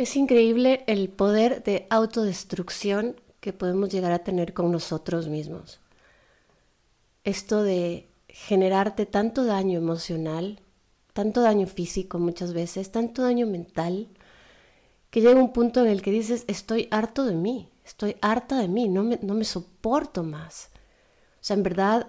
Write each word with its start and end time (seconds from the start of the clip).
Es 0.00 0.16
increíble 0.16 0.82
el 0.86 1.10
poder 1.10 1.62
de 1.62 1.86
autodestrucción 1.90 3.20
que 3.40 3.52
podemos 3.52 3.90
llegar 3.90 4.12
a 4.12 4.24
tener 4.24 4.54
con 4.54 4.72
nosotros 4.72 5.28
mismos. 5.28 5.78
Esto 7.22 7.62
de 7.62 8.08
generarte 8.26 9.04
tanto 9.04 9.44
daño 9.44 9.76
emocional, 9.76 10.62
tanto 11.12 11.42
daño 11.42 11.66
físico 11.66 12.18
muchas 12.18 12.54
veces, 12.54 12.90
tanto 12.90 13.20
daño 13.20 13.46
mental, 13.46 14.08
que 15.10 15.20
llega 15.20 15.38
un 15.38 15.52
punto 15.52 15.82
en 15.82 15.88
el 15.88 16.00
que 16.00 16.12
dices, 16.12 16.46
estoy 16.48 16.88
harto 16.90 17.26
de 17.26 17.34
mí, 17.34 17.68
estoy 17.84 18.16
harta 18.22 18.58
de 18.58 18.68
mí, 18.68 18.88
no 18.88 19.02
me, 19.02 19.18
no 19.20 19.34
me 19.34 19.44
soporto 19.44 20.22
más. 20.22 20.70
O 21.42 21.44
sea, 21.44 21.56
en 21.56 21.62
verdad, 21.62 22.06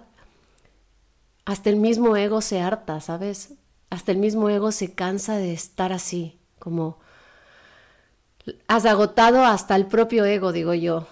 hasta 1.44 1.68
el 1.68 1.76
mismo 1.76 2.16
ego 2.16 2.40
se 2.40 2.58
harta, 2.58 3.02
¿sabes? 3.02 3.52
Hasta 3.90 4.12
el 4.12 4.16
mismo 4.16 4.48
ego 4.48 4.72
se 4.72 4.94
cansa 4.94 5.36
de 5.36 5.52
estar 5.52 5.92
así, 5.92 6.38
como 6.58 7.02
Has 8.66 8.86
agotado 8.86 9.44
hasta 9.44 9.76
el 9.76 9.86
propio 9.86 10.24
ego, 10.24 10.52
digo 10.52 10.74
yo. 10.74 11.06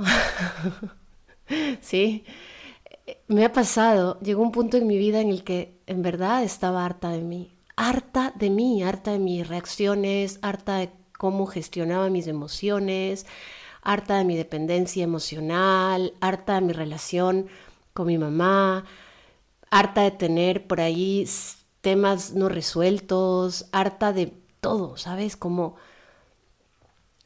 sí, 1.81 2.25
me 3.29 3.45
ha 3.45 3.53
pasado, 3.53 4.19
llegó 4.21 4.43
un 4.43 4.53
punto 4.53 4.77
en 4.77 4.87
mi 4.87 4.99
vida 4.99 5.21
en 5.21 5.31
el 5.31 5.45
que 5.45 5.79
en 5.87 6.03
verdad 6.03 6.43
estaba 6.43 6.85
harta 6.85 7.11
de 7.11 7.23
mí, 7.23 7.57
harta 7.77 8.33
de 8.37 8.51
mí, 8.51 8.83
harta 8.83 9.13
de 9.13 9.19
mis 9.19 9.47
reacciones, 9.47 10.39
harta 10.43 10.79
de 10.79 10.91
cómo 11.17 11.47
gestionaba 11.47 12.11
mis 12.11 12.27
emociones, 12.27 13.27
harta 13.83 14.19
de 14.19 14.25
mi 14.25 14.37
dependencia 14.37 15.05
emocional, 15.05 16.15
harta 16.21 16.55
de 16.55 16.61
mi 16.63 16.73
relación 16.73 17.49
con 17.93 18.07
mi 18.07 18.19
mamá, 18.19 18.85
harta 19.71 20.03
de 20.03 20.11
tener 20.11 20.67
por 20.67 20.81
ahí 20.81 21.29
temas 21.81 22.35
no 22.35 22.49
resueltos, 22.49 23.67
harta 23.73 24.13
de 24.13 24.33
todo, 24.61 24.97
¿sabes? 24.97 25.37
Como 25.37 25.77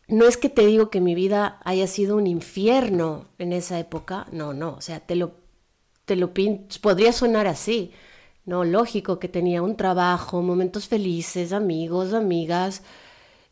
no 0.08 0.26
es 0.26 0.36
que 0.36 0.48
te 0.48 0.66
digo 0.66 0.90
que 0.90 1.00
mi 1.00 1.14
vida 1.14 1.60
haya 1.64 1.86
sido 1.86 2.16
un 2.16 2.26
infierno 2.26 3.28
en 3.38 3.52
esa 3.52 3.78
época, 3.78 4.26
no, 4.32 4.52
no, 4.52 4.74
o 4.74 4.80
sea, 4.80 5.00
te 5.00 5.16
lo, 5.16 5.32
te 6.04 6.16
lo 6.16 6.32
podría 6.82 7.12
sonar 7.12 7.46
así, 7.46 7.92
no, 8.44 8.64
lógico 8.64 9.18
que 9.18 9.28
tenía 9.28 9.62
un 9.62 9.76
trabajo, 9.76 10.42
momentos 10.42 10.88
felices, 10.88 11.52
amigos, 11.52 12.12
amigas, 12.12 12.82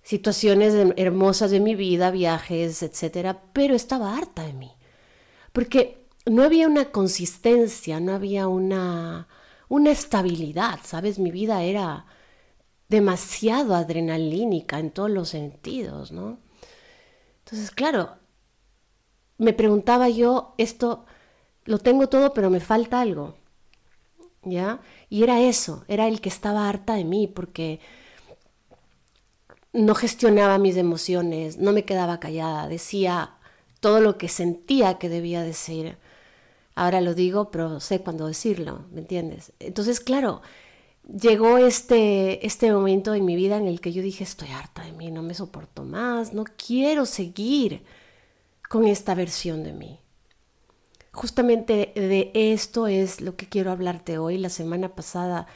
situaciones 0.03 0.75
hermosas 0.97 1.51
de 1.51 1.61
mi 1.61 1.75
vida, 1.75 2.11
viajes, 2.11 2.83
etcétera, 2.83 3.43
pero 3.55 3.75
estaba 3.75 4.17
harta 4.17 4.45
de 4.45 4.53
mí, 4.53 4.73
porque 5.53 6.07
no 6.27 6.43
había 6.43 6.69
una 6.69 6.87
consistencia, 6.87 8.01
no 8.01 8.13
había 8.13 8.49
una, 8.49 9.29
una 9.69 9.91
estabilidad, 9.91 10.81
¿sabes? 10.85 11.19
Mi 11.19 11.31
vida 11.31 11.63
era 11.63 12.07
demasiado 12.89 13.75
adrenalínica 13.75 14.79
en 14.79 14.91
todos 14.91 15.11
los 15.11 15.31
sentidos, 15.31 16.13
¿no? 16.13 16.39
Entonces, 17.53 17.71
claro, 17.71 18.17
me 19.37 19.53
preguntaba 19.53 20.09
yo, 20.09 20.55
esto 20.57 21.05
lo 21.67 21.77
tengo 21.77 22.09
todo, 22.09 22.33
pero 22.33 22.49
me 22.49 22.61
falta 22.61 23.03
algo, 23.03 23.35
¿ya? 24.43 24.81
Y 25.11 25.23
era 25.23 25.39
eso, 25.39 25.85
era 25.87 26.09
el 26.09 26.23
que 26.23 26.31
estaba 26.31 26.67
harta 26.67 26.95
de 26.95 27.05
mí, 27.05 27.27
porque 27.27 27.79
no 29.75 29.95
gestionaba 29.95 30.57
mis 30.57 30.79
emociones, 30.79 31.59
no 31.59 31.73
me 31.73 31.85
quedaba 31.85 32.21
callada, 32.21 32.69
decía 32.69 33.35
todo 33.81 34.01
lo 34.01 34.17
que 34.17 34.31
sentía 34.31 34.97
que 34.97 35.11
debía 35.11 35.43
decir. 35.43 35.99
Ahora 36.75 37.03
lo 37.03 37.13
digo, 37.13 37.51
pero 37.51 37.81
sé 37.81 38.01
cuándo 38.01 38.29
decirlo, 38.29 38.87
¿me 38.93 39.01
entiendes? 39.01 39.53
Entonces, 39.59 40.01
claro, 40.01 40.41
llegó 41.09 41.59
este, 41.59 42.47
este 42.47 42.73
momento 42.73 43.15
en 43.15 43.25
mi 43.25 43.37
vida 43.37 43.57
en 43.57 43.67
el 43.67 43.81
que 43.81 43.93
yo 43.93 44.03
dije, 44.03 44.25
estoy 44.25 44.49
harta 44.49 44.85
de 44.85 44.93
mí, 44.93 45.11
no 45.11 45.23
me 45.23 45.35
soporto 45.35 45.85
más, 45.85 46.33
no 46.33 46.45
quiero 46.45 47.07
seguir 47.07 47.83
con 48.69 48.87
esta 48.87 49.15
versión 49.15 49.65
de 49.65 49.73
mí. 49.73 50.01
Justamente 51.13 51.93
de 51.95 52.31
esto 52.35 52.87
es 52.87 53.21
lo 53.21 53.37
que 53.37 53.47
quiero 53.47 53.71
hablarte 53.71 54.17
hoy. 54.17 54.39
La 54.39 54.49
semana 54.49 54.95
pasada 54.95 55.47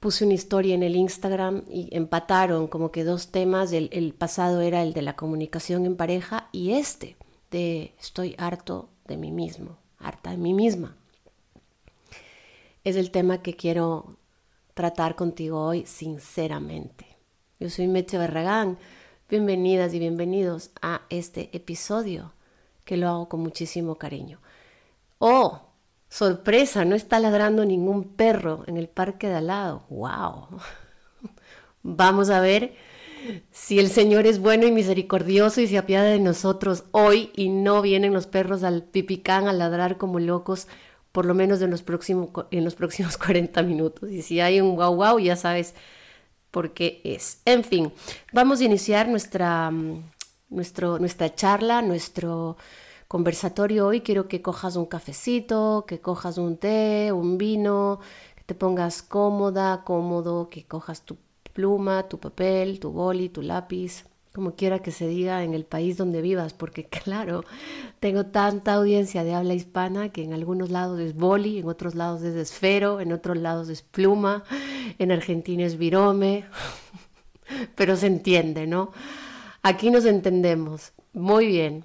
puse 0.00 0.24
una 0.24 0.34
historia 0.34 0.74
en 0.74 0.82
el 0.82 0.96
Instagram 0.96 1.62
y 1.68 1.88
empataron 1.96 2.66
como 2.66 2.90
que 2.90 3.04
dos 3.04 3.28
temas. 3.28 3.72
El, 3.72 4.14
pasado 4.18 4.60
era 4.62 4.82
el 4.82 4.92
de 4.92 5.02
la 5.02 5.14
comunicación 5.14 5.86
en 5.86 5.96
pareja 5.96 6.48
y 6.50 6.72
este 6.72 7.16
de 7.52 7.94
estoy 8.00 8.34
harto 8.36 8.88
de 9.06 9.16
mí 9.16 9.30
mismo, 9.30 9.78
harta 9.98 10.30
de 10.30 10.38
mí 10.38 10.54
misma. 10.54 10.96
Es 12.82 12.96
el 12.96 13.12
tema 13.12 13.42
que 13.42 13.54
quiero 13.54 14.16
tratar 14.74 15.14
contigo 15.14 15.64
hoy 15.64 15.86
sinceramente. 15.86 17.06
Yo 17.60 17.70
soy 17.70 17.86
Meche 17.86 18.18
Barragán. 18.18 18.76
Bienvenidas 19.30 19.94
y 19.94 20.00
bienvenidos 20.00 20.70
a 20.82 21.02
este 21.10 21.48
episodio 21.52 22.32
que 22.84 22.96
lo 22.96 23.08
hago 23.08 23.28
con 23.28 23.40
muchísimo 23.40 23.94
cariño. 23.94 24.40
Oh, 25.18 25.62
sorpresa, 26.08 26.84
no 26.84 26.96
está 26.96 27.20
ladrando 27.20 27.64
ningún 27.64 28.04
perro 28.16 28.64
en 28.66 28.76
el 28.76 28.88
parque 28.88 29.28
de 29.28 29.36
al 29.36 29.46
lado. 29.46 29.84
¡Wow! 29.88 30.48
Vamos 31.82 32.28
a 32.28 32.40
ver 32.40 32.74
si 33.52 33.78
el 33.78 33.88
Señor 33.88 34.26
es 34.26 34.40
bueno 34.40 34.66
y 34.66 34.72
misericordioso 34.72 35.60
y 35.60 35.68
se 35.68 35.78
apiada 35.78 36.10
de 36.10 36.20
nosotros 36.20 36.84
hoy 36.90 37.30
y 37.36 37.48
no 37.48 37.80
vienen 37.80 38.12
los 38.12 38.26
perros 38.26 38.64
al 38.64 38.82
pipicán 38.82 39.46
a 39.46 39.52
ladrar 39.52 39.96
como 39.96 40.18
locos 40.18 40.66
por 41.14 41.26
lo 41.26 41.34
menos 41.34 41.62
en 41.62 41.70
los, 41.70 41.84
próximos, 41.84 42.30
en 42.50 42.64
los 42.64 42.74
próximos 42.74 43.16
40 43.24 43.62
minutos. 43.62 44.10
Y 44.10 44.20
si 44.20 44.40
hay 44.40 44.60
un 44.60 44.74
wow 44.74 44.96
wow, 44.96 45.20
ya 45.20 45.36
sabes 45.36 45.74
por 46.50 46.74
qué 46.74 47.00
es. 47.04 47.40
En 47.44 47.62
fin, 47.62 47.92
vamos 48.32 48.60
a 48.60 48.64
iniciar 48.64 49.08
nuestra, 49.08 49.70
mm, 49.70 50.02
nuestro, 50.50 50.98
nuestra 50.98 51.32
charla, 51.32 51.82
nuestro 51.82 52.56
conversatorio 53.06 53.86
hoy. 53.86 54.00
Quiero 54.00 54.26
que 54.26 54.42
cojas 54.42 54.74
un 54.74 54.86
cafecito, 54.86 55.84
que 55.86 56.00
cojas 56.00 56.36
un 56.36 56.56
té, 56.56 57.12
un 57.12 57.38
vino, 57.38 58.00
que 58.34 58.42
te 58.42 58.56
pongas 58.56 59.00
cómoda, 59.02 59.84
cómodo, 59.84 60.50
que 60.50 60.66
cojas 60.66 61.02
tu 61.02 61.16
pluma, 61.52 62.08
tu 62.08 62.18
papel, 62.18 62.80
tu 62.80 62.90
boli, 62.90 63.28
tu 63.28 63.40
lápiz 63.40 64.04
como 64.34 64.56
quiera 64.56 64.80
que 64.80 64.90
se 64.90 65.06
diga 65.06 65.44
en 65.44 65.54
el 65.54 65.64
país 65.64 65.96
donde 65.96 66.20
vivas, 66.20 66.54
porque 66.54 66.84
claro, 67.04 67.44
tengo 68.00 68.26
tanta 68.26 68.74
audiencia 68.74 69.22
de 69.22 69.32
habla 69.32 69.54
hispana 69.54 70.08
que 70.08 70.24
en 70.24 70.32
algunos 70.32 70.70
lados 70.70 70.98
es 70.98 71.14
boli, 71.14 71.58
en 71.60 71.68
otros 71.68 71.94
lados 71.94 72.22
es 72.22 72.34
esfero, 72.34 73.00
en 73.00 73.12
otros 73.12 73.36
lados 73.36 73.68
es 73.68 73.82
pluma, 73.82 74.42
en 74.98 75.12
Argentina 75.12 75.64
es 75.64 75.78
virome, 75.78 76.46
pero 77.76 77.96
se 77.96 78.08
entiende, 78.08 78.66
¿no? 78.66 78.90
Aquí 79.62 79.90
nos 79.90 80.04
entendemos. 80.04 80.92
Muy 81.12 81.46
bien. 81.46 81.84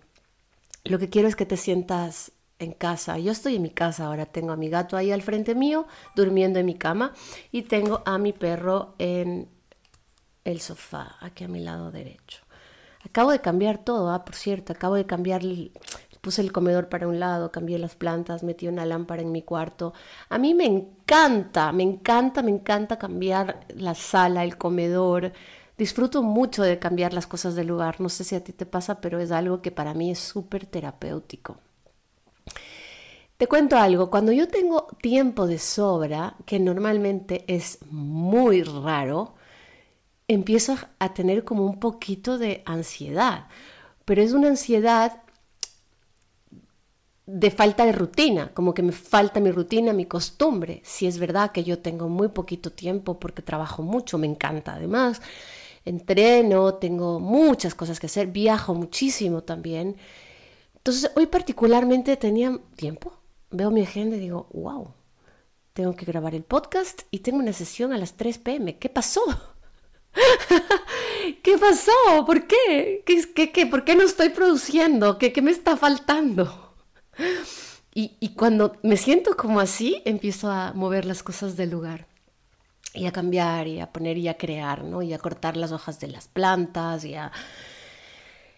Lo 0.85 0.97
que 0.97 1.09
quiero 1.09 1.27
es 1.27 1.35
que 1.35 1.45
te 1.45 1.55
sientas 1.55 2.31
en 2.57 2.71
casa. 2.71 3.19
Yo 3.19 3.31
estoy 3.31 3.57
en 3.57 3.61
mi 3.61 3.69
casa 3.69 4.07
ahora, 4.07 4.25
tengo 4.25 4.51
a 4.51 4.57
mi 4.57 4.69
gato 4.69 4.97
ahí 4.97 5.11
al 5.11 5.21
frente 5.21 5.53
mío, 5.53 5.85
durmiendo 6.15 6.57
en 6.57 6.65
mi 6.65 6.75
cama, 6.75 7.13
y 7.51 7.61
tengo 7.61 8.01
a 8.07 8.17
mi 8.17 8.33
perro 8.33 8.95
en 8.97 9.47
el 10.43 10.59
sofá, 10.61 11.17
aquí 11.21 11.43
a 11.43 11.47
mi 11.47 11.59
lado 11.59 11.91
derecho. 11.91 12.41
Acabo 13.05 13.31
de 13.31 13.39
cambiar 13.39 13.77
todo, 13.77 14.11
ah, 14.11 14.25
por 14.25 14.35
cierto, 14.35 14.73
acabo 14.73 14.95
de 14.95 15.05
cambiar, 15.05 15.41
puse 16.21 16.41
el 16.41 16.51
comedor 16.51 16.89
para 16.89 17.07
un 17.07 17.19
lado, 17.19 17.51
cambié 17.51 17.79
las 17.79 17.95
plantas, 17.95 18.43
metí 18.43 18.67
una 18.67 18.85
lámpara 18.85 19.21
en 19.21 19.31
mi 19.31 19.41
cuarto. 19.41 19.93
A 20.27 20.37
mí 20.37 20.53
me 20.53 20.65
encanta, 20.65 21.71
me 21.71 21.83
encanta, 21.83 22.41
me 22.41 22.51
encanta 22.51 22.99
cambiar 22.99 23.61
la 23.75 23.95
sala, 23.95 24.43
el 24.43 24.57
comedor. 24.57 25.31
Disfruto 25.77 26.23
mucho 26.23 26.61
de 26.61 26.77
cambiar 26.77 27.13
las 27.13 27.25
cosas 27.25 27.55
del 27.55 27.67
lugar. 27.67 28.01
No 28.01 28.09
sé 28.09 28.25
si 28.25 28.35
a 28.35 28.43
ti 28.43 28.51
te 28.51 28.65
pasa, 28.65 28.99
pero 28.99 29.19
es 29.19 29.31
algo 29.31 29.61
que 29.61 29.71
para 29.71 29.93
mí 29.93 30.11
es 30.11 30.19
súper 30.19 30.65
terapéutico. 30.65 31.57
Te 33.37 33.47
cuento 33.47 33.77
algo, 33.77 34.09
cuando 34.09 34.33
yo 34.33 34.49
tengo 34.49 34.87
tiempo 35.01 35.47
de 35.47 35.59
sobra, 35.59 36.35
que 36.45 36.59
normalmente 36.59 37.45
es 37.47 37.79
muy 37.89 38.63
raro, 38.63 39.35
empiezo 40.29 40.77
a 40.99 41.13
tener 41.13 41.43
como 41.43 41.65
un 41.65 41.79
poquito 41.79 42.37
de 42.37 42.61
ansiedad, 42.65 43.47
pero 44.05 44.21
es 44.21 44.31
una 44.31 44.47
ansiedad 44.47 45.23
de 47.25 47.51
falta 47.51 47.85
de 47.85 47.91
rutina, 47.91 48.53
como 48.53 48.73
que 48.73 48.83
me 48.83 48.91
falta 48.91 49.39
mi 49.39 49.51
rutina, 49.51 49.91
mi 49.91 50.05
costumbre. 50.05 50.81
Si 50.85 51.07
es 51.07 51.17
verdad 51.17 51.51
que 51.51 51.63
yo 51.63 51.79
tengo 51.79 52.09
muy 52.09 52.29
poquito 52.29 52.71
tiempo 52.71 53.19
porque 53.19 53.41
trabajo 53.41 53.81
mucho, 53.81 54.19
me 54.19 54.27
encanta 54.27 54.75
además, 54.75 55.19
entreno, 55.83 56.75
tengo 56.75 57.19
muchas 57.19 57.73
cosas 57.73 57.99
que 57.99 58.05
hacer, 58.05 58.27
viajo 58.27 58.75
muchísimo 58.75 59.41
también. 59.41 59.97
Entonces, 60.75 61.11
hoy 61.15 61.25
particularmente 61.25 62.17
tenía 62.17 62.59
tiempo, 62.75 63.13
veo 63.49 63.71
mi 63.71 63.81
agenda 63.81 64.15
y 64.15 64.19
digo, 64.19 64.47
wow, 64.53 64.93
tengo 65.73 65.95
que 65.95 66.05
grabar 66.05 66.35
el 66.35 66.43
podcast 66.43 67.01
y 67.09 67.19
tengo 67.19 67.39
una 67.39 67.53
sesión 67.53 67.93
a 67.93 67.97
las 67.97 68.13
3 68.13 68.37
pm. 68.39 68.77
¿Qué 68.77 68.89
pasó? 68.89 69.21
¿Qué 71.43 71.57
pasó? 71.57 72.25
¿Por 72.25 72.47
qué? 72.47 73.03
¿Qué, 73.05 73.51
qué, 73.51 73.65
por 73.65 73.83
qué 73.83 73.95
no 73.95 74.03
estoy 74.03 74.29
produciendo? 74.29 75.17
¿Qué, 75.17 75.31
qué 75.31 75.41
me 75.41 75.51
está 75.51 75.77
faltando? 75.77 76.75
Y, 77.93 78.29
cuando 78.29 78.77
me 78.81 78.95
siento 78.95 79.35
como 79.35 79.59
así, 79.59 80.01
empiezo 80.05 80.49
a 80.49 80.71
mover 80.73 81.03
las 81.05 81.21
cosas 81.21 81.57
del 81.57 81.71
lugar 81.71 82.07
y 82.93 83.07
a 83.07 83.11
cambiar 83.11 83.67
y 83.67 83.81
a 83.81 83.91
poner 83.91 84.17
y 84.17 84.29
a 84.29 84.37
crear, 84.37 84.85
¿no? 84.85 85.01
Y 85.01 85.11
a 85.13 85.19
cortar 85.19 85.57
las 85.57 85.73
hojas 85.73 85.99
de 85.99 86.07
las 86.07 86.29
plantas 86.29 87.03
y 87.03 87.15
a, 87.15 87.31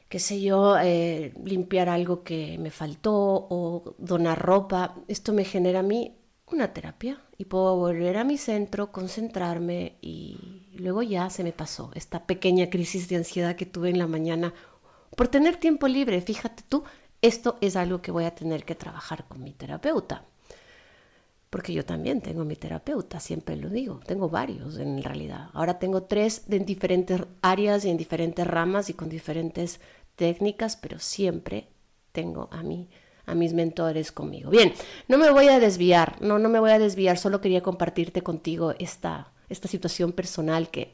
qué 0.09 0.19
sé 0.19 0.41
yo, 0.41 0.77
eh, 0.77 1.33
limpiar 1.43 1.89
algo 1.89 2.23
que 2.23 2.57
me 2.59 2.69
faltó 2.69 3.13
o 3.15 3.95
donar 3.97 4.39
ropa. 4.39 4.95
Esto 5.07 5.33
me 5.33 5.43
genera 5.43 5.79
a 5.79 5.83
mí 5.83 6.15
una 6.45 6.73
terapia 6.73 7.19
y 7.37 7.45
puedo 7.45 7.75
volver 7.77 8.17
a 8.17 8.23
mi 8.23 8.37
centro, 8.37 8.91
concentrarme 8.91 9.95
y 10.01 10.60
luego 10.79 11.01
ya 11.03 11.29
se 11.29 11.43
me 11.43 11.51
pasó 11.51 11.91
esta 11.95 12.25
pequeña 12.25 12.69
crisis 12.69 13.09
de 13.09 13.17
ansiedad 13.17 13.55
que 13.55 13.65
tuve 13.65 13.89
en 13.89 13.99
la 13.99 14.07
mañana 14.07 14.53
por 15.15 15.27
tener 15.27 15.57
tiempo 15.57 15.87
libre. 15.87 16.21
Fíjate 16.21 16.63
tú, 16.67 16.83
esto 17.21 17.57
es 17.61 17.75
algo 17.75 18.01
que 18.01 18.11
voy 18.11 18.25
a 18.25 18.35
tener 18.35 18.63
que 18.63 18.75
trabajar 18.75 19.25
con 19.27 19.43
mi 19.43 19.53
terapeuta. 19.53 20.25
Porque 21.49 21.73
yo 21.73 21.83
también 21.83 22.21
tengo 22.21 22.45
mi 22.45 22.55
terapeuta, 22.55 23.19
siempre 23.19 23.57
lo 23.57 23.69
digo, 23.69 23.99
tengo 24.05 24.29
varios 24.29 24.77
en 24.77 25.03
realidad. 25.03 25.49
Ahora 25.53 25.79
tengo 25.79 26.03
tres 26.03 26.43
en 26.49 26.65
diferentes 26.65 27.23
áreas 27.41 27.83
y 27.83 27.89
en 27.89 27.97
diferentes 27.97 28.47
ramas 28.47 28.89
y 28.89 28.93
con 28.93 29.09
diferentes 29.09 29.81
técnicas, 30.15 30.77
pero 30.77 30.97
siempre 30.99 31.67
tengo 32.13 32.47
a 32.51 32.63
mí 32.63 32.89
a 33.25 33.35
mis 33.35 33.53
mentores 33.53 34.11
conmigo. 34.11 34.49
Bien, 34.49 34.73
no 35.07 35.17
me 35.17 35.29
voy 35.29 35.47
a 35.49 35.59
desviar, 35.59 36.21
no, 36.21 36.39
no 36.39 36.49
me 36.49 36.59
voy 36.59 36.71
a 36.71 36.79
desviar, 36.79 37.17
solo 37.17 37.41
quería 37.41 37.61
compartirte 37.61 38.21
contigo 38.21 38.73
esta, 38.79 39.31
esta 39.51 39.67
situación 39.67 40.11
personal 40.11 40.69
que, 40.69 40.93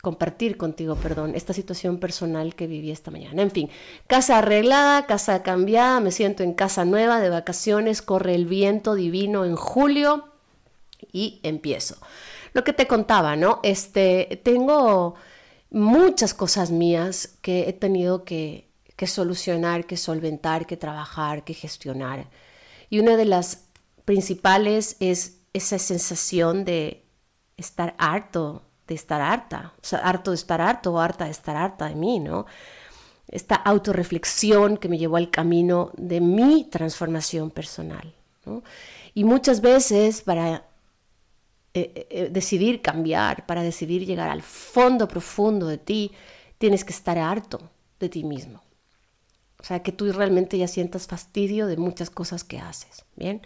compartir 0.00 0.56
contigo, 0.56 0.96
perdón, 0.96 1.34
esta 1.34 1.52
situación 1.52 1.98
personal 1.98 2.54
que 2.54 2.66
viví 2.66 2.90
esta 2.90 3.10
mañana. 3.10 3.42
En 3.42 3.50
fin, 3.50 3.68
casa 4.06 4.38
arreglada, 4.38 5.06
casa 5.06 5.42
cambiada, 5.42 6.00
me 6.00 6.10
siento 6.10 6.42
en 6.42 6.54
casa 6.54 6.84
nueva, 6.84 7.20
de 7.20 7.28
vacaciones, 7.28 8.02
corre 8.02 8.34
el 8.34 8.46
viento 8.46 8.94
divino 8.94 9.44
en 9.44 9.56
julio 9.56 10.24
y 11.12 11.40
empiezo. 11.42 11.96
Lo 12.52 12.64
que 12.64 12.72
te 12.72 12.86
contaba, 12.86 13.36
¿no? 13.36 13.60
Este, 13.62 14.40
tengo 14.42 15.14
muchas 15.70 16.34
cosas 16.34 16.70
mías 16.70 17.36
que 17.42 17.68
he 17.68 17.72
tenido 17.72 18.24
que, 18.24 18.68
que 18.96 19.06
solucionar, 19.06 19.86
que 19.86 19.96
solventar, 19.96 20.66
que 20.66 20.76
trabajar, 20.76 21.44
que 21.44 21.54
gestionar. 21.54 22.28
Y 22.88 22.98
una 23.00 23.16
de 23.16 23.26
las 23.26 23.64
principales 24.04 24.96
es 24.98 25.36
esa 25.52 25.78
sensación 25.78 26.64
de 26.64 26.99
estar 27.60 27.94
harto 27.98 28.62
de 28.86 28.94
estar 28.94 29.20
harta, 29.20 29.72
o 29.76 29.84
sea, 29.84 30.00
harto 30.00 30.32
de 30.32 30.36
estar 30.36 30.60
harto 30.60 30.92
o 30.92 30.98
harta 30.98 31.26
de 31.26 31.30
estar 31.30 31.56
harta 31.56 31.88
de 31.88 31.94
mí, 31.94 32.18
¿no? 32.18 32.46
Esta 33.28 33.54
autorreflexión 33.54 34.76
que 34.76 34.88
me 34.88 34.98
llevó 34.98 35.16
al 35.16 35.30
camino 35.30 35.92
de 35.96 36.20
mi 36.20 36.64
transformación 36.64 37.50
personal, 37.50 38.12
¿no? 38.44 38.62
Y 39.14 39.24
muchas 39.24 39.60
veces 39.60 40.22
para 40.22 40.64
eh, 41.72 41.92
eh, 41.94 42.06
eh, 42.10 42.28
decidir 42.32 42.82
cambiar, 42.82 43.46
para 43.46 43.62
decidir 43.62 44.04
llegar 44.04 44.28
al 44.28 44.42
fondo 44.42 45.06
profundo 45.06 45.68
de 45.68 45.78
ti, 45.78 46.10
tienes 46.58 46.84
que 46.84 46.92
estar 46.92 47.16
harto 47.16 47.60
de 48.00 48.08
ti 48.08 48.24
mismo. 48.24 48.60
O 49.60 49.64
sea, 49.64 49.80
que 49.80 49.92
tú 49.92 50.10
realmente 50.10 50.58
ya 50.58 50.66
sientas 50.66 51.06
fastidio 51.06 51.68
de 51.68 51.76
muchas 51.76 52.10
cosas 52.10 52.42
que 52.42 52.58
haces, 52.58 53.04
¿bien? 53.14 53.42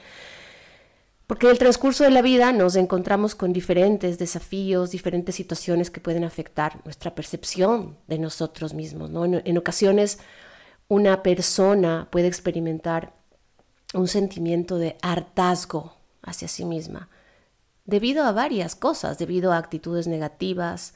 Porque 1.27 1.47
en 1.47 1.53
el 1.53 1.59
transcurso 1.59 2.05
de 2.05 2.11
la 2.11 2.21
vida 2.21 2.53
nos 2.53 2.77
encontramos 2.77 3.35
con 3.35 3.53
diferentes 3.53 4.19
desafíos, 4.19 4.91
diferentes 4.91 5.35
situaciones 5.35 5.91
que 5.91 6.01
pueden 6.01 6.23
afectar 6.23 6.85
nuestra 6.85 7.15
percepción 7.15 7.97
de 8.09 8.19
nosotros 8.19 8.75
mismos. 8.75 9.11
¿no? 9.11 9.25
En, 9.25 9.59
ocasiones 9.59 10.19
una 10.87 11.23
persona 11.23 12.09
puede 12.11 12.27
experimentar 12.27 13.15
un 13.95 14.07
sentimiento 14.07 14.77
de 14.77 14.99
hartazgo 15.01 15.97
hacia 16.21 16.47
sí 16.47 16.67
misma, 16.67 17.09
debido 17.87 18.25
a 18.25 18.33
varias 18.33 18.75
cosas, 18.75 19.19
debido 19.19 19.53
a 19.53 19.59
actitudes 19.59 20.07
negativas, 20.07 20.93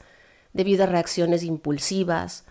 debido 0.53 0.83
a 0.83 0.87
reacciones 0.87 1.43
impulsivas 1.43 2.45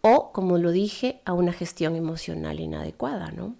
o, 0.00 0.32
como 0.32 0.56
lo 0.56 0.70
dije, 0.70 1.20
a 1.26 1.34
una 1.34 1.52
gestión 1.52 1.94
emocional 1.94 2.58
inadecuada. 2.58 3.32
¿no? 3.32 3.56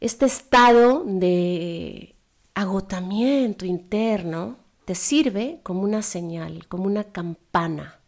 Este 0.00 0.26
estado 0.26 1.04
de 1.06 2.13
agotamiento 2.54 3.66
interno 3.66 4.56
te 4.84 4.94
sirve 4.94 5.60
como 5.62 5.82
una 5.82 6.02
señal, 6.02 6.66
como 6.68 6.84
una 6.84 7.04
campana 7.04 8.00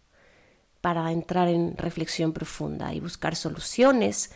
para 0.81 1.11
entrar 1.11 1.49
en 1.49 1.77
reflexión 1.77 2.33
profunda 2.33 2.95
y 2.95 3.01
buscar 3.01 3.35
soluciones 3.35 4.31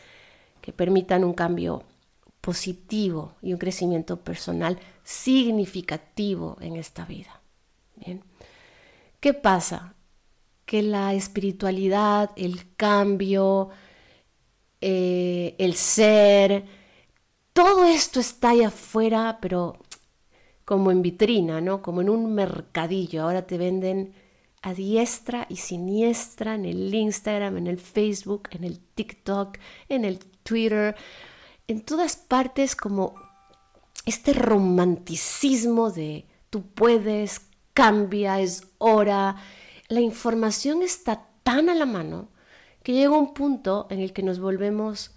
que 0.61 0.73
permitan 0.73 1.23
un 1.23 1.35
cambio 1.35 1.85
positivo 2.41 3.35
y 3.43 3.53
un 3.53 3.59
crecimiento 3.59 4.21
personal 4.21 4.79
significativo 5.05 6.57
en 6.61 6.77
esta 6.77 7.05
vida. 7.05 7.41
¿Qué 9.21 9.35
pasa? 9.35 9.95
Que 10.65 10.83
la 10.83 11.13
espiritualidad, 11.13 12.31
el 12.37 12.75
cambio, 12.75 13.69
eh, 14.81 15.55
el 15.59 15.75
ser, 15.75 16.65
todo 17.53 17.85
esto 17.85 18.21
está 18.21 18.51
ahí 18.51 18.63
afuera, 18.63 19.39
pero 19.43 19.79
como 20.71 20.93
en 20.93 21.03
vitrina, 21.03 21.61
¿no? 21.61 21.83
Como 21.83 22.01
en 22.01 22.09
un 22.09 22.33
mercadillo. 22.33 23.25
Ahora 23.25 23.45
te 23.45 23.59
venden 23.59 24.15
a 24.63 24.73
diestra 24.73 25.45
y 25.49 25.57
siniestra 25.57 26.55
en 26.55 26.65
el 26.65 26.95
Instagram, 26.95 27.57
en 27.57 27.67
el 27.67 27.77
Facebook, 27.77 28.51
en 28.53 28.63
el 28.63 28.79
TikTok, 28.79 29.59
en 29.89 30.05
el 30.05 30.21
Twitter, 30.45 30.95
en 31.67 31.81
todas 31.81 32.15
partes 32.15 32.77
como 32.77 33.17
este 34.07 34.33
romanticismo 34.33 35.91
de 35.91 36.27
tú 36.51 36.63
puedes, 36.63 37.41
cambia, 37.75 38.39
es 38.39 38.69
hora. 38.79 39.35
La 39.89 40.01
información 40.01 40.85
está 40.85 41.27
tan 41.43 41.69
a 41.69 41.75
la 41.75 41.87
mano 41.87 42.29
que 42.85 42.93
llega 42.93 43.19
un 43.19 43.35
punto 43.35 43.89
en 43.91 43.99
el 43.99 44.13
que 44.13 44.23
nos 44.23 44.39
volvemos 44.39 45.17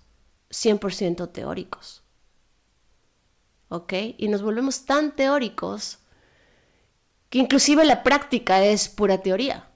100% 0.49 1.31
teóricos. 1.31 2.02
Y 4.17 4.27
nos 4.27 4.41
volvemos 4.41 4.85
tan 4.85 5.11
teóricos 5.11 5.99
que 7.29 7.39
inclusive 7.39 7.85
la 7.85 8.03
práctica 8.03 8.63
es 8.63 8.89
pura 8.89 9.19
teoría. 9.19 9.67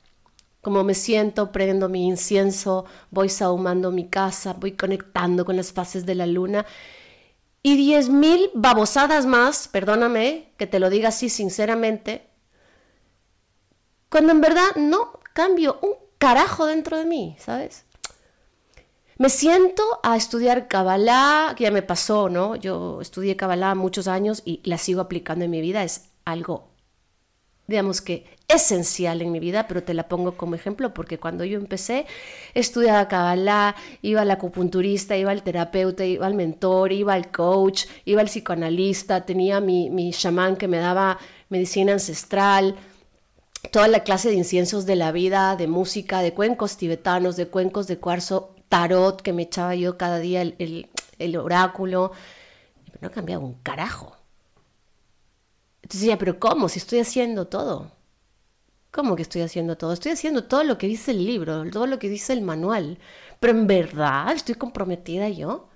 Como 0.61 0.83
me 0.83 0.93
siento, 0.93 1.51
prendo 1.51 1.89
mi 1.89 2.05
incienso, 2.05 2.85
voy 3.09 3.29
sahumando 3.29 3.91
mi 3.91 4.07
casa, 4.07 4.53
voy 4.53 4.73
conectando 4.73 5.45
con 5.45 5.55
las 5.55 5.71
fases 5.71 6.05
de 6.05 6.15
la 6.15 6.27
luna 6.27 6.65
y 7.63 7.75
diez 7.75 8.09
mil 8.09 8.49
babosadas 8.53 9.25
más, 9.25 9.67
perdóname 9.67 10.53
que 10.57 10.67
te 10.67 10.79
lo 10.79 10.89
diga 10.89 11.09
así 11.09 11.29
sinceramente, 11.29 12.27
cuando 14.09 14.31
en 14.31 14.41
verdad 14.41 14.75
no 14.75 15.19
cambio 15.33 15.79
un 15.81 15.95
carajo 16.17 16.65
dentro 16.65 16.97
de 16.97 17.05
mí, 17.05 17.35
¿sabes? 17.39 17.83
Me 19.19 19.29
siento 19.29 19.83
a 20.03 20.15
estudiar 20.15 20.67
Kabbalah, 20.67 21.55
que 21.57 21.63
ya 21.63 21.71
me 21.71 21.81
pasó, 21.81 22.29
¿no? 22.29 22.55
Yo 22.55 23.01
estudié 23.01 23.35
Kabbalah 23.35 23.73
muchos 23.73 24.07
años 24.07 24.43
y 24.45 24.61
la 24.63 24.77
sigo 24.77 25.01
aplicando 25.01 25.43
en 25.43 25.49
mi 25.49 25.59
vida. 25.59 25.83
Es 25.83 26.09
algo, 26.23 26.67
digamos 27.65 28.01
que 28.01 28.25
esencial 28.47 29.23
en 29.23 29.31
mi 29.31 29.39
vida, 29.39 29.67
pero 29.67 29.81
te 29.81 29.95
la 29.95 30.07
pongo 30.07 30.37
como 30.37 30.53
ejemplo 30.53 30.93
porque 30.93 31.17
cuando 31.17 31.43
yo 31.45 31.57
empecé, 31.57 32.05
estudiaba 32.53 33.07
Kabbalah, 33.07 33.75
iba 34.03 34.21
al 34.21 34.29
acupunturista, 34.29 35.17
iba 35.17 35.31
al 35.31 35.41
terapeuta, 35.41 36.05
iba 36.05 36.27
al 36.27 36.35
mentor, 36.35 36.91
iba 36.91 37.15
al 37.15 37.31
coach, 37.31 37.85
iba 38.05 38.21
al 38.21 38.27
psicoanalista, 38.27 39.25
tenía 39.25 39.59
mi, 39.59 39.89
mi 39.89 40.11
chamán 40.11 40.57
que 40.57 40.67
me 40.67 40.77
daba 40.77 41.17
medicina 41.49 41.93
ancestral 41.93 42.75
toda 43.71 43.87
la 43.87 44.03
clase 44.03 44.29
de 44.29 44.35
inciensos 44.35 44.85
de 44.85 44.95
la 44.95 45.11
vida, 45.11 45.55
de 45.55 45.65
música, 45.65 46.21
de 46.21 46.35
cuencos 46.35 46.77
tibetanos, 46.77 47.35
de 47.35 47.47
cuencos 47.47 47.87
de 47.87 47.97
cuarzo 47.97 48.53
tarot 48.69 49.21
que 49.21 49.33
me 49.33 49.43
echaba 49.43 49.75
yo 49.75 49.97
cada 49.97 50.19
día, 50.19 50.41
el, 50.41 51.37
oráculo. 51.37 52.11
No 53.01 53.11
cambiaba 53.11 53.43
un 53.43 53.55
carajo. 53.55 54.15
Entonces 55.83 56.01
decía, 56.01 56.17
pero 56.17 56.39
¿cómo? 56.39 56.69
Si 56.69 56.79
estoy 56.79 56.99
haciendo 56.99 57.47
todo. 57.47 57.91
¿Cómo 58.91 59.15
que 59.15 59.21
estoy 59.21 59.41
haciendo 59.41 59.77
todo? 59.77 59.93
Estoy 59.93 60.13
haciendo 60.13 60.45
todo 60.45 60.63
lo 60.63 60.77
que 60.77 60.87
dice 60.87 61.11
el 61.11 61.25
libro, 61.25 61.69
todo 61.69 61.85
lo 61.85 61.99
que 61.99 62.09
dice 62.09 62.33
el 62.33 62.41
manual. 62.41 62.97
Pero 63.39 63.53
en 63.53 63.67
verdad 63.67 64.31
estoy 64.31 64.55
comprometida 64.55 65.29
yo 65.29 65.69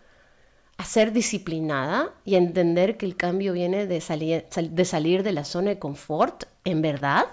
a 0.77 0.85
ser 0.85 1.11
disciplinada 1.13 2.13
y 2.25 2.35
a 2.35 2.39
entender 2.39 2.97
que 2.97 3.05
el 3.05 3.15
cambio 3.15 3.53
viene 3.53 3.85
de 3.85 4.01
salir, 4.01 4.47
de 4.49 4.85
salir 4.85 5.21
de 5.21 5.31
la 5.31 5.45
zona 5.45 5.69
de 5.69 5.79
confort, 5.79 6.45
en 6.65 6.81
verdad, 6.81 7.25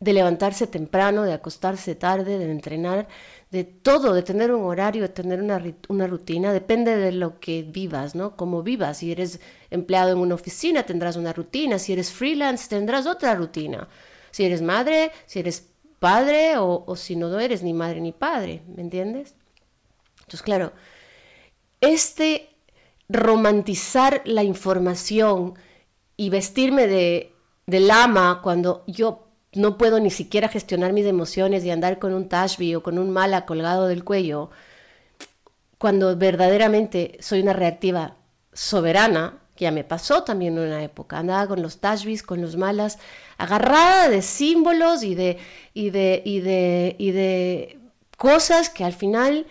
de 0.00 0.12
levantarse 0.12 0.66
temprano, 0.66 1.22
de 1.22 1.32
acostarse 1.32 1.94
tarde, 1.94 2.38
de 2.38 2.50
entrenar, 2.50 3.08
de 3.50 3.64
todo, 3.64 4.12
de 4.12 4.22
tener 4.22 4.52
un 4.52 4.64
horario, 4.64 5.02
de 5.02 5.08
tener 5.08 5.40
una, 5.40 5.62
una, 5.88 6.06
rutina, 6.06 6.52
depende 6.52 6.96
de 6.96 7.12
lo 7.12 7.40
que 7.40 7.62
vivas, 7.62 8.14
¿no? 8.14 8.36
Como 8.36 8.62
vivas. 8.62 8.98
Si 8.98 9.10
eres 9.10 9.40
empleado 9.70 10.12
en 10.12 10.18
una 10.18 10.34
oficina, 10.34 10.82
tendrás 10.82 11.16
una 11.16 11.32
rutina. 11.32 11.78
Si 11.78 11.92
eres 11.92 12.12
freelance, 12.12 12.68
tendrás 12.68 13.06
otra 13.06 13.34
rutina. 13.34 13.88
Si 14.30 14.44
eres 14.44 14.60
madre, 14.60 15.12
si 15.26 15.38
eres 15.38 15.66
padre 15.98 16.58
o, 16.58 16.84
o 16.86 16.96
si 16.96 17.16
no 17.16 17.38
eres 17.38 17.62
ni 17.62 17.72
madre 17.72 18.00
ni 18.00 18.12
padre, 18.12 18.62
¿me 18.68 18.82
entiendes? 18.82 19.34
Entonces, 20.18 20.42
claro, 20.42 20.72
este 21.80 22.50
romantizar 23.08 24.20
la 24.26 24.44
información 24.44 25.54
y 26.16 26.28
vestirme 26.28 26.86
de, 26.86 27.32
de 27.66 27.80
lama 27.80 28.40
cuando 28.42 28.84
yo 28.86 29.27
no 29.54 29.78
puedo 29.78 30.00
ni 30.00 30.10
siquiera 30.10 30.48
gestionar 30.48 30.92
mis 30.92 31.06
emociones 31.06 31.64
y 31.64 31.70
andar 31.70 31.98
con 31.98 32.14
un 32.14 32.28
tashbi 32.28 32.74
o 32.74 32.82
con 32.82 32.98
un 32.98 33.10
mala 33.10 33.46
colgado 33.46 33.86
del 33.86 34.04
cuello, 34.04 34.50
cuando 35.78 36.16
verdaderamente 36.16 37.16
soy 37.20 37.40
una 37.40 37.52
reactiva 37.52 38.16
soberana, 38.52 39.38
que 39.54 39.64
ya 39.64 39.70
me 39.70 39.84
pasó 39.84 40.24
también 40.24 40.56
en 40.58 40.64
una 40.64 40.82
época, 40.82 41.18
andaba 41.18 41.46
con 41.48 41.62
los 41.62 41.78
tashbis, 41.78 42.22
con 42.22 42.40
los 42.40 42.56
malas, 42.56 42.98
agarrada 43.38 44.08
de 44.08 44.22
símbolos 44.22 45.02
y 45.02 45.14
de, 45.14 45.38
y 45.74 45.90
de, 45.90 46.22
y 46.24 46.40
de, 46.40 46.96
y 46.98 47.10
de 47.12 47.78
cosas 48.16 48.70
que 48.70 48.84
al 48.84 48.92
final 48.92 49.46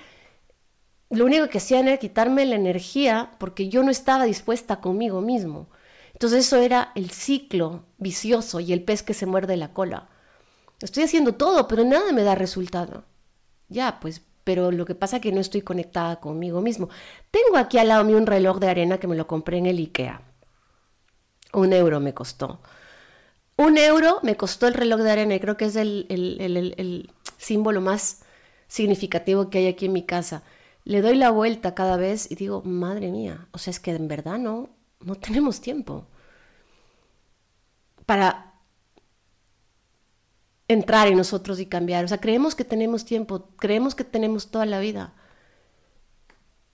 lo 1.10 1.25
único 1.25 1.48
que 1.48 1.58
hacían 1.58 1.88
era 1.88 1.98
quitarme 1.98 2.46
la 2.46 2.56
energía 2.56 3.32
porque 3.38 3.70
yo 3.70 3.84
no 3.84 3.92
estaba 3.92 4.25
dispuesta 4.25 4.82
conmigo 4.82 5.22
mismo. 5.22 5.68
Entonces 6.17 6.47
eso 6.47 6.57
era 6.57 6.91
el 6.95 7.12
ciclo 7.12 7.83
vicioso 8.00 8.59
y 8.59 8.74
el 8.74 8.83
pez 8.83 9.03
que 9.03 9.13
se 9.13 9.27
muerde 9.27 9.55
la 9.55 9.74
cola. 9.74 10.09
Estoy 10.81 11.03
haciendo 11.03 11.36
todo, 11.36 11.67
pero 11.67 11.83
nada 11.83 12.12
me 12.12 12.24
da 12.24 12.33
resultado. 12.33 13.03
Ya, 13.69 14.00
pues, 14.00 14.24
pero 14.43 14.71
lo 14.71 14.86
que 14.86 14.95
pasa 14.95 15.17
es 15.17 15.21
que 15.21 15.31
no 15.31 15.39
estoy 15.39 15.62
conectada 15.62 16.19
conmigo 16.19 16.59
mismo. 16.62 16.89
Tengo 17.29 17.57
aquí 17.57 17.77
al 17.77 17.89
lado 17.89 18.03
mío 18.03 18.17
un 18.17 18.25
reloj 18.25 18.57
de 18.59 18.67
arena 18.67 18.97
que 18.97 19.07
me 19.07 19.15
lo 19.15 19.27
compré 19.27 19.57
en 19.57 19.67
el 19.67 19.77
IKEA. 19.77 20.21
Un 21.53 21.71
euro 21.71 22.00
me 22.00 22.15
costó. 22.15 22.62
Un 23.55 23.77
euro 23.77 24.19
me 24.24 24.36
costó 24.36 24.67
el 24.67 24.74
reloj 24.74 25.01
de 25.01 25.12
arena 25.12 25.36
y 25.36 25.39
creo 25.39 25.55
que 25.55 25.65
es 25.65 25.75
el, 25.75 26.07
el 26.09 27.12
símbolo 27.38 27.79
más 27.79 28.24
significativo 28.67 29.50
que 29.50 29.59
hay 29.59 29.67
aquí 29.67 29.86
en 29.86 29.93
mi 29.93 30.03
casa 30.03 30.43
le 30.88 31.01
doy 31.01 31.15
la 31.15 31.31
vuelta 31.31 31.75
cada 31.75 31.97
vez 31.97 32.31
y 32.31 32.36
digo, 32.36 32.62
madre 32.63 33.12
mía, 33.12 33.50
o 33.51 33.57
sea, 33.57 33.71
es 33.71 33.81
que 33.81 33.91
en 33.91 34.07
verdad 34.07 34.39
no, 34.39 34.69
no 35.00 35.16
tenemos 35.16 35.62
tiempo 35.62 36.08
para 38.06 38.54
entrar 40.68 41.08
en 41.08 41.18
nosotros 41.18 41.60
y 41.60 41.66
cambiar. 41.66 42.06
O 42.06 42.08
sea, 42.08 42.20
creemos 42.20 42.56
que 42.56 42.66
tenemos 42.66 43.06
tiempo, 43.06 43.50
creemos 43.58 43.96
que 43.96 44.04
tenemos 44.04 44.51
toda 44.51 44.66
la 44.66 44.80
vida. 44.80 45.13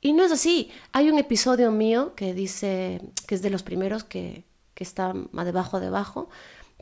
Y 0.01 0.13
no 0.13 0.23
es 0.23 0.31
así. 0.31 0.69
Hay 0.91 1.09
un 1.09 1.17
episodio 1.17 1.71
mío 1.71 2.13
que 2.15 2.33
dice, 2.33 3.01
que 3.27 3.35
es 3.35 3.41
de 3.41 3.49
los 3.49 3.63
primeros 3.63 4.03
que, 4.03 4.45
que 4.73 4.83
está 4.83 5.13
más 5.31 5.45
debajo, 5.45 5.79
debajo, 5.79 6.29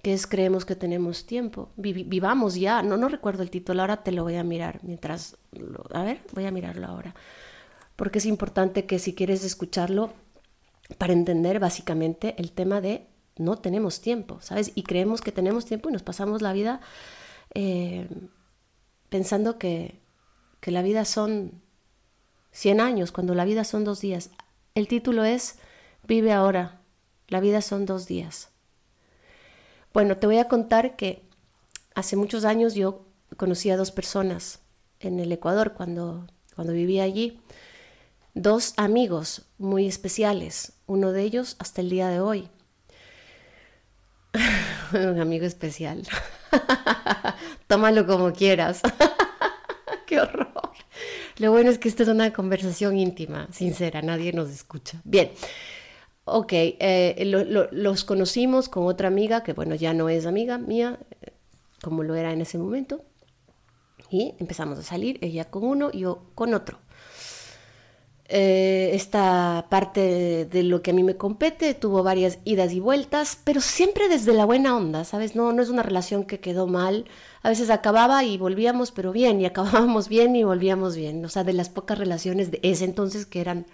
que 0.02 0.14
es 0.14 0.26
creemos 0.26 0.66
que 0.66 0.76
tenemos 0.76 1.26
tiempo. 1.26 1.70
vivamos 1.76 2.56
ya, 2.56 2.82
no, 2.82 2.98
no 2.98 3.08
recuerdo 3.10 3.44
el 3.44 3.52
título, 3.52 3.82
ahora 3.82 4.04
te 4.04 4.12
lo 4.12 4.24
voy 4.24 4.36
a 4.36 4.44
mirar 4.44 4.80
mientras, 4.84 5.38
a 5.94 6.04
ver, 6.04 6.22
voy 6.34 6.46
a 6.46 6.52
mirarlo 6.52 6.88
ahora. 6.88 7.14
Porque 7.96 8.18
es 8.18 8.26
importante 8.26 8.86
que 8.86 8.98
si 8.98 9.14
quieres 9.14 9.44
escucharlo, 9.44 10.14
para 10.98 11.14
entender 11.14 11.60
básicamente 11.60 12.36
el 12.38 12.52
tema 12.52 12.82
de 12.82 13.08
no 13.38 13.58
tenemos 13.58 14.02
tiempo, 14.02 14.40
¿sabes? 14.42 14.72
Y 14.76 14.84
creemos 14.84 15.22
que 15.22 15.32
tenemos 15.32 15.66
tiempo 15.66 15.90
y 15.90 15.94
nos 15.94 16.04
pasamos 16.04 16.42
la 16.42 16.54
vida 16.54 16.82
eh, 17.54 18.08
pensando 19.10 19.58
que, 19.58 20.00
que 20.60 20.72
la 20.72 20.82
vida 20.82 21.06
son 21.06 21.62
100 22.52 22.82
años, 22.82 23.12
cuando 23.12 23.34
la 23.36 23.46
vida 23.46 23.64
son 23.64 23.84
dos 23.84 24.02
días. 24.02 24.30
El 24.76 24.88
título 24.88 25.24
es 25.24 25.58
Vive 26.08 26.34
ahora, 26.34 26.82
la 27.28 27.40
vida 27.40 27.62
son 27.62 27.86
dos 27.86 28.08
días. 28.08 28.50
Bueno, 29.94 30.18
te 30.18 30.28
voy 30.28 30.38
a 30.38 30.48
contar 30.48 30.96
que 30.96 31.24
hace 31.96 32.16
muchos 32.16 32.46
años 32.46 32.74
yo 32.76 33.06
conocí 33.38 33.70
a 33.70 33.78
dos 33.78 33.92
personas 33.92 34.60
en 35.00 35.20
el 35.20 35.32
Ecuador 35.32 35.74
cuando, 35.74 36.28
cuando 36.56 36.74
vivía 36.74 37.04
allí. 37.04 37.40
Dos 38.34 38.74
amigos 38.78 39.44
muy 39.58 39.88
especiales, 39.88 40.74
uno 40.88 41.12
de 41.12 41.24
ellos 41.24 41.56
hasta 41.60 41.82
el 41.82 41.90
día 41.90 42.10
de 42.10 42.20
hoy. 42.20 42.50
Un 44.94 45.20
amigo 45.20 45.46
especial. 45.46 46.04
Tómalo 47.68 48.06
como 48.06 48.32
quieras. 48.34 48.82
Qué 50.08 50.20
horror. 50.20 50.48
Lo 51.38 51.52
bueno 51.52 51.70
es 51.70 51.78
que 51.78 51.90
esta 51.90 52.04
es 52.04 52.10
una 52.10 52.32
conversación 52.34 52.98
íntima, 52.98 53.48
sincera, 53.52 54.02
nadie 54.02 54.32
nos 54.34 54.50
escucha. 54.50 55.02
Bien, 55.04 55.32
Ok, 56.24 56.54
eh, 56.54 57.24
los 57.72 58.04
conocimos 58.04 58.70
con 58.70 58.86
otra 58.86 59.08
amiga, 59.08 59.44
que 59.44 59.54
bueno, 59.54 59.74
ya 59.76 59.94
no 59.94 60.08
es 60.08 60.26
amiga 60.26 60.60
mía, 60.60 61.00
como 61.82 62.04
lo 62.04 62.16
era 62.16 62.32
en 62.32 62.42
ese 62.42 62.58
momento. 62.58 63.04
Y 64.10 64.36
empezamos 64.40 64.78
a 64.78 64.84
salir, 64.84 65.18
ella 65.22 65.46
con 65.50 65.64
uno, 65.64 65.92
yo 65.92 66.24
con 66.36 66.54
otro. 66.54 66.80
Eh, 68.34 68.92
esta 68.96 69.66
parte 69.68 70.46
de 70.46 70.64
lo 70.64 70.82
que 70.82 70.92
a 70.92 70.94
mí 70.94 71.04
me 71.04 71.18
compete 71.18 71.74
tuvo 71.74 72.02
varias 72.02 72.40
idas 72.46 72.72
y 72.72 72.80
vueltas, 72.80 73.38
pero 73.44 73.60
siempre 73.60 74.08
desde 74.08 74.32
la 74.32 74.46
buena 74.46 74.78
onda, 74.78 75.04
¿sabes? 75.04 75.36
No, 75.36 75.52
no 75.52 75.62
es 75.62 75.68
una 75.68 75.84
relación 75.84 76.24
que 76.24 76.40
quedó 76.40 76.66
mal. 76.66 77.10
A 77.44 77.50
veces 77.50 77.70
acababa 77.70 78.24
y 78.24 78.38
volvíamos, 78.38 78.94
pero 78.94 79.12
bien, 79.12 79.42
y 79.42 79.46
acabábamos 79.46 80.08
bien 80.08 80.34
y 80.38 80.46
volvíamos 80.46 80.96
bien. 80.96 81.26
O 81.26 81.28
sea, 81.28 81.44
de 81.44 81.52
las 81.52 81.68
pocas 81.68 81.98
relaciones 81.98 82.52
de 82.52 82.62
ese 82.64 82.86
entonces 82.86 83.26
que 83.26 83.42
eran, 83.42 83.66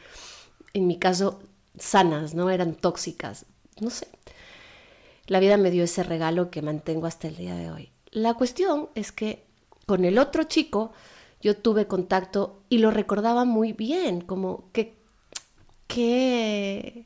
en 0.74 0.88
mi 0.88 0.98
caso, 0.98 1.40
sanas, 1.78 2.34
no 2.34 2.50
eran 2.50 2.74
tóxicas. 2.74 3.46
No 3.80 3.92
sé. 3.92 4.08
La 5.28 5.40
vida 5.40 5.58
me 5.58 5.70
dio 5.70 5.84
ese 5.84 6.02
regalo 6.02 6.50
que 6.50 6.64
mantengo 6.64 7.06
hasta 7.06 7.28
el 7.28 7.36
día 7.36 7.54
de 7.54 7.70
hoy. 7.70 7.92
La 8.10 8.34
cuestión 8.34 8.90
es 8.96 9.12
que 9.12 9.44
con 9.86 10.04
el 10.04 10.18
otro 10.18 10.46
chico 10.46 10.94
yo 11.42 11.58
tuve 11.58 11.88
contacto 11.88 12.64
y 12.70 12.80
lo 12.80 12.92
recordaba 12.92 13.46
muy 13.46 13.74
bien, 13.74 14.22
como 14.22 14.70
que 14.72 14.96
qué 15.88 17.06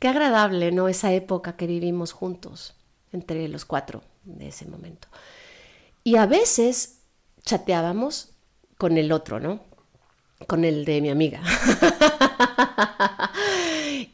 qué 0.00 0.08
agradable, 0.08 0.72
¿no? 0.72 0.88
Esa 0.88 1.12
época 1.12 1.56
que 1.56 1.68
vivimos 1.68 2.10
juntos 2.12 2.74
entre 3.12 3.46
los 3.48 3.64
cuatro 3.64 4.02
de 4.24 4.48
ese 4.48 4.66
momento. 4.66 5.06
Y 6.02 6.16
a 6.16 6.26
veces 6.26 7.02
chateábamos 7.44 8.30
con 8.78 8.96
el 8.96 9.12
otro, 9.12 9.38
¿no? 9.38 9.60
Con 10.46 10.64
el 10.64 10.86
de 10.86 11.02
mi 11.02 11.10
amiga. 11.10 11.42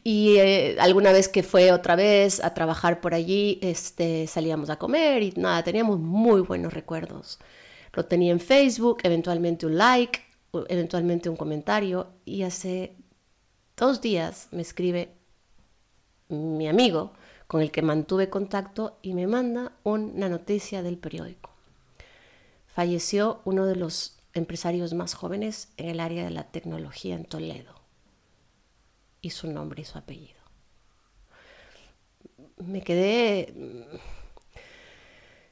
y 0.03 0.35
eh, 0.37 0.77
alguna 0.79 1.13
vez 1.13 1.29
que 1.29 1.41
fue 1.41 1.71
otra 1.71 1.95
vez 1.95 2.43
a 2.43 2.53
trabajar 2.53 2.99
por 2.99 3.13
allí, 3.13 3.57
este, 3.61 4.27
salíamos 4.27 4.69
a 4.69 4.75
comer 4.77 5.23
y 5.23 5.31
nada, 5.37 5.63
teníamos 5.63 5.99
muy 5.99 6.41
buenos 6.41 6.73
recuerdos. 6.73 7.39
Lo 7.97 8.05
tenía 8.05 8.31
en 8.31 8.39
Facebook, 8.39 8.99
eventualmente 9.01 9.65
un 9.65 9.75
like, 9.75 10.21
eventualmente 10.69 11.29
un 11.29 11.35
comentario 11.35 12.13
y 12.25 12.43
hace 12.43 12.95
dos 13.75 14.01
días 14.01 14.49
me 14.51 14.61
escribe 14.61 15.15
mi 16.29 16.67
amigo 16.67 17.13
con 17.47 17.59
el 17.59 17.71
que 17.71 17.81
mantuve 17.81 18.29
contacto 18.29 18.99
y 19.01 19.15
me 19.15 19.25
manda 19.25 19.71
una 19.81 20.29
noticia 20.29 20.83
del 20.83 20.99
periódico. 20.99 21.49
Falleció 22.67 23.41
uno 23.45 23.65
de 23.65 23.75
los 23.75 24.19
empresarios 24.35 24.93
más 24.93 25.15
jóvenes 25.15 25.69
en 25.77 25.89
el 25.89 25.99
área 25.99 26.23
de 26.23 26.29
la 26.29 26.43
tecnología 26.51 27.15
en 27.15 27.25
Toledo 27.25 27.81
y 29.21 29.31
su 29.31 29.51
nombre 29.51 29.81
y 29.81 29.85
su 29.85 29.97
apellido. 29.97 30.37
Me 32.57 32.83
quedé 32.83 33.55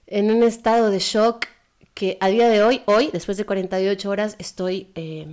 en 0.05 0.29
un 0.29 0.43
estado 0.43 0.91
de 0.91 0.99
shock 0.99 1.47
que 1.95 2.17
a 2.19 2.27
día 2.27 2.49
de 2.49 2.61
hoy, 2.61 2.83
hoy, 2.85 3.09
después 3.11 3.37
de 3.37 3.45
48 3.45 4.09
horas, 4.09 4.35
estoy 4.37 4.91
eh, 4.95 5.27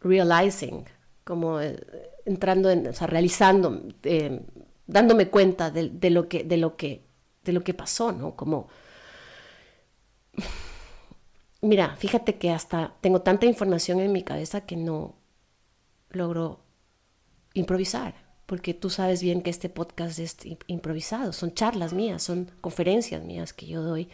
realizing, 0.00 0.84
como 1.24 1.60
eh, 1.60 1.76
entrando, 2.24 2.70
en, 2.70 2.86
o 2.86 2.92
sea, 2.92 3.08
realizando, 3.08 3.82
eh, 4.04 4.40
dándome 4.86 5.28
cuenta 5.28 5.70
de, 5.72 5.90
de, 5.90 6.10
lo 6.10 6.28
que, 6.28 6.44
de, 6.44 6.56
lo 6.56 6.76
que, 6.76 7.04
de 7.42 7.52
lo 7.52 7.64
que 7.64 7.74
pasó, 7.74 8.12
¿no? 8.12 8.36
Como, 8.36 8.68
mira, 11.60 11.96
fíjate 11.96 12.36
que 12.36 12.52
hasta 12.52 12.94
tengo 13.00 13.22
tanta 13.22 13.46
información 13.46 13.98
en 13.98 14.12
mi 14.12 14.22
cabeza 14.22 14.60
que 14.60 14.76
no 14.76 15.16
logro 16.10 16.60
improvisar, 17.54 18.14
porque 18.46 18.72
tú 18.72 18.88
sabes 18.88 19.20
bien 19.20 19.42
que 19.42 19.50
este 19.50 19.68
podcast 19.68 20.20
es 20.20 20.36
improvisado, 20.68 21.32
son 21.32 21.54
charlas 21.54 21.92
mías, 21.92 22.22
son 22.22 22.52
conferencias 22.60 23.24
mías 23.24 23.52
que 23.52 23.66
yo 23.66 23.82
doy 23.82 24.08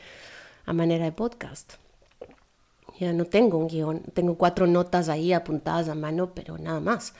a 0.64 0.72
manera 0.72 1.04
de 1.04 1.12
podcast. 1.12 1.74
Ya 2.98 3.12
no 3.12 3.24
tengo 3.24 3.58
un 3.58 3.68
guion, 3.68 4.02
tengo 4.14 4.36
cuatro 4.36 4.66
notas 4.66 5.08
ahí 5.08 5.32
apuntadas 5.32 5.88
a 5.88 5.94
mano, 5.94 6.34
pero 6.34 6.58
nada 6.58 6.80
más. 6.80 7.14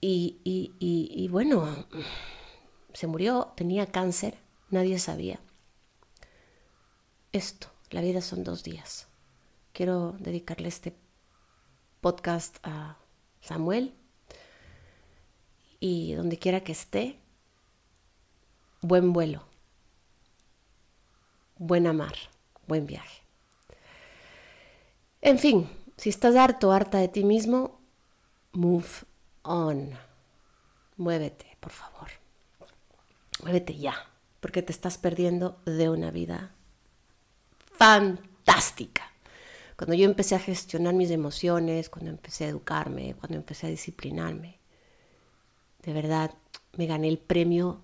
Y, 0.00 0.40
y, 0.42 0.74
y, 0.80 1.28
bueno, 1.28 1.68
se 2.92 3.06
murió, 3.06 3.52
tenía 3.56 3.86
cáncer, 3.86 4.36
nadie 4.70 4.98
sabía. 4.98 5.38
Esto, 7.30 7.68
la 7.90 8.00
vida 8.00 8.20
son 8.20 8.42
dos 8.42 8.64
días. 8.64 9.06
Quiero 9.72 10.16
dedicarle 10.18 10.68
este 10.68 10.96
podcast 12.00 12.56
a 12.64 12.96
Samuel 13.40 13.94
y 15.78 16.14
donde 16.14 16.38
quiera 16.38 16.64
que 16.64 16.72
esté, 16.72 17.20
buen 18.80 19.12
vuelo, 19.12 19.44
buena 21.62 21.92
mar, 21.92 22.14
buen 22.66 22.86
viaje. 22.86 23.22
En 25.20 25.38
fin, 25.38 25.68
si 25.96 26.08
estás 26.08 26.34
harto, 26.34 26.72
harta 26.72 26.98
de 26.98 27.08
ti 27.08 27.22
mismo, 27.22 27.78
move 28.52 28.88
on. 29.42 29.90
Muévete, 30.96 31.56
por 31.60 31.70
favor. 31.70 32.08
Muévete 33.42 33.76
ya, 33.78 33.94
porque 34.40 34.62
te 34.62 34.72
estás 34.72 34.98
perdiendo 34.98 35.60
de 35.64 35.88
una 35.88 36.10
vida 36.10 36.50
fantástica. 37.76 39.10
Cuando 39.76 39.94
yo 39.94 40.04
empecé 40.04 40.34
a 40.34 40.40
gestionar 40.40 40.94
mis 40.94 41.10
emociones, 41.10 41.88
cuando 41.88 42.10
empecé 42.10 42.44
a 42.44 42.48
educarme, 42.48 43.14
cuando 43.14 43.36
empecé 43.36 43.68
a 43.68 43.70
disciplinarme, 43.70 44.58
de 45.82 45.92
verdad 45.92 46.34
me 46.76 46.86
gané 46.86 47.08
el 47.08 47.18
premio, 47.18 47.80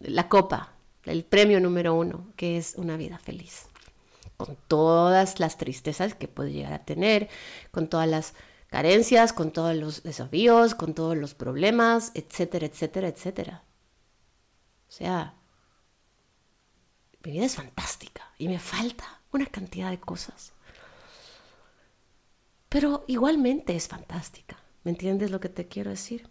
la 0.00 0.28
copa, 0.28 0.71
el 1.04 1.24
premio 1.24 1.60
número 1.60 1.94
uno, 1.94 2.32
que 2.36 2.56
es 2.56 2.74
una 2.76 2.96
vida 2.96 3.18
feliz 3.18 3.66
con 4.44 4.56
todas 4.66 5.38
las 5.38 5.56
tristezas 5.56 6.14
que 6.14 6.28
puede 6.28 6.52
llegar 6.52 6.72
a 6.72 6.84
tener, 6.84 7.28
con 7.70 7.88
todas 7.88 8.08
las 8.08 8.34
carencias, 8.68 9.32
con 9.32 9.52
todos 9.52 9.76
los 9.76 10.02
desafíos, 10.02 10.74
con 10.74 10.94
todos 10.94 11.16
los 11.16 11.34
problemas, 11.34 12.10
etcétera, 12.14 12.66
etcétera, 12.66 13.08
etcétera. 13.08 13.64
O 14.88 14.92
sea, 14.92 15.34
mi 17.24 17.32
vida 17.32 17.44
es 17.44 17.54
fantástica 17.54 18.32
y 18.38 18.48
me 18.48 18.58
falta 18.58 19.20
una 19.32 19.46
cantidad 19.46 19.90
de 19.90 20.00
cosas. 20.00 20.52
Pero 22.68 23.04
igualmente 23.06 23.76
es 23.76 23.88
fantástica. 23.88 24.58
¿Me 24.84 24.90
entiendes 24.90 25.30
lo 25.30 25.38
que 25.38 25.50
te 25.50 25.68
quiero 25.68 25.90
decir? 25.90 26.28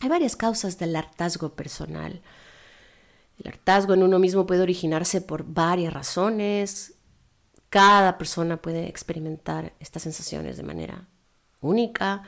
Hay 0.00 0.08
varias 0.08 0.34
causas 0.34 0.78
del 0.78 0.96
hartazgo 0.96 1.54
personal. 1.54 2.22
El 3.42 3.48
hartazgo 3.48 3.94
en 3.94 4.02
uno 4.02 4.18
mismo 4.18 4.46
puede 4.46 4.60
originarse 4.60 5.22
por 5.22 5.44
varias 5.44 5.94
razones, 5.94 6.94
cada 7.70 8.18
persona 8.18 8.60
puede 8.60 8.86
experimentar 8.86 9.72
estas 9.80 10.02
sensaciones 10.02 10.56
de 10.58 10.62
manera 10.62 11.08
única, 11.60 12.22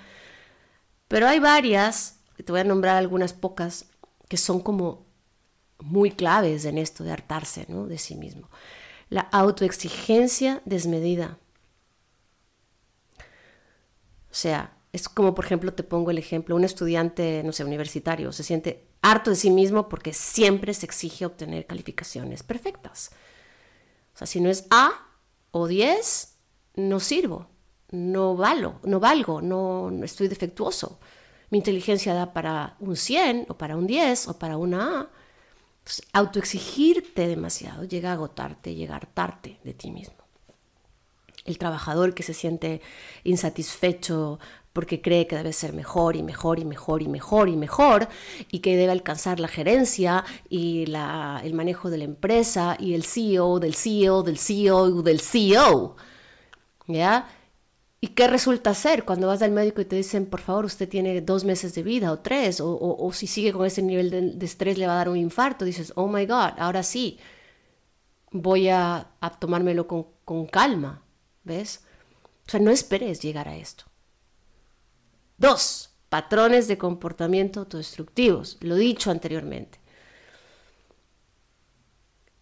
pero 1.08 1.28
hay 1.28 1.38
varias, 1.38 2.20
te 2.42 2.50
voy 2.50 2.60
a 2.60 2.64
nombrar 2.64 2.96
algunas 2.96 3.34
pocas, 3.34 3.86
que 4.28 4.38
son 4.38 4.60
como 4.60 5.04
muy 5.80 6.12
claves 6.12 6.64
en 6.64 6.78
esto 6.78 7.04
de 7.04 7.12
hartarse 7.12 7.66
¿no? 7.68 7.86
de 7.86 7.98
sí 7.98 8.14
mismo. 8.14 8.48
La 9.10 9.20
autoexigencia 9.20 10.62
desmedida. 10.64 11.38
O 14.30 14.34
sea, 14.34 14.78
es 14.92 15.10
como, 15.10 15.34
por 15.34 15.44
ejemplo, 15.44 15.74
te 15.74 15.82
pongo 15.82 16.10
el 16.10 16.18
ejemplo, 16.18 16.56
un 16.56 16.64
estudiante, 16.64 17.42
no 17.44 17.52
sé, 17.52 17.64
universitario, 17.64 18.32
se 18.32 18.44
siente 18.44 18.91
harto 19.02 19.30
de 19.30 19.36
sí 19.36 19.50
mismo 19.50 19.88
porque 19.88 20.14
siempre 20.14 20.72
se 20.72 20.86
exige 20.86 21.26
obtener 21.26 21.66
calificaciones 21.66 22.42
perfectas. 22.42 23.10
O 24.14 24.18
sea, 24.18 24.26
si 24.26 24.40
no 24.40 24.48
es 24.48 24.66
A, 24.70 24.92
o 25.50 25.66
10, 25.66 26.36
no 26.76 27.00
sirvo, 27.00 27.48
no 27.90 28.36
valo, 28.36 28.80
no 28.84 29.00
valgo, 29.00 29.42
no, 29.42 29.90
estoy 30.02 30.28
defectuoso. 30.28 30.98
Mi 31.50 31.58
inteligencia 31.58 32.14
da 32.14 32.32
para 32.32 32.76
un 32.80 32.96
100 32.96 33.46
o 33.48 33.58
para 33.58 33.76
un 33.76 33.86
10 33.86 34.28
o 34.28 34.38
para 34.38 34.56
una 34.56 35.00
A. 35.00 35.10
autoexigirte 36.14 37.26
demasiado 37.26 37.84
llega 37.84 38.10
a 38.10 38.14
agotarte, 38.14 38.74
llega 38.74 38.94
a 38.94 38.98
hartarte 38.98 39.58
de 39.62 39.74
ti 39.74 39.90
mismo. 39.90 40.16
El 41.44 41.58
trabajador 41.58 42.14
que 42.14 42.22
se 42.22 42.34
siente 42.34 42.80
insatisfecho 43.24 44.38
porque 44.72 45.02
cree 45.02 45.26
que 45.26 45.36
debe 45.36 45.52
ser 45.52 45.72
mejor 45.72 46.16
y 46.16 46.22
mejor 46.22 46.58
y 46.58 46.64
mejor 46.64 47.02
y 47.02 47.08
mejor 47.08 47.48
y 47.48 47.56
mejor 47.56 48.08
y 48.50 48.60
que 48.60 48.76
debe 48.76 48.92
alcanzar 48.92 49.40
la 49.40 49.48
gerencia 49.48 50.24
y 50.48 50.84
el 50.84 51.54
manejo 51.54 51.90
de 51.90 51.98
la 51.98 52.04
empresa 52.04 52.76
y 52.78 52.94
el 52.94 53.04
CEO 53.04 53.60
del 53.60 53.74
CEO 53.74 54.22
del 54.22 54.38
CEO 54.38 55.02
del 55.02 55.20
CEO. 55.20 55.96
¿Ya? 56.88 57.28
¿Y 58.04 58.08
qué 58.08 58.26
resulta 58.26 58.74
ser 58.74 59.04
cuando 59.04 59.28
vas 59.28 59.42
al 59.42 59.52
médico 59.52 59.80
y 59.80 59.84
te 59.84 59.94
dicen, 59.94 60.26
por 60.26 60.40
favor, 60.40 60.64
usted 60.64 60.88
tiene 60.88 61.20
dos 61.20 61.44
meses 61.44 61.72
de 61.74 61.84
vida 61.84 62.10
o 62.10 62.18
tres, 62.18 62.60
o, 62.60 63.10
si 63.12 63.28
sigue 63.28 63.52
con 63.52 63.64
ese 63.64 63.80
nivel 63.80 64.10
de, 64.10 64.44
estrés 64.44 64.76
le 64.76 64.88
va 64.88 64.94
a 64.94 64.96
dar 64.96 65.08
un 65.08 65.16
infarto? 65.16 65.64
Dices, 65.64 65.92
oh 65.94 66.08
my 66.08 66.26
God, 66.26 66.54
ahora 66.58 66.82
sí, 66.82 67.20
voy 68.32 68.68
a, 68.68 69.12
a 69.20 69.30
tomármelo 69.38 69.86
con, 69.86 70.06
con 70.24 70.46
calma, 70.46 71.04
¿ves? 71.44 71.84
O 72.44 72.50
sea, 72.50 72.58
no 72.58 72.72
esperes 72.72 73.20
llegar 73.20 73.46
a 73.46 73.56
esto. 73.56 73.84
Dos, 75.42 75.90
patrones 76.08 76.68
de 76.68 76.78
comportamiento 76.78 77.58
autodestructivos, 77.58 78.58
lo 78.60 78.76
dicho 78.76 79.10
anteriormente. 79.10 79.80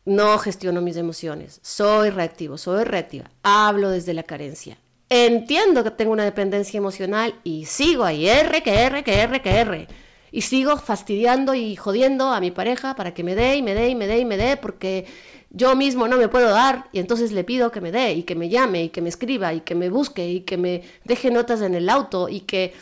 No 0.04 0.36
gestiono 0.36 0.82
mis 0.82 0.98
emociones, 0.98 1.60
soy 1.62 2.10
reactivo, 2.10 2.58
soy 2.58 2.84
reactiva, 2.84 3.30
hablo 3.42 3.88
desde 3.88 4.12
la 4.12 4.24
carencia. 4.24 4.76
Entiendo 5.08 5.82
que 5.82 5.92
tengo 5.92 6.12
una 6.12 6.24
dependencia 6.24 6.76
emocional 6.76 7.34
y 7.42 7.64
sigo 7.64 8.04
ahí, 8.04 8.28
R, 8.28 8.62
que 8.62 8.82
R, 8.82 9.02
que 9.02 9.14
R, 9.14 9.40
que 9.40 9.50
R. 9.50 9.88
Y 10.30 10.42
sigo 10.42 10.76
fastidiando 10.76 11.54
y 11.54 11.76
jodiendo 11.76 12.28
a 12.28 12.40
mi 12.40 12.50
pareja 12.50 12.94
para 12.96 13.14
que 13.14 13.24
me 13.24 13.34
dé 13.34 13.56
y 13.56 13.62
me 13.62 13.74
dé 13.74 13.88
y 13.88 13.94
me 13.94 14.06
dé 14.06 14.18
y 14.18 14.26
me 14.26 14.36
dé 14.36 14.58
porque 14.58 15.06
yo 15.50 15.74
mismo 15.74 16.06
no 16.06 16.16
me 16.16 16.28
puedo 16.28 16.50
dar 16.50 16.88
y 16.92 17.00
entonces 17.00 17.32
le 17.32 17.42
pido 17.42 17.72
que 17.72 17.80
me 17.80 17.90
dé 17.90 18.12
y 18.12 18.22
que 18.22 18.36
me 18.36 18.48
llame 18.48 18.84
y 18.84 18.88
que 18.90 19.02
me 19.02 19.08
escriba 19.08 19.52
y 19.52 19.62
que 19.62 19.74
me 19.74 19.90
busque 19.90 20.28
y 20.28 20.40
que 20.42 20.56
me 20.56 20.82
deje 21.04 21.30
notas 21.30 21.60
en 21.62 21.74
el 21.74 21.88
auto 21.88 22.28
y 22.28 22.40
que... 22.40 22.72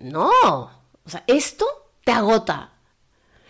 No, 0.00 0.30
o 1.04 1.08
sea, 1.08 1.24
esto 1.26 1.66
te 2.04 2.12
agota 2.12 2.72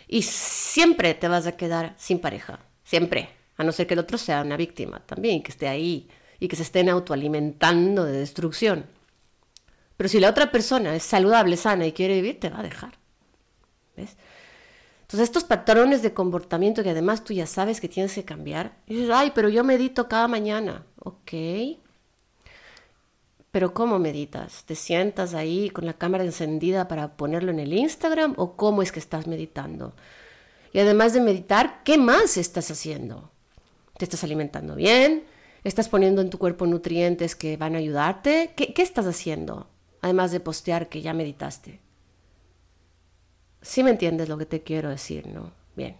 y 0.06 0.22
siempre 0.22 1.14
te 1.14 1.28
vas 1.28 1.46
a 1.46 1.56
quedar 1.56 1.94
sin 1.98 2.20
pareja, 2.20 2.60
siempre, 2.84 3.30
a 3.56 3.64
no 3.64 3.72
ser 3.72 3.86
que 3.86 3.94
el 3.94 4.00
otro 4.00 4.18
sea 4.18 4.42
una 4.42 4.56
víctima 4.56 5.00
también, 5.04 5.42
que 5.42 5.50
esté 5.50 5.68
ahí 5.68 6.08
y 6.38 6.48
que 6.48 6.56
se 6.56 6.62
estén 6.62 6.88
autoalimentando 6.88 8.04
de 8.04 8.12
destrucción. 8.12 8.86
Pero 9.96 10.08
si 10.08 10.20
la 10.20 10.30
otra 10.30 10.52
persona 10.52 10.94
es 10.94 11.02
saludable, 11.02 11.56
sana 11.56 11.86
y 11.86 11.92
quiere 11.92 12.14
vivir, 12.14 12.38
te 12.38 12.50
va 12.50 12.60
a 12.60 12.62
dejar. 12.62 12.98
¿Ves? 13.96 14.16
Entonces, 15.02 15.28
estos 15.28 15.44
patrones 15.44 16.02
de 16.02 16.12
comportamiento 16.12 16.82
que 16.82 16.90
además 16.90 17.24
tú 17.24 17.32
ya 17.32 17.46
sabes 17.46 17.80
que 17.80 17.88
tienes 17.88 18.14
que 18.14 18.24
cambiar, 18.24 18.76
dices, 18.86 19.08
ay, 19.12 19.32
pero 19.34 19.48
yo 19.48 19.64
medito 19.64 20.08
cada 20.08 20.28
mañana. 20.28 20.84
Ok. 20.98 21.32
Pero 23.56 23.72
¿cómo 23.72 23.98
meditas? 23.98 24.64
¿Te 24.64 24.74
sientas 24.74 25.32
ahí 25.32 25.70
con 25.70 25.86
la 25.86 25.94
cámara 25.94 26.24
encendida 26.24 26.88
para 26.88 27.16
ponerlo 27.16 27.50
en 27.50 27.58
el 27.58 27.72
Instagram 27.72 28.34
o 28.36 28.54
cómo 28.54 28.82
es 28.82 28.92
que 28.92 28.98
estás 28.98 29.26
meditando? 29.26 29.94
Y 30.74 30.78
además 30.78 31.14
de 31.14 31.22
meditar, 31.22 31.80
¿qué 31.82 31.96
más 31.96 32.36
estás 32.36 32.70
haciendo? 32.70 33.30
¿Te 33.96 34.04
estás 34.04 34.22
alimentando 34.24 34.74
bien? 34.74 35.24
¿Estás 35.64 35.88
poniendo 35.88 36.20
en 36.20 36.28
tu 36.28 36.36
cuerpo 36.36 36.66
nutrientes 36.66 37.34
que 37.34 37.56
van 37.56 37.74
a 37.74 37.78
ayudarte? 37.78 38.52
¿Qué, 38.54 38.74
qué 38.74 38.82
estás 38.82 39.06
haciendo? 39.06 39.70
Además 40.02 40.32
de 40.32 40.40
postear 40.40 40.90
que 40.90 41.00
ya 41.00 41.14
meditaste. 41.14 41.80
Sí 43.62 43.82
me 43.82 43.88
entiendes 43.88 44.28
lo 44.28 44.36
que 44.36 44.44
te 44.44 44.64
quiero 44.64 44.90
decir, 44.90 45.28
¿no? 45.28 45.50
Bien. 45.74 45.96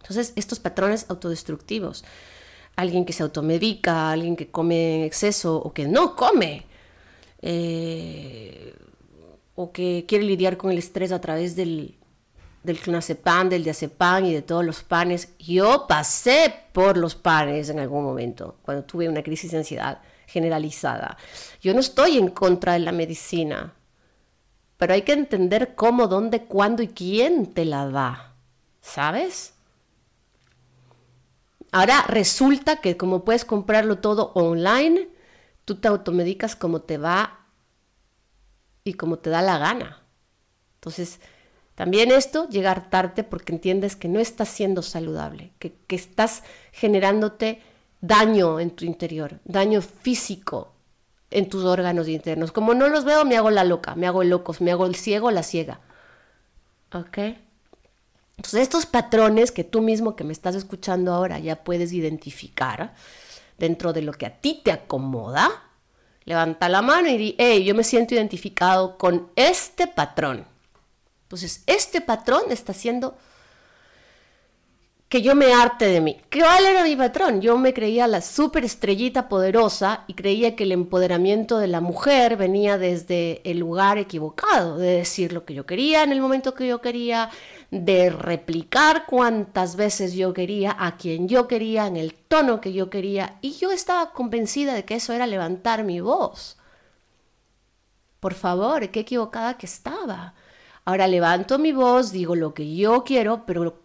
Entonces, 0.00 0.32
estos 0.34 0.60
patrones 0.60 1.04
autodestructivos, 1.10 2.06
alguien 2.76 3.04
que 3.04 3.12
se 3.12 3.22
automedica, 3.22 4.10
alguien 4.10 4.36
que 4.36 4.50
come 4.50 4.96
en 4.96 5.04
exceso 5.04 5.56
o 5.56 5.72
que 5.72 5.86
no 5.86 6.16
come, 6.16 6.64
eh, 7.42 8.74
o 9.54 9.72
que 9.72 10.04
quiere 10.08 10.24
lidiar 10.24 10.56
con 10.56 10.70
el 10.70 10.78
estrés 10.78 11.12
a 11.12 11.20
través 11.20 11.54
del, 11.54 11.96
del 12.62 12.78
clonazepam, 12.78 13.48
del 13.48 13.62
diazepam 13.62 14.24
y 14.24 14.32
de 14.32 14.42
todos 14.42 14.64
los 14.64 14.82
panes. 14.82 15.28
Yo 15.38 15.86
pasé 15.86 16.52
por 16.72 16.96
los 16.96 17.14
panes 17.14 17.68
en 17.68 17.78
algún 17.78 18.02
momento, 18.02 18.56
cuando 18.62 18.84
tuve 18.84 19.08
una 19.08 19.22
crisis 19.22 19.52
de 19.52 19.58
ansiedad 19.58 20.00
generalizada. 20.26 21.16
Yo 21.60 21.74
no 21.74 21.80
estoy 21.80 22.18
en 22.18 22.28
contra 22.28 22.72
de 22.72 22.80
la 22.80 22.92
medicina, 22.92 23.74
pero 24.76 24.94
hay 24.94 25.02
que 25.02 25.12
entender 25.12 25.74
cómo, 25.74 26.08
dónde, 26.08 26.44
cuándo 26.44 26.82
y 26.82 26.88
quién 26.88 27.54
te 27.54 27.64
la 27.64 27.88
da. 27.88 28.34
¿Sabes? 28.80 29.53
Ahora 31.74 32.04
resulta 32.06 32.76
que 32.76 32.96
como 32.96 33.24
puedes 33.24 33.44
comprarlo 33.44 33.98
todo 33.98 34.30
online, 34.36 35.08
tú 35.64 35.74
te 35.74 35.88
automedicas 35.88 36.54
como 36.54 36.82
te 36.82 36.98
va 36.98 37.48
y 38.84 38.94
como 38.94 39.18
te 39.18 39.28
da 39.28 39.42
la 39.42 39.58
gana. 39.58 40.04
Entonces, 40.76 41.18
también 41.74 42.12
esto 42.12 42.48
llega 42.48 42.68
a 42.68 42.74
hartarte 42.74 43.24
porque 43.24 43.52
entiendes 43.52 43.96
que 43.96 44.06
no 44.06 44.20
estás 44.20 44.50
siendo 44.50 44.82
saludable, 44.82 45.50
que, 45.58 45.74
estás 45.88 46.44
generándote 46.70 47.60
daño 48.00 48.60
en 48.60 48.70
tu 48.70 48.84
interior, 48.84 49.40
daño 49.44 49.82
físico 49.82 50.74
en 51.32 51.48
tus 51.48 51.64
órganos 51.64 52.06
internos. 52.06 52.52
Como 52.52 52.74
no 52.74 52.88
los 52.88 53.04
veo, 53.04 53.24
me 53.24 53.36
hago 53.36 53.50
la 53.50 53.64
loca, 53.64 53.96
me 53.96 54.06
hago 54.06 54.22
el 54.22 54.30
loco, 54.30 54.54
me 54.60 54.70
hago 54.70 54.86
el 54.86 54.94
ciego, 54.94 55.32
la 55.32 55.42
ciega. 55.42 55.80
¿Ok? 56.92 57.18
Entonces, 58.36 58.62
estos 58.62 58.86
patrones 58.86 59.52
que 59.52 59.64
tú 59.64 59.80
mismo 59.80 60.16
que 60.16 60.24
me 60.24 60.32
estás 60.32 60.54
escuchando 60.54 61.12
ahora 61.12 61.38
ya 61.38 61.62
puedes 61.62 61.92
identificar 61.92 62.94
dentro 63.58 63.92
de 63.92 64.02
lo 64.02 64.12
que 64.12 64.26
a 64.26 64.40
ti 64.40 64.60
te 64.64 64.72
acomoda, 64.72 65.48
levanta 66.24 66.68
la 66.68 66.82
mano 66.82 67.08
y 67.08 67.16
di, 67.16 67.34
hey, 67.38 67.64
yo 67.64 67.74
me 67.74 67.84
siento 67.84 68.14
identificado 68.14 68.98
con 68.98 69.30
este 69.36 69.86
patrón. 69.86 70.46
Entonces, 71.22 71.62
este 71.66 72.00
patrón 72.00 72.42
está 72.50 72.72
siendo 72.72 73.16
que 75.08 75.22
yo 75.22 75.36
me 75.36 75.52
arte 75.52 75.86
de 75.86 76.00
mí. 76.00 76.20
¿Cuál 76.32 76.66
era 76.66 76.82
mi 76.82 76.96
patrón? 76.96 77.40
Yo 77.40 77.56
me 77.56 77.72
creía 77.72 78.08
la 78.08 78.20
superestrellita 78.20 79.28
poderosa 79.28 80.02
y 80.08 80.14
creía 80.14 80.56
que 80.56 80.64
el 80.64 80.72
empoderamiento 80.72 81.58
de 81.58 81.68
la 81.68 81.80
mujer 81.80 82.36
venía 82.36 82.78
desde 82.78 83.40
el 83.48 83.58
lugar 83.58 83.98
equivocado, 83.98 84.76
de 84.76 84.96
decir 84.96 85.32
lo 85.32 85.44
que 85.44 85.54
yo 85.54 85.66
quería 85.66 86.02
en 86.02 86.10
el 86.10 86.20
momento 86.20 86.54
que 86.54 86.66
yo 86.66 86.80
quería, 86.80 87.30
de 87.74 88.08
replicar 88.10 89.04
cuantas 89.06 89.74
veces 89.74 90.12
yo 90.14 90.32
quería, 90.32 90.76
a 90.78 90.96
quien 90.96 91.28
yo 91.28 91.48
quería, 91.48 91.88
en 91.88 91.96
el 91.96 92.14
tono 92.14 92.60
que 92.60 92.72
yo 92.72 92.88
quería. 92.88 93.38
Y 93.40 93.54
yo 93.54 93.72
estaba 93.72 94.12
convencida 94.12 94.74
de 94.74 94.84
que 94.84 94.94
eso 94.94 95.12
era 95.12 95.26
levantar 95.26 95.82
mi 95.82 96.00
voz. 96.00 96.56
Por 98.20 98.34
favor, 98.34 98.88
qué 98.90 99.00
equivocada 99.00 99.58
que 99.58 99.66
estaba. 99.66 100.34
Ahora 100.84 101.08
levanto 101.08 101.58
mi 101.58 101.72
voz, 101.72 102.12
digo 102.12 102.36
lo 102.36 102.54
que 102.54 102.76
yo 102.76 103.02
quiero, 103.02 103.44
pero 103.44 103.82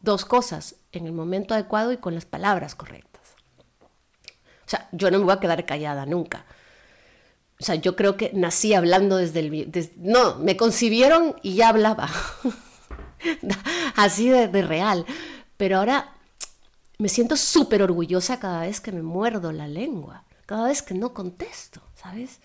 dos 0.00 0.26
cosas, 0.26 0.76
en 0.92 1.06
el 1.06 1.12
momento 1.12 1.54
adecuado 1.54 1.92
y 1.92 1.96
con 1.96 2.14
las 2.14 2.26
palabras 2.26 2.74
correctas. 2.74 3.22
O 4.66 4.70
sea, 4.70 4.88
yo 4.92 5.10
no 5.10 5.18
me 5.18 5.24
voy 5.24 5.34
a 5.34 5.40
quedar 5.40 5.64
callada 5.64 6.04
nunca. 6.04 6.44
O 7.58 7.64
sea, 7.64 7.76
yo 7.76 7.96
creo 7.96 8.16
que 8.16 8.30
nací 8.34 8.74
hablando 8.74 9.16
desde 9.16 9.40
el... 9.40 9.92
no, 9.96 10.36
me 10.36 10.56
concibieron 10.56 11.36
y 11.42 11.54
ya 11.54 11.70
hablaba. 11.70 12.10
Así 13.96 14.28
de, 14.28 14.48
de 14.48 14.62
real. 14.62 15.06
Pero 15.56 15.78
ahora 15.78 16.14
me 16.98 17.08
siento 17.08 17.36
súper 17.36 17.82
orgullosa 17.82 18.40
cada 18.40 18.62
vez 18.62 18.80
que 18.80 18.92
me 18.92 19.02
muerdo 19.02 19.52
la 19.52 19.68
lengua, 19.68 20.24
cada 20.46 20.68
vez 20.68 20.82
que 20.82 20.94
no 20.94 21.14
contesto, 21.14 21.80
¿sabes? 21.94 22.40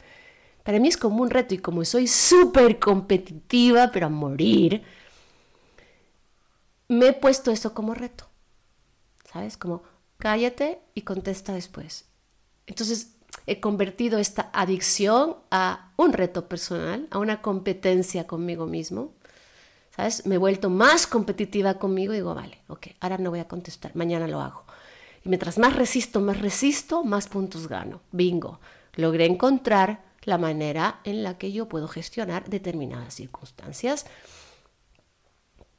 Para 0.64 0.80
mí 0.80 0.88
es 0.88 0.98
como 0.98 1.22
un 1.22 1.30
reto 1.30 1.54
y 1.54 1.60
como 1.60 1.86
soy 1.86 2.08
súper 2.08 2.80
competitiva, 2.80 3.92
pero 3.92 4.08
a 4.08 4.10
morir, 4.10 4.84
me 6.88 7.08
he 7.08 7.14
puesto 7.14 7.52
eso 7.52 7.74
como 7.74 7.94
reto. 7.94 8.26
¿Sabes? 9.32 9.58
Como 9.58 9.84
cállate 10.18 10.80
y 10.94 11.02
contesta 11.02 11.54
después. 11.54 12.06
Entonces 12.66 13.16
he 13.48 13.60
convertido 13.60 14.18
esta 14.18 14.50
adicción 14.54 15.36
a 15.52 15.92
un 15.98 16.14
reto 16.14 16.48
personal, 16.48 17.08
a 17.12 17.20
una 17.20 17.42
competencia 17.42 18.26
conmigo 18.26 18.66
mismo. 18.66 19.14
¿Sabes? 19.96 20.26
Me 20.26 20.36
he 20.36 20.38
vuelto 20.38 20.70
más 20.70 21.08
competitiva 21.08 21.76
conmigo 21.76 22.14
y 22.14 22.18
digo, 22.18 22.36
vale, 22.36 22.60
ok, 22.68 22.88
ahora 23.00 23.18
no 23.18 23.30
voy 23.30 23.40
a 23.40 23.48
contestar, 23.48 23.96
mañana 23.96 24.28
lo 24.28 24.42
hago. 24.42 24.66
Y 25.24 25.30
mientras 25.30 25.58
más 25.58 25.76
resisto, 25.76 26.22
más 26.22 26.40
resisto, 26.40 27.04
más 27.04 27.28
puntos 27.28 27.68
gano. 27.68 28.02
Bingo. 28.12 28.60
Logré 28.94 29.26
encontrar 29.26 30.04
la 30.24 30.38
manera 30.38 31.00
en 31.04 31.24
la 31.24 31.38
que 31.38 31.52
yo 31.52 31.68
puedo 31.68 31.88
gestionar 31.88 32.50
determinadas 32.50 33.14
circunstancias. 33.16 34.06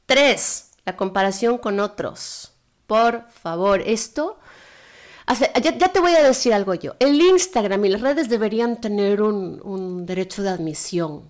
Tres, 0.06 0.70
la 0.84 0.96
comparación 0.96 1.58
con 1.58 1.80
otros. 1.80 2.52
Por 2.86 3.28
favor, 3.28 3.80
esto... 3.80 4.38
Ya, 5.60 5.92
te 5.92 5.98
voy 5.98 6.12
a 6.12 6.22
decir 6.22 6.54
algo 6.54 6.74
yo. 6.74 6.94
El 7.00 7.20
Instagram 7.20 7.84
y 7.84 7.88
las 7.88 8.00
redes 8.00 8.28
deberían 8.28 8.80
tener 8.80 9.20
un, 9.20 10.06
derecho 10.06 10.44
de 10.44 10.50
admisión. 10.50 11.28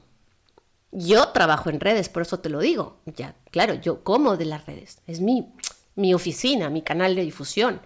Yo 0.92 1.28
trabajo 1.28 1.70
en 1.70 1.80
redes, 1.80 2.08
por 2.08 2.22
eso 2.22 2.40
te 2.40 2.48
lo 2.48 2.60
digo. 2.60 2.98
Ya, 3.06 3.34
claro, 3.50 3.74
yo 3.74 4.02
como 4.02 4.36
de 4.36 4.46
las 4.46 4.66
redes. 4.66 5.02
Es 5.06 5.20
mi, 5.20 5.52
mi 5.94 6.14
oficina, 6.14 6.70
mi 6.70 6.82
canal 6.82 7.14
de 7.14 7.22
difusión 7.22 7.80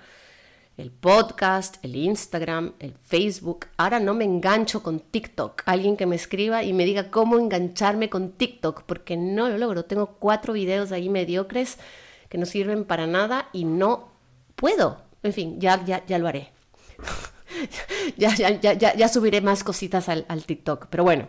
el 0.81 0.91
podcast, 0.91 1.77
el 1.85 1.95
Instagram, 1.95 2.73
el 2.79 2.95
Facebook. 3.03 3.67
Ahora 3.77 4.01
no 4.01 4.15
me 4.15 4.25
engancho 4.25 4.83
con 4.83 5.01
TikTok. 5.01 5.63
Alguien 5.67 5.97
que 5.97 6.07
me 6.07 6.17
escriba 6.17 6.63
y 6.63 6.73
me 6.73 6.87
diga 6.87 7.11
cómo 7.11 7.39
engancharme 7.39 8.09
con 8.09 8.33
TikTok, 8.33 8.85
porque 8.85 9.17
no 9.17 9.49
lo 9.49 9.59
logro. 9.59 9.85
Tengo 9.85 10.17
cuatro 10.19 10.55
videos 10.55 10.91
ahí 10.91 11.11
mediocres 11.11 11.77
que 12.31 12.39
no 12.39 12.47
sirven 12.47 12.85
para 12.85 13.07
nada 13.07 13.49
y 13.53 13.65
no 13.65 14.09
puedo. 14.57 15.03
En 15.23 15.35
fin, 15.35 15.61
ya, 15.61 15.85
ya, 15.85 16.05
ya 16.07 16.19
lo 16.19 16.29
haré. 16.29 16.51
ya, 18.17 18.35
ya, 18.35 18.59
ya, 18.59 18.95
ya, 18.95 19.09
subiré 19.09 19.43
más 19.43 19.63
cositas 19.63 20.09
al, 20.09 20.25
al 20.29 20.45
TikTok. 20.45 20.87
Pero 20.89 21.05
bueno, 21.05 21.29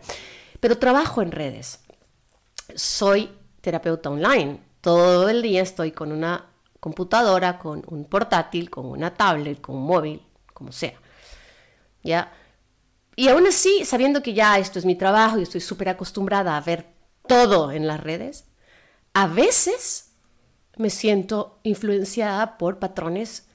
pero 0.61 0.77
trabajo 0.77 1.21
en 1.21 1.31
redes. 1.31 1.79
Soy 2.73 3.29
terapeuta 3.59 4.09
online. 4.09 4.61
Todo 4.79 5.27
el 5.27 5.41
día 5.41 5.61
estoy 5.61 5.91
con 5.91 6.13
una 6.13 6.45
computadora, 6.79 7.59
con 7.59 7.83
un 7.87 8.05
portátil, 8.05 8.69
con 8.69 8.85
una 8.85 9.13
tablet, 9.13 9.59
con 9.59 9.75
un 9.75 9.83
móvil, 9.83 10.21
como 10.53 10.71
sea. 10.71 10.93
¿Ya? 12.03 12.31
Y 13.15 13.27
aún 13.27 13.45
así, 13.45 13.83
sabiendo 13.85 14.23
que 14.23 14.33
ya 14.33 14.57
esto 14.57 14.79
es 14.79 14.85
mi 14.85 14.95
trabajo 14.95 15.37
y 15.37 15.43
estoy 15.43 15.61
súper 15.61 15.89
acostumbrada 15.89 16.55
a 16.55 16.61
ver 16.61 16.87
todo 17.27 17.71
en 17.71 17.87
las 17.87 17.99
redes, 17.99 18.45
a 19.13 19.27
veces 19.27 20.13
me 20.77 20.89
siento 20.89 21.59
influenciada 21.63 22.57
por 22.57 22.79
patrones 22.79 23.47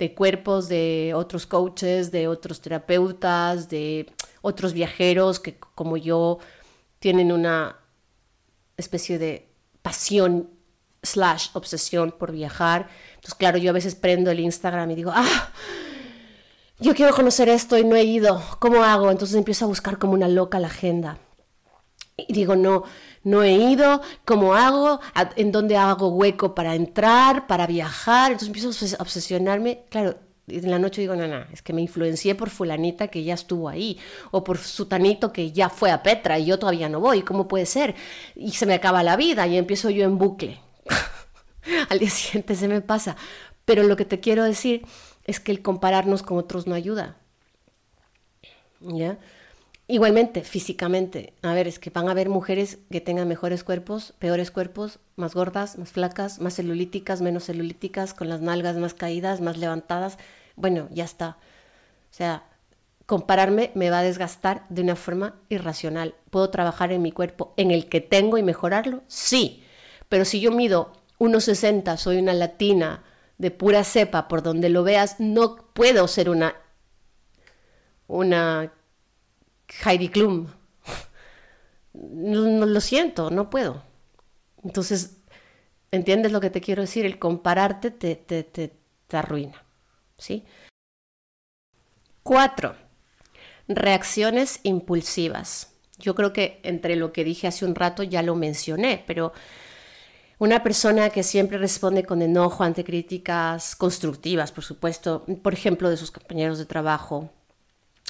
de 0.00 0.14
cuerpos 0.14 0.68
de 0.68 1.12
otros 1.14 1.46
coaches, 1.46 2.10
de 2.10 2.26
otros 2.26 2.62
terapeutas, 2.62 3.68
de 3.68 4.10
otros 4.40 4.72
viajeros 4.72 5.38
que 5.38 5.58
como 5.58 5.98
yo 5.98 6.38
tienen 6.98 7.30
una 7.30 7.76
especie 8.78 9.18
de 9.18 9.46
pasión 9.82 10.48
slash 11.02 11.48
obsesión 11.52 12.12
por 12.12 12.32
viajar. 12.32 12.88
Entonces, 13.10 13.34
claro, 13.34 13.58
yo 13.58 13.70
a 13.70 13.74
veces 13.74 13.94
prendo 13.94 14.30
el 14.30 14.40
Instagram 14.40 14.90
y 14.90 14.94
digo, 14.94 15.12
ah, 15.14 15.52
yo 16.78 16.94
quiero 16.94 17.14
conocer 17.14 17.50
esto 17.50 17.76
y 17.76 17.84
no 17.84 17.94
he 17.94 18.04
ido, 18.04 18.42
¿cómo 18.58 18.82
hago? 18.82 19.10
Entonces 19.10 19.36
empiezo 19.36 19.66
a 19.66 19.68
buscar 19.68 19.98
como 19.98 20.14
una 20.14 20.28
loca 20.28 20.58
la 20.58 20.68
agenda. 20.68 21.18
Y 22.16 22.32
digo, 22.32 22.56
no, 22.56 22.84
no 23.22 23.42
he 23.42 23.52
ido, 23.52 24.00
¿cómo 24.24 24.54
hago? 24.54 25.00
¿En 25.36 25.52
dónde 25.52 25.76
hago 25.76 26.08
hueco 26.08 26.54
para 26.54 26.74
entrar, 26.74 27.46
para 27.46 27.66
viajar? 27.66 28.32
Entonces 28.32 28.48
empiezo 28.48 28.96
a 28.96 29.02
obsesionarme. 29.02 29.84
Claro, 29.90 30.16
en 30.48 30.70
la 30.70 30.78
noche 30.78 31.02
digo, 31.02 31.16
no, 31.16 31.26
no, 31.26 31.44
es 31.52 31.62
que 31.62 31.72
me 31.72 31.82
influencié 31.82 32.34
por 32.34 32.50
fulanita 32.50 33.08
que 33.08 33.22
ya 33.22 33.34
estuvo 33.34 33.68
ahí, 33.68 33.98
o 34.30 34.42
por 34.42 34.58
sutanito 34.58 35.32
que 35.32 35.52
ya 35.52 35.68
fue 35.68 35.90
a 35.90 36.02
Petra 36.02 36.38
y 36.38 36.46
yo 36.46 36.58
todavía 36.58 36.88
no 36.88 37.00
voy, 37.00 37.22
¿cómo 37.22 37.46
puede 37.46 37.66
ser? 37.66 37.94
Y 38.34 38.52
se 38.52 38.66
me 38.66 38.74
acaba 38.74 39.02
la 39.02 39.16
vida 39.16 39.46
y 39.46 39.56
empiezo 39.56 39.90
yo 39.90 40.04
en 40.04 40.18
bucle. 40.18 40.60
al 41.88 41.98
día 41.98 42.10
siguiente 42.10 42.54
se 42.54 42.68
me 42.68 42.80
pasa. 42.80 43.16
Pero 43.64 43.82
lo 43.84 43.96
que 43.96 44.04
te 44.04 44.20
quiero 44.20 44.44
decir 44.44 44.86
es 45.26 45.40
que 45.40 45.52
el 45.52 45.62
compararnos 45.62 46.22
con 46.22 46.38
otros 46.38 46.66
no 46.66 46.74
ayuda. 46.74 47.16
¿Ya? 48.80 49.18
Igualmente, 49.90 50.44
físicamente. 50.44 51.32
A 51.42 51.52
ver, 51.52 51.66
es 51.66 51.80
que 51.80 51.90
van 51.90 52.06
a 52.06 52.12
haber 52.12 52.28
mujeres 52.28 52.78
que 52.92 53.00
tengan 53.00 53.26
mejores 53.26 53.64
cuerpos, 53.64 54.14
peores 54.20 54.52
cuerpos, 54.52 55.00
más 55.16 55.34
gordas, 55.34 55.78
más 55.78 55.90
flacas, 55.90 56.38
más 56.38 56.54
celulíticas, 56.54 57.20
menos 57.20 57.46
celulíticas, 57.46 58.14
con 58.14 58.28
las 58.28 58.40
nalgas 58.40 58.76
más 58.76 58.94
caídas, 58.94 59.40
más 59.40 59.58
levantadas. 59.58 60.16
Bueno, 60.54 60.86
ya 60.92 61.02
está. 61.02 61.38
O 62.08 62.14
sea, 62.14 62.44
compararme 63.06 63.72
me 63.74 63.90
va 63.90 63.98
a 63.98 64.04
desgastar 64.04 64.64
de 64.68 64.82
una 64.82 64.94
forma 64.94 65.34
irracional. 65.48 66.14
¿Puedo 66.30 66.50
trabajar 66.50 66.92
en 66.92 67.02
mi 67.02 67.10
cuerpo 67.10 67.52
en 67.56 67.72
el 67.72 67.88
que 67.88 68.00
tengo 68.00 68.38
y 68.38 68.44
mejorarlo? 68.44 69.02
Sí. 69.08 69.64
Pero 70.08 70.24
si 70.24 70.38
yo 70.38 70.52
mido 70.52 70.92
1,60, 71.18 71.96
soy 71.96 72.18
una 72.18 72.34
latina 72.34 73.02
de 73.38 73.50
pura 73.50 73.82
cepa, 73.82 74.28
por 74.28 74.44
donde 74.44 74.68
lo 74.68 74.84
veas, 74.84 75.18
no 75.18 75.56
puedo 75.74 76.06
ser 76.06 76.30
una, 76.30 76.54
una 78.06 78.70
Heidi 79.84 80.08
Klum. 80.08 80.48
No, 81.92 82.66
lo 82.66 82.80
siento, 82.80 83.30
no 83.30 83.50
puedo. 83.50 83.82
Entonces, 84.62 85.16
¿entiendes 85.90 86.32
lo 86.32 86.40
que 86.40 86.50
te 86.50 86.60
quiero 86.60 86.82
decir? 86.82 87.04
El 87.06 87.18
compararte 87.18 87.90
te, 87.90 88.16
te, 88.16 88.44
te, 88.44 88.76
te 89.06 89.16
arruina. 89.16 89.64
¿sí? 90.20 90.44
Cuatro, 92.22 92.76
reacciones 93.66 94.60
impulsivas. 94.62 95.72
Yo 95.98 96.14
creo 96.14 96.32
que 96.32 96.60
entre 96.62 96.96
lo 96.96 97.12
que 97.12 97.24
dije 97.24 97.48
hace 97.48 97.64
un 97.64 97.74
rato 97.74 98.02
ya 98.02 98.22
lo 98.22 98.34
mencioné, 98.34 99.02
pero 99.06 99.32
una 100.38 100.62
persona 100.62 101.10
que 101.10 101.22
siempre 101.22 101.58
responde 101.58 102.04
con 102.04 102.22
enojo 102.22 102.64
ante 102.64 102.84
críticas 102.84 103.76
constructivas, 103.76 104.52
por 104.52 104.64
supuesto, 104.64 105.26
por 105.42 105.52
ejemplo, 105.52 105.90
de 105.90 105.96
sus 105.96 106.10
compañeros 106.10 106.58
de 106.58 106.64
trabajo. 106.64 107.30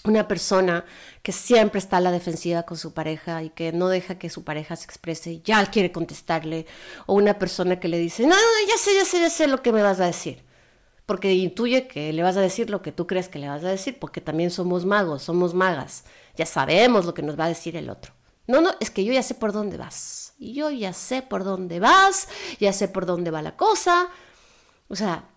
Una 0.05 0.27
persona 0.29 0.85
que 1.23 1.33
siempre 1.33 1.79
está 1.79 1.99
a 1.99 2.01
la 2.01 2.11
defensiva 2.11 2.63
con 2.63 2.79
su 2.79 2.95
pareja 2.95 3.43
y 3.43 3.51
que 3.51 3.73
no 3.73 3.89
deja 3.89 4.19
que 4.19 4.31
su 4.31 4.45
pareja 4.45 4.75
se 4.77 4.85
exprese 4.85 5.41
ya 5.43 5.67
quiere 5.67 5.93
contestarle. 5.93 6.67
O 7.07 7.15
una 7.15 7.39
persona 7.39 7.79
que 7.81 7.89
le 7.89 7.99
dice, 7.99 8.23
no, 8.25 8.35
no, 8.35 8.69
ya 8.69 8.79
sé, 8.79 8.95
ya 8.95 9.05
sé, 9.05 9.21
ya 9.21 9.31
sé 9.31 9.47
lo 9.47 9.63
que 9.63 9.73
me 9.73 9.83
vas 9.83 10.01
a 10.01 10.07
decir. 10.07 10.45
porque 11.07 11.35
intuye 11.35 11.89
que 11.89 12.13
le 12.13 12.23
vas 12.23 12.37
a 12.37 12.41
decir 12.41 12.71
lo 12.71 12.83
que 12.83 12.93
tú 12.93 13.07
crees 13.07 13.29
que 13.29 13.39
le 13.41 13.49
vas 13.49 13.65
a 13.65 13.69
decir, 13.69 13.99
porque 13.99 14.21
también 14.21 14.51
somos 14.51 14.85
magos, 14.87 15.23
somos 15.23 15.55
magas, 15.55 16.05
ya 16.37 16.47
sabemos 16.47 17.05
lo 17.05 17.15
que 17.15 17.23
nos 17.23 17.39
va 17.39 17.47
a 17.47 17.49
decir 17.49 17.77
el 17.77 17.91
otro. 17.91 18.13
No, 18.47 18.61
no, 18.61 18.71
es 18.81 18.91
que 18.91 19.05
yo 19.05 19.13
ya 19.13 19.23
sé 19.23 19.35
por 19.35 19.53
dónde 19.53 19.77
vas. 19.77 20.35
Y 20.39 20.55
yo 20.55 20.71
ya 20.71 20.93
sé 20.93 21.23
por 21.23 21.45
dónde 21.45 21.81
vas, 21.81 22.29
ya 22.61 22.73
sé 22.73 22.89
por 22.89 23.07
dónde 23.07 23.31
va 23.31 23.43
la 23.43 23.57
cosa. 23.57 24.09
O 24.89 24.97
sea, 24.97 25.29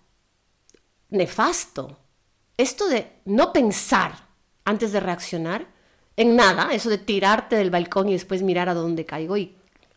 nefasto. 1.10 1.98
Esto 2.58 2.88
de 2.88 3.22
no 3.26 3.52
pensar 3.54 4.23
antes 4.66 4.92
de 4.92 5.00
reaccionar 5.00 5.66
en 6.16 6.36
nada, 6.36 6.70
eso 6.74 6.90
de 6.90 6.98
tirarte 6.98 7.56
del 7.56 7.72
balcón 7.72 8.10
y 8.10 8.14
después 8.14 8.44
mirar 8.44 8.70
a 8.70 8.74
dónde 8.74 9.06
caigo 9.06 9.36
y 9.38 9.56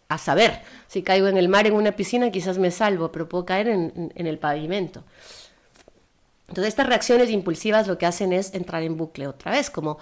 a 0.09 0.19
saber, 0.19 0.63
si 0.87 1.03
caigo 1.03 1.27
en 1.27 1.37
el 1.37 1.49
mar, 1.49 1.67
en 1.67 1.75
una 1.75 1.93
piscina, 1.93 2.31
quizás 2.31 2.59
me 2.59 2.71
salvo, 2.71 3.11
pero 3.11 3.29
puedo 3.29 3.45
caer 3.45 3.69
en, 3.69 4.13
el 4.15 4.39
pavimento. 4.39 5.03
Entonces 6.49 6.69
estas 6.69 6.87
reacciones 6.87 7.29
impulsivas 7.31 7.89
lo 7.89 7.99
que 7.99 8.07
hacen 8.07 8.33
es 8.33 8.55
entrar 8.55 8.83
en 8.83 8.97
bucle 8.97 9.27
otra 9.27 9.53
vez, 9.53 9.71
como 9.71 9.99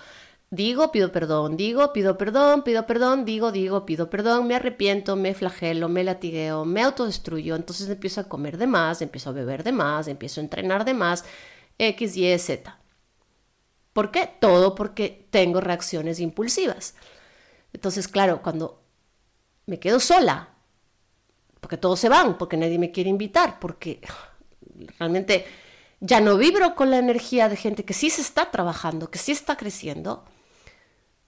Digo, 0.51 0.93
pido 0.93 1.11
perdón, 1.11 1.57
digo, 1.57 1.93
pido 1.93 2.17
perdón, 2.17 2.63
pido 2.63 2.87
perdón, 2.87 3.25
digo, 3.25 3.51
digo, 3.51 3.85
pido 3.85 4.09
perdón, 4.09 4.47
me 4.47 4.55
arrepiento, 4.55 5.17
me 5.17 5.35
flagelo, 5.35 5.89
me 5.89 6.05
latigueo, 6.05 6.65
me 6.65 6.83
autodestruyo, 6.83 7.57
entonces 7.57 7.89
empiezo 7.89 8.21
a 8.21 8.29
comer 8.29 8.57
de 8.57 8.69
más, 8.69 9.03
empiezo 9.03 9.31
a 9.31 9.33
beber 9.33 9.65
de 9.65 9.73
más, 9.73 10.07
empiezo 10.07 10.41
a 10.41 10.45
entrenar 10.45 10.85
de 10.85 10.95
más, 10.95 11.25
X, 11.79 12.17
Y, 12.17 12.39
Z. 12.39 12.79
¿Por 13.95 14.11
qué? 14.11 14.29
Todo 14.41 14.75
porque 14.75 15.27
tengo 15.31 15.63
reacciones 15.63 16.21
impulsivas. 16.21 16.95
Entonces, 17.73 18.07
claro, 18.09 18.43
cuando 18.43 18.83
me 19.65 19.79
quedo 19.79 20.01
sola, 20.01 20.51
porque 21.61 21.79
todos 21.79 21.99
se 22.01 22.11
van, 22.11 22.37
porque 22.37 22.59
nadie 22.59 22.79
me 22.79 22.91
quiere 22.91 23.09
invitar, 23.09 23.59
porque 23.59 24.01
realmente 24.99 25.47
ya 26.01 26.21
no 26.21 26.37
vibro 26.37 26.75
con 26.75 26.91
la 26.91 26.99
energía 26.99 27.49
de 27.49 27.57
gente 27.57 27.85
que 27.85 27.95
sí 27.95 28.11
se 28.11 28.21
está 28.21 28.51
trabajando, 28.51 29.11
que 29.11 29.19
sí 29.19 29.33
está 29.33 29.57
creciendo, 29.57 30.25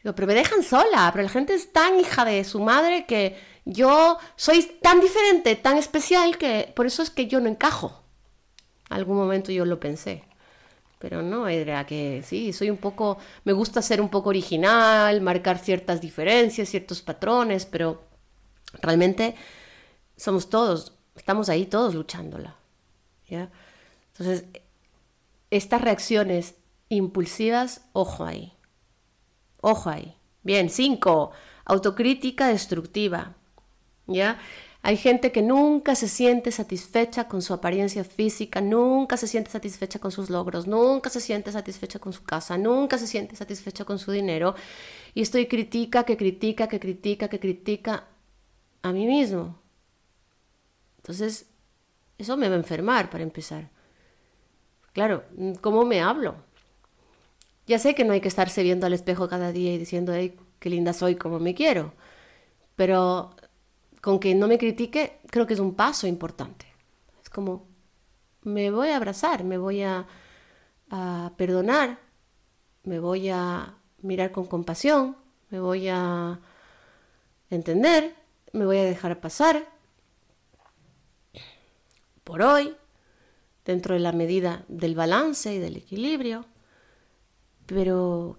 pero 0.03 0.27
me 0.27 0.35
dejan 0.35 0.63
sola, 0.63 1.09
pero 1.13 1.25
la 1.25 1.31
gente 1.31 1.55
es 1.55 1.73
tan 1.73 1.99
hija 1.99 2.25
de 2.25 2.45
su 2.45 2.61
madre 2.61 3.07
que 3.07 3.37
yo 3.65 4.19
soy 4.37 4.63
tan 4.83 5.01
diferente, 5.01 5.57
tan 5.57 5.79
especial, 5.79 6.37
que 6.37 6.73
por 6.77 6.87
eso 6.87 7.03
es 7.03 7.11
que 7.11 7.27
yo 7.27 7.41
no 7.41 7.49
encajo. 7.49 8.05
Algún 8.89 9.17
momento 9.17 9.51
yo 9.51 9.65
lo 9.65 9.81
pensé. 9.81 10.25
Pero 10.99 11.23
no, 11.23 11.47
era 11.47 11.85
que 11.85 12.23
sí, 12.25 12.53
soy 12.53 12.71
un 12.71 12.79
poco, 12.79 13.19
me 13.45 13.53
gusta 13.53 13.83
ser 13.83 14.01
un 14.01 14.09
poco 14.09 14.31
original, 14.31 15.21
marcar 15.21 15.59
ciertas 15.59 16.01
diferencias, 16.01 16.69
ciertos 16.69 17.03
patrones, 17.03 17.67
pero 17.67 18.03
realmente 18.81 19.35
somos 20.17 20.49
todos, 20.49 20.95
estamos 21.15 21.49
ahí 21.49 21.67
todos 21.67 21.95
luchándola. 21.95 22.57
¿ya? 23.29 23.51
Entonces, 24.13 24.47
estas 25.51 25.81
reacciones 25.83 26.55
impulsivas, 26.89 27.83
ojo 27.93 28.25
ahí. 28.25 28.53
Ojo 29.61 29.91
ahí. 29.91 30.17
Bien, 30.43 30.71
cinco, 30.71 31.33
autocrítica 31.65 32.49
destructiva. 32.49 33.35
¿Ya? 34.07 34.39
Hay 34.87 34.97
gente 34.97 35.33
que 35.33 35.43
nunca 35.43 35.97
se 35.97 36.07
siente 36.07 36.53
satisfecha 36.53 37.27
con 37.27 37.43
su 37.43 37.53
apariencia 37.53 38.05
física, 38.05 38.61
nunca 38.61 39.17
se 39.17 39.27
siente 39.27 39.51
satisfecha 39.51 39.99
con 39.99 40.13
sus 40.13 40.31
logros, 40.31 40.69
nunca 40.69 41.11
se 41.11 41.21
siente 41.21 41.51
satisfecha 41.51 41.99
con 41.99 42.13
su 42.13 42.23
casa, 42.23 42.57
nunca 42.57 42.97
se 42.97 43.09
siente 43.09 43.35
satisfecha 43.35 43.85
con 43.85 43.99
su 43.99 44.13
dinero. 44.13 44.55
Y 45.13 45.23
estoy 45.23 45.47
critica, 45.47 46.05
que 46.05 46.17
critica, 46.17 46.69
que 46.69 46.79
critica, 46.79 47.27
que 47.27 47.41
critica 47.41 48.07
a 48.83 48.93
mí 48.93 49.07
mismo. 49.09 49.61
Entonces, 50.99 51.47
eso 52.17 52.37
me 52.37 52.49
va 52.49 52.55
a 52.55 52.59
enfermar 52.59 53.11
para 53.11 53.25
empezar. 53.25 53.69
Claro, 54.93 55.25
¿cómo 55.63 55.85
me 55.85 56.01
hablo? 56.01 56.37
Ya 57.67 57.81
sé 57.81 57.97
que 57.97 58.05
no 58.05 58.13
hay 58.13 58.21
que 58.21 58.29
estarse 58.29 58.63
viendo 58.63 58.87
al 58.87 58.93
espejo 58.93 59.29
cada 59.29 59.51
día 59.51 59.75
y 59.75 59.79
diciendo, 59.79 60.15
hey, 60.15 60.39
qué 60.61 60.71
linda 60.71 60.93
soy, 60.93 61.17
como 61.17 61.41
me 61.41 61.57
quiero. 61.57 61.93
Pero 62.77 63.35
con 64.07 64.21
que 64.21 64.37
no 64.37 64.47
me 64.47 64.57
critique, 64.57 65.19
creo 65.31 65.49
que 65.49 65.55
es 65.55 65.59
un 65.59 65.75
paso 65.75 66.07
importante. 66.07 66.65
Es 67.25 67.29
como, 67.29 67.67
me 68.43 68.71
voy 68.71 68.91
a 68.91 68.99
abrazar, 68.99 69.43
me 69.43 69.59
voy 69.59 69.83
a, 69.83 70.07
perdonar, 71.37 71.99
me 72.85 73.01
voy 73.01 73.31
a 73.31 73.75
mirar 74.03 74.31
con 74.31 74.47
compasión, 74.47 75.17
me 75.51 75.59
voy 75.59 75.89
a 75.89 76.39
entender, 77.51 78.15
me 78.53 78.65
voy 78.65 78.77
a 78.77 78.85
dejar 78.85 79.21
pasar 79.21 79.69
por 82.23 82.43
hoy, 82.43 82.77
dentro 83.65 83.95
de 83.95 84.01
la 84.01 84.13
medida 84.13 84.65
del 84.69 84.95
balance 84.95 85.53
y 85.53 85.59
del 85.59 85.79
equilibrio. 85.79 86.47
Pero. 87.67 88.39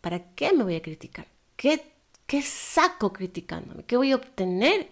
¿Para 0.00 0.32
qué 0.34 0.54
me 0.54 0.64
voy 0.64 0.76
a 0.76 0.80
criticar? 0.80 1.26
¿Qué, 1.54 1.93
qué 2.26 2.42
saco 2.42 3.12
criticándome? 3.12 3.84
¿Qué 3.84 3.96
voy 3.96 4.12
a 4.12 4.16
obtener 4.16 4.90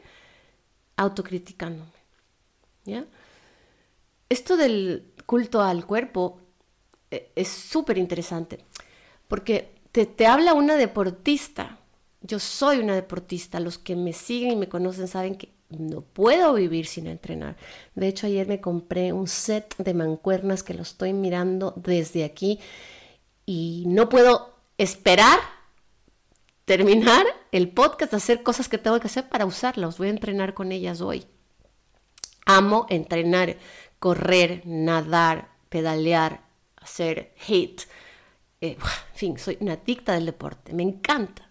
autocriticándome? 0.97 1.91
¿Ya? 2.85 3.05
Esto 4.29 4.57
del 4.57 5.13
culto 5.27 5.61
al 5.63 5.87
cuerpo 5.87 6.41
eh, 7.11 7.33
es 7.37 7.49
súper 7.49 7.99
interesante 7.99 8.59
porque 9.29 9.75
te, 9.93 10.07
te 10.07 10.27
habla 10.27 10.55
una 10.55 10.77
deportista. 10.77 11.79
Yo 12.21 12.39
soy 12.39 12.79
una 12.79 12.95
deportista. 12.95 13.61
Los 13.61 13.79
que 13.79 13.97
me 13.97 14.13
siguen 14.13 14.53
y 14.53 14.57
me 14.57 14.69
conocen 14.69 15.09
saben 15.09 15.37
que 15.37 15.53
no 15.71 16.03
puedo 16.03 16.55
vivir 16.55 16.87
sin 16.87 17.07
entrenar. 17.07 17.57
De 17.95 18.09
hecho, 18.09 18.27
ayer 18.27 18.47
me 18.47 18.61
compré 18.61 19.13
un 19.13 19.29
set 19.29 19.75
de 19.79 19.95
mancuernas 19.95 20.63
que 20.63 20.75
lo 20.75 20.83
estoy 20.83 21.13
mirando 21.13 21.75
desde 21.77 22.25
aquí 22.25 22.61
y 23.47 23.85
no 23.87 24.09
puedo 24.09 24.55
esperar 24.79 25.39
terminar 26.77 27.27
el 27.51 27.69
podcast, 27.69 28.15
hacer 28.15 28.43
cosas 28.43 28.67
que 28.67 28.79
tengo 28.79 28.99
que 28.99 29.07
hacer 29.07 29.29
para 29.29 29.45
usarlas. 29.45 29.99
Voy 29.99 30.07
a 30.07 30.11
entrenar 30.11 30.55
con 30.55 30.73
ellas 30.73 31.03
hoy. 31.03 31.27
Amo 32.47 32.87
entrenar, 32.89 33.59
correr, 33.99 34.63
nadar, 34.65 35.51
pedalear, 35.69 36.41
hacer 36.77 37.35
hit. 37.37 37.83
Eh, 38.63 38.79
en 38.79 39.15
fin, 39.15 39.39
soy 39.39 39.59
una 39.61 39.75
adicta 39.75 40.15
del 40.15 40.25
deporte. 40.25 40.73
Me 40.73 40.83
encanta. 40.83 41.51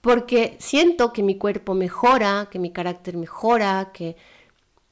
Porque 0.00 0.56
siento 0.58 1.12
que 1.12 1.22
mi 1.22 1.36
cuerpo 1.36 1.74
mejora, 1.74 2.48
que 2.50 2.58
mi 2.58 2.72
carácter 2.72 3.18
mejora, 3.18 3.90
que 3.92 4.16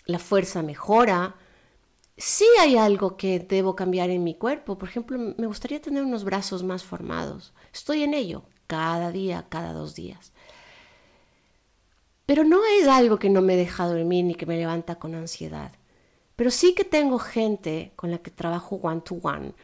la 0.05 0.19
fuerza 0.19 0.63
mejora, 0.63 1.37
sí 2.19 2.45
hay 2.61 2.77
algo 2.77 3.17
que 3.17 3.39
debo 3.39 3.77
cambiar 3.77 4.11
en 4.11 4.25
mi 4.25 4.35
cuerpo. 4.35 4.77
Por 4.77 4.89
ejemplo, 4.89 5.19
me 5.37 5.47
gustaría 5.47 5.81
tener 5.81 6.03
unos 6.03 6.25
brazos 6.25 6.63
más 6.63 6.85
formados. 6.85 7.55
Estoy 7.73 8.03
en 8.03 8.15
ello 8.15 8.43
cada 8.67 9.13
día, 9.13 9.47
cada 9.49 9.73
dos 9.73 9.95
días. 9.95 10.33
Pero 12.27 12.45
no 12.45 12.61
es 12.79 12.87
algo 12.89 13.19
que 13.19 13.31
no 13.31 13.41
me 13.41 13.57
deja 13.57 13.87
dormir 13.87 14.25
ni 14.25 14.35
que 14.35 14.47
me 14.47 14.59
levanta 14.59 14.97
con 14.97 15.15
ansiedad. 15.15 15.73
Pero 16.37 16.51
sí 16.51 16.75
que 16.75 16.85
tengo 16.85 17.19
gente 17.19 17.93
con 17.97 18.11
la 18.11 18.19
que 18.19 18.31
trabajo 18.31 18.77
one 18.83 19.01
to 19.01 19.17
one 19.23 19.55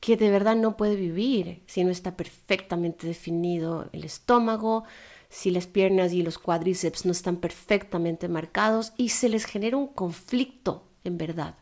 que 0.00 0.16
de 0.16 0.32
verdad 0.32 0.56
no 0.56 0.76
puede 0.76 0.96
vivir 0.96 1.62
si 1.68 1.84
no 1.84 1.92
está 1.92 2.16
perfectamente 2.16 3.06
definido 3.06 3.88
el 3.92 4.02
estómago, 4.02 4.82
si 5.28 5.52
las 5.52 5.68
piernas 5.68 6.12
y 6.12 6.22
los 6.22 6.38
cuádriceps 6.38 7.06
no 7.06 7.12
están 7.12 7.36
perfectamente 7.36 8.28
marcados 8.28 8.94
y 8.96 9.10
se 9.10 9.28
les 9.28 9.44
genera 9.44 9.76
un 9.76 9.86
conflicto 9.86 10.88
en 11.04 11.18
verdad 11.18 11.54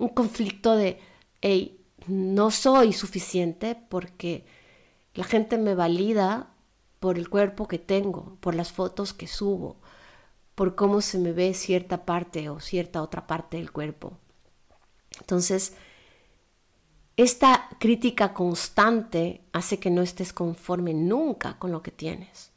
un 0.00 0.08
conflicto 0.08 0.74
de, 0.74 0.98
hey, 1.42 1.84
no 2.06 2.50
soy 2.50 2.92
suficiente 2.92 3.76
porque 3.88 4.44
la 5.14 5.24
gente 5.24 5.58
me 5.58 5.74
valida 5.74 6.50
por 6.98 7.18
el 7.18 7.28
cuerpo 7.28 7.68
que 7.68 7.78
tengo, 7.78 8.36
por 8.40 8.54
las 8.54 8.72
fotos 8.72 9.12
que 9.12 9.26
subo, 9.26 9.76
por 10.54 10.74
cómo 10.74 11.00
se 11.00 11.18
me 11.18 11.32
ve 11.32 11.54
cierta 11.54 12.04
parte 12.04 12.48
o 12.48 12.60
cierta 12.60 13.02
otra 13.02 13.26
parte 13.26 13.58
del 13.58 13.72
cuerpo. 13.72 14.18
Entonces, 15.18 15.74
esta 17.16 17.68
crítica 17.78 18.32
constante 18.32 19.44
hace 19.52 19.78
que 19.78 19.90
no 19.90 20.00
estés 20.00 20.32
conforme 20.32 20.94
nunca 20.94 21.58
con 21.58 21.72
lo 21.72 21.82
que 21.82 21.90
tienes. 21.90 22.52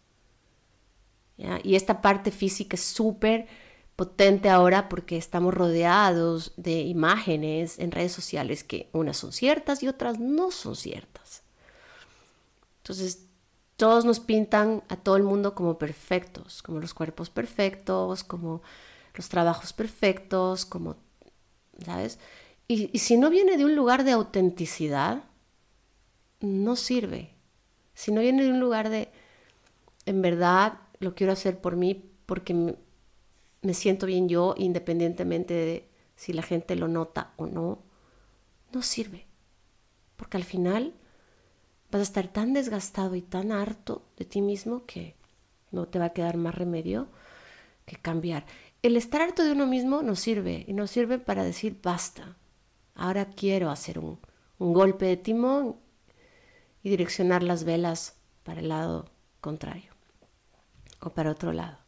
Y 1.64 1.76
esta 1.76 2.02
parte 2.02 2.32
física 2.32 2.76
es 2.76 2.84
súper 2.84 3.48
potente 3.96 4.50
ahora 4.50 4.90
porque 4.90 5.18
estamos 5.18 5.54
rodeados 5.54 6.54
de 6.58 6.82
imágenes 6.82 7.80
en 7.80 7.92
redes 7.92 8.12
sociales 8.12 8.64
que 8.64 8.90
unas 8.92 9.18
son 9.18 9.32
ciertas 9.32 9.84
y 9.84 9.88
otras 9.88 10.20
no 10.20 10.52
son 10.52 10.76
ciertas. 10.76 11.44
Entonces, 12.78 13.26
todos 13.78 14.06
nos 14.06 14.20
pintan 14.20 14.84
a 14.90 14.96
todo 14.96 15.16
el 15.16 15.24
mundo 15.24 15.56
como 15.56 15.78
perfectos, 15.78 16.62
como 16.64 16.80
los 16.80 16.94
cuerpos 16.94 17.30
perfectos, 17.30 18.24
como 18.24 18.62
los 19.14 19.30
trabajos 19.30 19.74
perfectos, 19.74 20.66
como, 20.66 20.96
¿sabes? 21.86 22.20
Y, 22.68 22.90
y 22.94 23.00
si 23.00 23.18
no 23.18 23.30
viene 23.30 23.58
de 23.58 23.66
un 23.66 23.76
lugar 23.76 24.04
de 24.04 24.12
autenticidad, 24.12 25.24
no 26.40 26.76
sirve. 26.76 27.34
Si 27.94 28.12
no 28.12 28.22
viene 28.22 28.44
de 28.44 28.50
un 28.50 28.60
lugar 28.60 28.90
de, 28.90 29.10
en 30.06 30.22
verdad, 30.22 30.80
lo 31.00 31.14
quiero 31.16 31.34
hacer 31.34 31.62
por 31.62 31.76
mí 31.76 32.10
porque 32.26 32.76
me 33.64 33.74
siento 33.74 34.06
bien 34.06 34.30
yo 34.30 34.54
independientemente 34.58 35.90
si 36.16 36.34
la 36.34 36.44
gente 36.44 36.76
lo 36.76 36.88
nota 36.88 37.32
o 37.38 37.48
no, 37.48 37.80
no 38.72 38.82
sirve. 38.82 39.26
Porque 40.16 40.38
al 40.38 40.44
final 40.44 40.94
vas 41.90 42.02
a 42.02 42.04
estar 42.04 42.28
tan 42.28 42.54
desgastado 42.54 43.16
y 43.16 43.22
tan 43.22 43.52
harto 43.52 44.04
de 44.18 44.26
ti 44.26 44.42
mismo 44.42 44.86
que 44.86 45.16
no 45.72 45.88
te 45.88 46.00
va 46.00 46.06
a 46.06 46.14
quedar 46.14 46.38
más 46.38 46.56
remedio 46.56 47.08
que 47.86 47.96
cambiar. 47.96 48.46
El 48.82 48.98
estar 48.98 49.22
harto 49.22 49.44
de 49.44 49.52
uno 49.52 49.66
mismo 49.66 50.02
nos 50.02 50.20
sirve 50.20 50.66
y 50.68 50.74
nos 50.74 50.92
sirve 50.92 51.20
para 51.20 51.44
decir 51.44 51.80
basta. 51.82 52.38
Ahora 52.96 53.26
quiero 53.26 53.70
hacer 53.70 53.98
un, 53.98 54.20
un 54.60 54.74
golpe 54.74 55.06
de 55.06 55.18
timón 55.18 55.78
y 56.84 56.90
direccionar 56.90 57.44
las 57.44 57.64
velas 57.64 58.18
para 58.44 58.60
el 58.60 58.70
lado 58.70 59.10
contrario 59.42 59.92
o 61.02 61.10
para 61.10 61.32
otro 61.32 61.54
lado. 61.54 61.83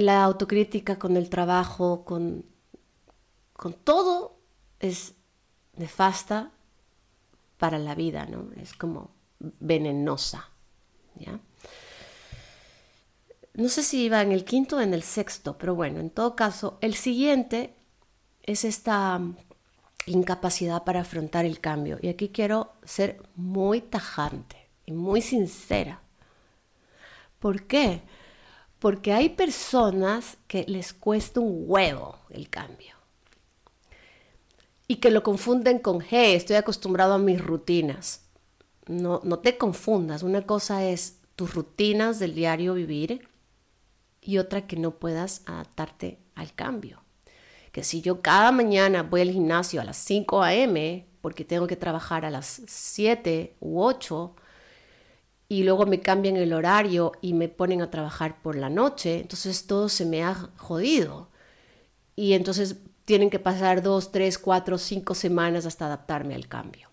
La 0.00 0.24
autocrítica 0.24 0.98
con 0.98 1.16
el 1.16 1.30
trabajo, 1.30 2.04
con, 2.04 2.44
con 3.52 3.72
todo, 3.72 4.38
es 4.78 5.14
nefasta 5.76 6.52
para 7.56 7.78
la 7.78 7.94
vida, 7.94 8.26
¿no? 8.26 8.50
Es 8.60 8.74
como 8.74 9.10
venenosa, 9.38 10.50
¿ya? 11.14 11.40
No 13.54 13.70
sé 13.70 13.82
si 13.82 14.04
iba 14.04 14.20
en 14.20 14.32
el 14.32 14.44
quinto 14.44 14.76
o 14.76 14.80
en 14.80 14.92
el 14.92 15.02
sexto, 15.02 15.56
pero 15.56 15.74
bueno, 15.74 15.98
en 15.98 16.10
todo 16.10 16.36
caso, 16.36 16.76
el 16.82 16.94
siguiente 16.94 17.74
es 18.42 18.64
esta 18.64 19.18
incapacidad 20.04 20.84
para 20.84 21.00
afrontar 21.00 21.46
el 21.46 21.60
cambio. 21.60 21.98
Y 22.02 22.08
aquí 22.08 22.28
quiero 22.28 22.74
ser 22.84 23.22
muy 23.34 23.80
tajante 23.80 24.68
y 24.84 24.92
muy 24.92 25.22
sincera. 25.22 26.02
¿Por 27.38 27.62
qué? 27.66 28.02
Porque 28.78 29.12
hay 29.12 29.30
personas 29.30 30.36
que 30.46 30.64
les 30.68 30.92
cuesta 30.92 31.40
un 31.40 31.64
huevo 31.66 32.18
el 32.30 32.50
cambio 32.50 32.96
y 34.88 34.96
que 34.96 35.10
lo 35.10 35.22
confunden 35.22 35.78
con, 35.78 36.00
hey, 36.08 36.34
estoy 36.34 36.56
acostumbrado 36.56 37.14
a 37.14 37.18
mis 37.18 37.42
rutinas. 37.42 38.22
No, 38.86 39.20
no 39.24 39.40
te 39.40 39.58
confundas, 39.58 40.22
una 40.22 40.42
cosa 40.42 40.84
es 40.84 41.18
tus 41.34 41.54
rutinas 41.54 42.18
del 42.18 42.34
diario 42.34 42.74
vivir 42.74 43.28
y 44.22 44.38
otra 44.38 44.66
que 44.66 44.76
no 44.76 44.92
puedas 44.92 45.42
adaptarte 45.46 46.18
al 46.34 46.52
cambio. 46.54 47.02
Que 47.72 47.82
si 47.82 48.00
yo 48.00 48.22
cada 48.22 48.52
mañana 48.52 49.02
voy 49.02 49.22
al 49.22 49.30
gimnasio 49.30 49.80
a 49.80 49.84
las 49.84 49.96
5 49.98 50.42
a.m. 50.42 51.06
porque 51.20 51.44
tengo 51.44 51.66
que 51.66 51.76
trabajar 51.76 52.24
a 52.24 52.30
las 52.30 52.62
7 52.66 53.56
u 53.60 53.82
8 53.82 54.34
y 55.48 55.62
luego 55.62 55.86
me 55.86 56.00
cambian 56.00 56.36
el 56.36 56.52
horario 56.52 57.12
y 57.20 57.34
me 57.34 57.48
ponen 57.48 57.82
a 57.82 57.90
trabajar 57.90 58.40
por 58.42 58.56
la 58.56 58.68
noche, 58.68 59.20
entonces 59.20 59.66
todo 59.66 59.88
se 59.88 60.04
me 60.04 60.24
ha 60.24 60.34
jodido. 60.56 61.28
Y 62.16 62.32
entonces 62.32 62.76
tienen 63.04 63.30
que 63.30 63.38
pasar 63.38 63.82
dos, 63.82 64.10
tres, 64.10 64.38
cuatro, 64.38 64.78
cinco 64.78 65.14
semanas 65.14 65.66
hasta 65.66 65.86
adaptarme 65.86 66.34
al 66.34 66.48
cambio. 66.48 66.88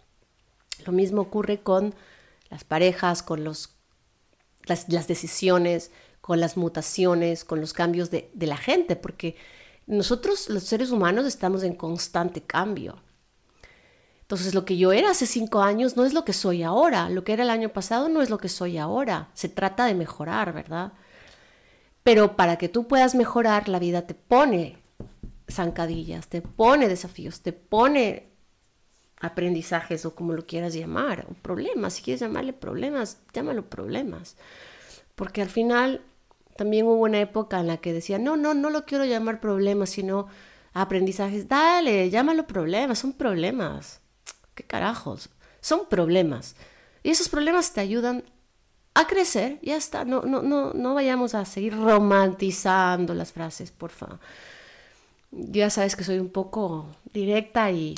Lo 0.85 0.93
mismo 0.93 1.21
ocurre 1.21 1.61
con 1.61 1.95
las 2.49 2.63
parejas, 2.63 3.23
con 3.23 3.43
los, 3.43 3.75
las, 4.65 4.87
decisiones, 5.07 5.91
con 6.21 6.39
las 6.39 6.55
mutaciones, 6.55 7.45
con 7.45 7.59
los 7.59 7.73
cambios 7.73 8.11
de, 8.11 8.29
de 8.33 8.47
la 8.47 8.57
gente, 8.57 8.95
porque 8.95 9.35
nosotros 9.87 10.49
los 10.49 10.63
seres 10.63 10.91
humanos 10.91 11.25
estamos 11.25 11.63
en 11.63 11.73
constante 11.73 12.41
cambio. 12.41 13.01
Entonces 14.33 14.55
lo 14.55 14.65
que 14.65 14.77
yo 14.77 14.91
era 14.91 15.11
hace 15.11 15.27
cinco 15.27 15.61
años 15.61 15.95
no 15.95 16.05
es 16.05 16.13
lo 16.15 16.25
que 16.25 16.33
soy 16.33 16.63
ahora, 16.63 17.07
lo 17.07 17.23
que 17.23 17.33
era 17.33 17.43
el 17.43 17.51
año 17.51 17.69
pasado 17.69 18.09
no 18.09 18.19
es 18.19 18.31
lo 18.31 18.39
que 18.39 18.49
soy 18.49 18.79
ahora, 18.79 19.29
se 19.35 19.47
trata 19.47 19.85
de 19.85 19.93
mejorar, 19.93 20.53
¿verdad? 20.53 20.93
Pero 22.01 22.35
para 22.35 22.57
que 22.57 22.67
tú 22.67 22.87
puedas 22.87 23.13
mejorar, 23.13 23.69
la 23.69 23.77
vida 23.77 24.07
te 24.07 24.15
pone 24.15 24.79
zancadillas, 25.47 26.29
te 26.29 26.41
pone 26.41 26.87
desafíos, 26.87 27.41
te 27.41 27.53
pone 27.53 28.31
aprendizajes 29.19 30.03
o 30.03 30.15
como 30.15 30.33
lo 30.33 30.47
quieras 30.47 30.73
llamar, 30.73 31.27
o 31.29 31.35
problemas, 31.35 31.93
si 31.93 32.01
quieres 32.01 32.21
llamarle 32.21 32.53
problemas, 32.53 33.19
llámalo 33.33 33.69
problemas. 33.69 34.35
Porque 35.13 35.43
al 35.43 35.49
final 35.49 36.01
también 36.57 36.87
hubo 36.87 37.03
una 37.03 37.19
época 37.19 37.59
en 37.59 37.67
la 37.67 37.77
que 37.77 37.93
decía, 37.93 38.17
no, 38.17 38.35
no, 38.35 38.55
no 38.55 38.71
lo 38.71 38.85
quiero 38.85 39.05
llamar 39.05 39.39
problemas, 39.39 39.91
sino 39.91 40.25
aprendizajes. 40.73 41.47
Dale, 41.47 42.09
llámalo 42.09 42.47
problemas, 42.47 42.97
son 42.97 43.13
problemas. 43.13 44.02
¿Qué 44.55 44.63
carajos? 44.63 45.29
Son 45.61 45.87
problemas. 45.89 46.55
Y 47.03 47.09
esos 47.09 47.29
problemas 47.29 47.73
te 47.73 47.81
ayudan 47.81 48.23
a 48.93 49.07
crecer, 49.07 49.59
ya 49.61 49.75
está. 49.75 50.05
No, 50.05 50.21
no, 50.21 50.41
no, 50.41 50.73
no 50.73 50.93
vayamos 50.93 51.35
a 51.35 51.45
seguir 51.45 51.75
romantizando 51.75 53.13
las 53.13 53.33
frases, 53.33 53.71
por 53.71 53.89
favor 53.89 54.19
ya 55.35 55.69
sabes 55.69 55.95
que 55.95 56.03
soy 56.03 56.19
un 56.19 56.29
poco 56.29 56.87
directa 57.11 57.71
y 57.71 57.95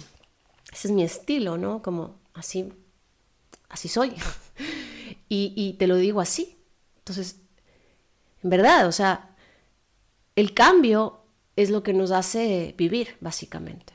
ese 0.71 0.87
es 0.87 0.93
mi 0.93 1.03
estilo, 1.03 1.57
¿no? 1.57 1.81
Como 1.81 2.15
así, 2.33 2.71
así 3.69 3.87
soy. 3.87 4.13
y, 5.29 5.53
y 5.55 5.73
te 5.73 5.87
lo 5.87 5.97
digo 5.97 6.21
así. 6.21 6.57
Entonces, 6.99 7.37
en 8.43 8.49
verdad, 8.49 8.87
o 8.87 8.91
sea, 8.91 9.35
el 10.35 10.53
cambio 10.53 11.21
es 11.55 11.69
lo 11.69 11.83
que 11.83 11.93
nos 11.93 12.11
hace 12.11 12.73
vivir, 12.77 13.17
básicamente. 13.21 13.93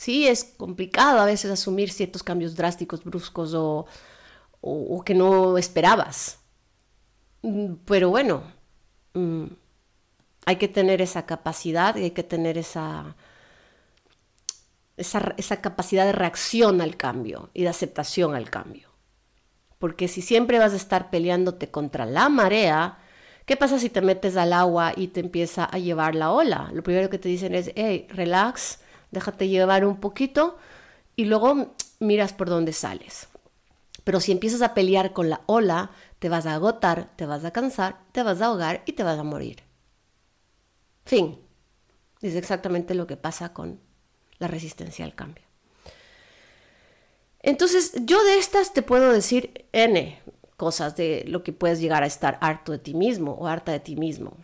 Sí, 0.00 0.26
es 0.26 0.44
complicado 0.44 1.20
a 1.20 1.26
veces 1.26 1.50
asumir 1.50 1.90
ciertos 1.90 2.22
cambios 2.22 2.56
drásticos, 2.56 3.04
bruscos 3.04 3.52
o, 3.52 3.84
o, 4.62 5.04
que 5.04 5.14
no 5.14 5.58
esperabas. 5.58 6.38
Mm, 7.42 7.74
pero 7.84 8.08
bueno, 8.08 8.42
mm, 9.12 9.44
hay 10.46 10.56
que 10.56 10.68
tener 10.68 11.02
esa 11.02 11.26
capacidad 11.26 11.96
y 11.96 12.04
hay 12.04 12.10
que 12.12 12.22
tener 12.22 12.56
esa, 12.56 13.14
esa, 14.96 15.60
capacidad 15.60 16.06
de 16.06 16.12
reacción 16.12 16.80
al 16.80 16.96
cambio 16.96 17.50
y 17.52 17.64
de 17.64 17.68
aceptación 17.68 18.34
al 18.34 18.48
cambio. 18.48 18.88
Porque 19.78 20.08
si 20.08 20.22
siempre 20.22 20.58
vas 20.58 20.72
a 20.72 20.76
estar 20.76 21.10
peleándote 21.10 21.70
contra 21.70 22.06
la 22.06 22.30
marea, 22.30 22.98
¿qué 23.44 23.54
pasa 23.54 23.78
si 23.78 23.90
te 23.90 24.00
metes 24.00 24.38
al 24.38 24.54
agua 24.54 24.94
y 24.96 25.08
te 25.08 25.20
empieza 25.20 25.66
a 25.66 25.76
llevar 25.78 26.14
la 26.14 26.32
ola? 26.32 26.70
Lo 26.72 26.82
primero 26.82 27.10
que 27.10 27.18
te 27.18 27.28
dicen 27.28 27.54
es, 27.54 27.70
hey, 27.76 28.06
relax, 28.08 28.78
déjate 29.10 29.48
llevar 29.48 29.84
un 29.84 29.98
poquito 29.98 30.58
y 31.16 31.24
luego 31.24 31.74
miras 31.98 32.32
por 32.32 32.48
dónde 32.48 32.72
sales. 32.72 33.28
Pero 34.04 34.20
si 34.20 34.32
empiezas 34.32 34.62
a 34.62 34.74
pelear 34.74 35.12
con 35.12 35.28
la 35.30 35.42
ola, 35.46 35.90
te 36.18 36.28
vas 36.28 36.46
a 36.46 36.54
agotar, 36.54 37.10
te 37.16 37.26
vas 37.26 37.44
a 37.44 37.50
cansar, 37.50 38.00
te 38.12 38.22
vas 38.22 38.40
a 38.40 38.46
ahogar 38.46 38.82
y 38.86 38.92
te 38.92 39.02
vas 39.02 39.18
a 39.18 39.24
morir. 39.24 39.62
Fin. 41.04 41.38
Es 42.22 42.34
exactamente 42.34 42.94
lo 42.94 43.06
que 43.06 43.16
pasa 43.16 43.52
con 43.52 43.80
la 44.38 44.46
resistencia 44.46 45.04
al 45.04 45.14
cambio. 45.14 45.44
Entonces, 47.40 47.92
yo 48.04 48.22
de 48.24 48.38
estas 48.38 48.72
te 48.74 48.82
puedo 48.82 49.12
decir 49.12 49.66
N 49.72 50.20
cosas 50.56 50.94
de 50.94 51.24
lo 51.26 51.42
que 51.42 51.54
puedes 51.54 51.80
llegar 51.80 52.02
a 52.02 52.06
estar 52.06 52.36
harto 52.42 52.72
de 52.72 52.78
ti 52.78 52.92
mismo 52.92 53.32
o 53.32 53.46
harta 53.46 53.72
de 53.72 53.80
ti 53.80 53.96
mismo. 53.96 54.36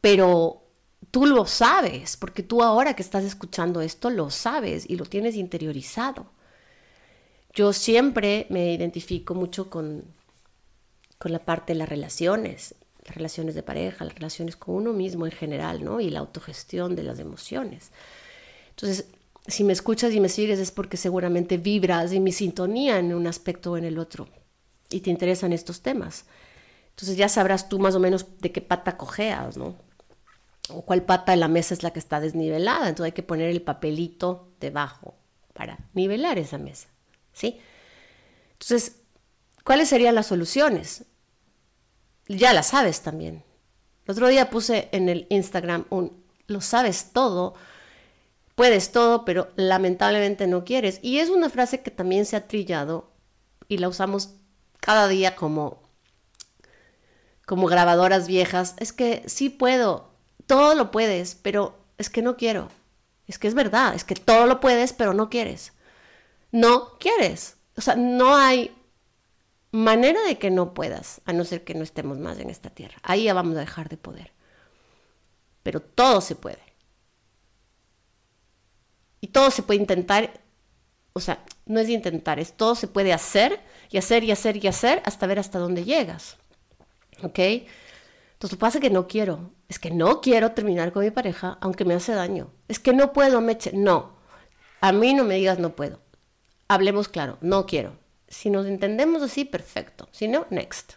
Pero 0.00 0.61
tú 1.10 1.26
lo 1.26 1.46
sabes, 1.46 2.16
porque 2.16 2.42
tú 2.42 2.62
ahora 2.62 2.94
que 2.94 3.02
estás 3.02 3.24
escuchando 3.24 3.80
esto 3.80 4.10
lo 4.10 4.30
sabes 4.30 4.88
y 4.88 4.96
lo 4.96 5.04
tienes 5.04 5.36
interiorizado. 5.36 6.26
Yo 7.54 7.72
siempre 7.72 8.46
me 8.48 8.72
identifico 8.72 9.34
mucho 9.34 9.68
con, 9.68 10.04
con 11.18 11.32
la 11.32 11.44
parte 11.44 11.74
de 11.74 11.78
las 11.80 11.88
relaciones 11.88 12.74
las 13.04 13.16
relaciones 13.16 13.54
de 13.54 13.62
pareja, 13.62 14.04
las 14.04 14.14
relaciones 14.14 14.56
con 14.56 14.76
uno 14.76 14.92
mismo 14.92 15.26
en 15.26 15.32
general, 15.32 15.84
¿no? 15.84 16.00
Y 16.00 16.10
la 16.10 16.20
autogestión 16.20 16.94
de 16.94 17.02
las 17.02 17.18
emociones. 17.18 17.90
Entonces, 18.70 19.06
si 19.46 19.64
me 19.64 19.72
escuchas 19.72 20.12
y 20.12 20.20
me 20.20 20.28
sigues 20.28 20.58
es 20.60 20.70
porque 20.70 20.96
seguramente 20.96 21.56
vibras 21.56 22.12
en 22.12 22.22
mi 22.22 22.32
sintonía 22.32 22.98
en 22.98 23.12
un 23.12 23.26
aspecto 23.26 23.72
o 23.72 23.76
en 23.76 23.84
el 23.84 23.98
otro 23.98 24.28
y 24.88 25.00
te 25.00 25.10
interesan 25.10 25.52
estos 25.52 25.82
temas. 25.82 26.26
Entonces 26.90 27.16
ya 27.16 27.28
sabrás 27.28 27.68
tú 27.68 27.78
más 27.78 27.94
o 27.94 28.00
menos 28.00 28.26
de 28.40 28.52
qué 28.52 28.60
pata 28.60 28.96
cojeas, 28.96 29.56
¿no? 29.56 29.74
O 30.74 30.82
cuál 30.82 31.02
pata 31.02 31.32
de 31.32 31.38
la 31.38 31.48
mesa 31.48 31.74
es 31.74 31.82
la 31.82 31.92
que 31.92 31.98
está 31.98 32.20
desnivelada. 32.20 32.88
Entonces 32.88 33.06
hay 33.06 33.12
que 33.12 33.22
poner 33.22 33.48
el 33.50 33.62
papelito 33.62 34.48
debajo 34.60 35.14
para 35.52 35.78
nivelar 35.94 36.38
esa 36.38 36.58
mesa, 36.58 36.88
¿sí? 37.32 37.60
Entonces, 38.52 38.96
¿cuáles 39.64 39.88
serían 39.88 40.14
las 40.14 40.26
soluciones? 40.26 41.04
ya 42.28 42.52
la 42.52 42.62
sabes 42.62 43.02
también. 43.02 43.44
El 44.06 44.12
otro 44.12 44.28
día 44.28 44.50
puse 44.50 44.88
en 44.92 45.08
el 45.08 45.26
Instagram 45.30 45.86
un, 45.90 46.24
lo 46.46 46.60
sabes 46.60 47.12
todo, 47.12 47.54
puedes 48.54 48.92
todo, 48.92 49.24
pero 49.24 49.50
lamentablemente 49.56 50.46
no 50.46 50.64
quieres. 50.64 50.98
Y 51.02 51.18
es 51.18 51.30
una 51.30 51.50
frase 51.50 51.82
que 51.82 51.90
también 51.90 52.26
se 52.26 52.36
ha 52.36 52.48
trillado 52.48 53.10
y 53.68 53.78
la 53.78 53.88
usamos 53.88 54.30
cada 54.80 55.08
día 55.08 55.36
como, 55.36 55.82
como 57.46 57.66
grabadoras 57.66 58.26
viejas. 58.26 58.74
Es 58.78 58.92
que 58.92 59.22
sí 59.26 59.48
puedo, 59.50 60.11
todo 60.46 60.74
lo 60.74 60.90
puedes, 60.90 61.34
pero 61.34 61.78
es 61.98 62.10
que 62.10 62.22
no 62.22 62.36
quiero. 62.36 62.68
Es 63.26 63.38
que 63.38 63.48
es 63.48 63.54
verdad, 63.54 63.94
es 63.94 64.04
que 64.04 64.14
todo 64.14 64.46
lo 64.46 64.60
puedes, 64.60 64.92
pero 64.92 65.14
no 65.14 65.30
quieres. 65.30 65.72
No 66.50 66.98
quieres. 66.98 67.56
O 67.76 67.80
sea, 67.80 67.94
no 67.96 68.36
hay 68.36 68.74
manera 69.70 70.20
de 70.22 70.38
que 70.38 70.50
no 70.50 70.74
puedas, 70.74 71.22
a 71.24 71.32
no 71.32 71.44
ser 71.44 71.64
que 71.64 71.74
no 71.74 71.82
estemos 71.82 72.18
más 72.18 72.38
en 72.38 72.50
esta 72.50 72.70
tierra. 72.70 72.98
Ahí 73.02 73.24
ya 73.24 73.34
vamos 73.34 73.56
a 73.56 73.60
dejar 73.60 73.88
de 73.88 73.96
poder. 73.96 74.32
Pero 75.62 75.80
todo 75.80 76.20
se 76.20 76.34
puede. 76.34 76.62
Y 79.20 79.28
todo 79.28 79.50
se 79.50 79.62
puede 79.62 79.80
intentar, 79.80 80.40
o 81.12 81.20
sea, 81.20 81.44
no 81.64 81.80
es 81.80 81.88
intentar, 81.88 82.38
es 82.38 82.54
todo 82.54 82.74
se 82.74 82.88
puede 82.88 83.12
hacer 83.12 83.60
y 83.90 83.96
hacer 83.96 84.24
y 84.24 84.32
hacer 84.32 84.62
y 84.62 84.66
hacer 84.66 85.00
hasta 85.04 85.26
ver 85.26 85.38
hasta 85.38 85.58
dónde 85.58 85.84
llegas. 85.84 86.36
¿Ok? 87.22 87.38
Entonces, 88.42 88.56
lo 88.56 88.58
que 88.58 88.66
pasa 88.66 88.80
que 88.80 88.90
no 88.90 89.06
quiero. 89.06 89.52
Es 89.68 89.78
que 89.78 89.92
no 89.92 90.20
quiero 90.20 90.50
terminar 90.50 90.92
con 90.92 91.04
mi 91.04 91.12
pareja 91.12 91.58
aunque 91.60 91.84
me 91.84 91.94
hace 91.94 92.12
daño. 92.12 92.50
Es 92.66 92.80
que 92.80 92.92
no 92.92 93.12
puedo, 93.12 93.40
Meche. 93.40 93.70
No. 93.72 94.16
A 94.80 94.90
mí 94.90 95.14
no 95.14 95.22
me 95.22 95.36
digas 95.36 95.60
no 95.60 95.76
puedo. 95.76 96.00
Hablemos 96.66 97.06
claro, 97.06 97.38
no 97.40 97.66
quiero. 97.66 97.92
Si 98.26 98.50
nos 98.50 98.66
entendemos 98.66 99.22
así, 99.22 99.44
perfecto. 99.44 100.08
Si 100.10 100.26
no, 100.26 100.46
next. 100.50 100.94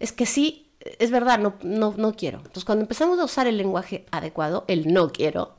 Es 0.00 0.10
que 0.10 0.26
sí, 0.26 0.74
es 0.80 1.12
verdad, 1.12 1.38
no, 1.38 1.54
no, 1.62 1.94
no 1.96 2.16
quiero. 2.16 2.38
Entonces, 2.38 2.64
cuando 2.64 2.82
empezamos 2.82 3.20
a 3.20 3.24
usar 3.24 3.46
el 3.46 3.56
lenguaje 3.56 4.06
adecuado, 4.10 4.64
el 4.66 4.92
no 4.92 5.12
quiero, 5.12 5.54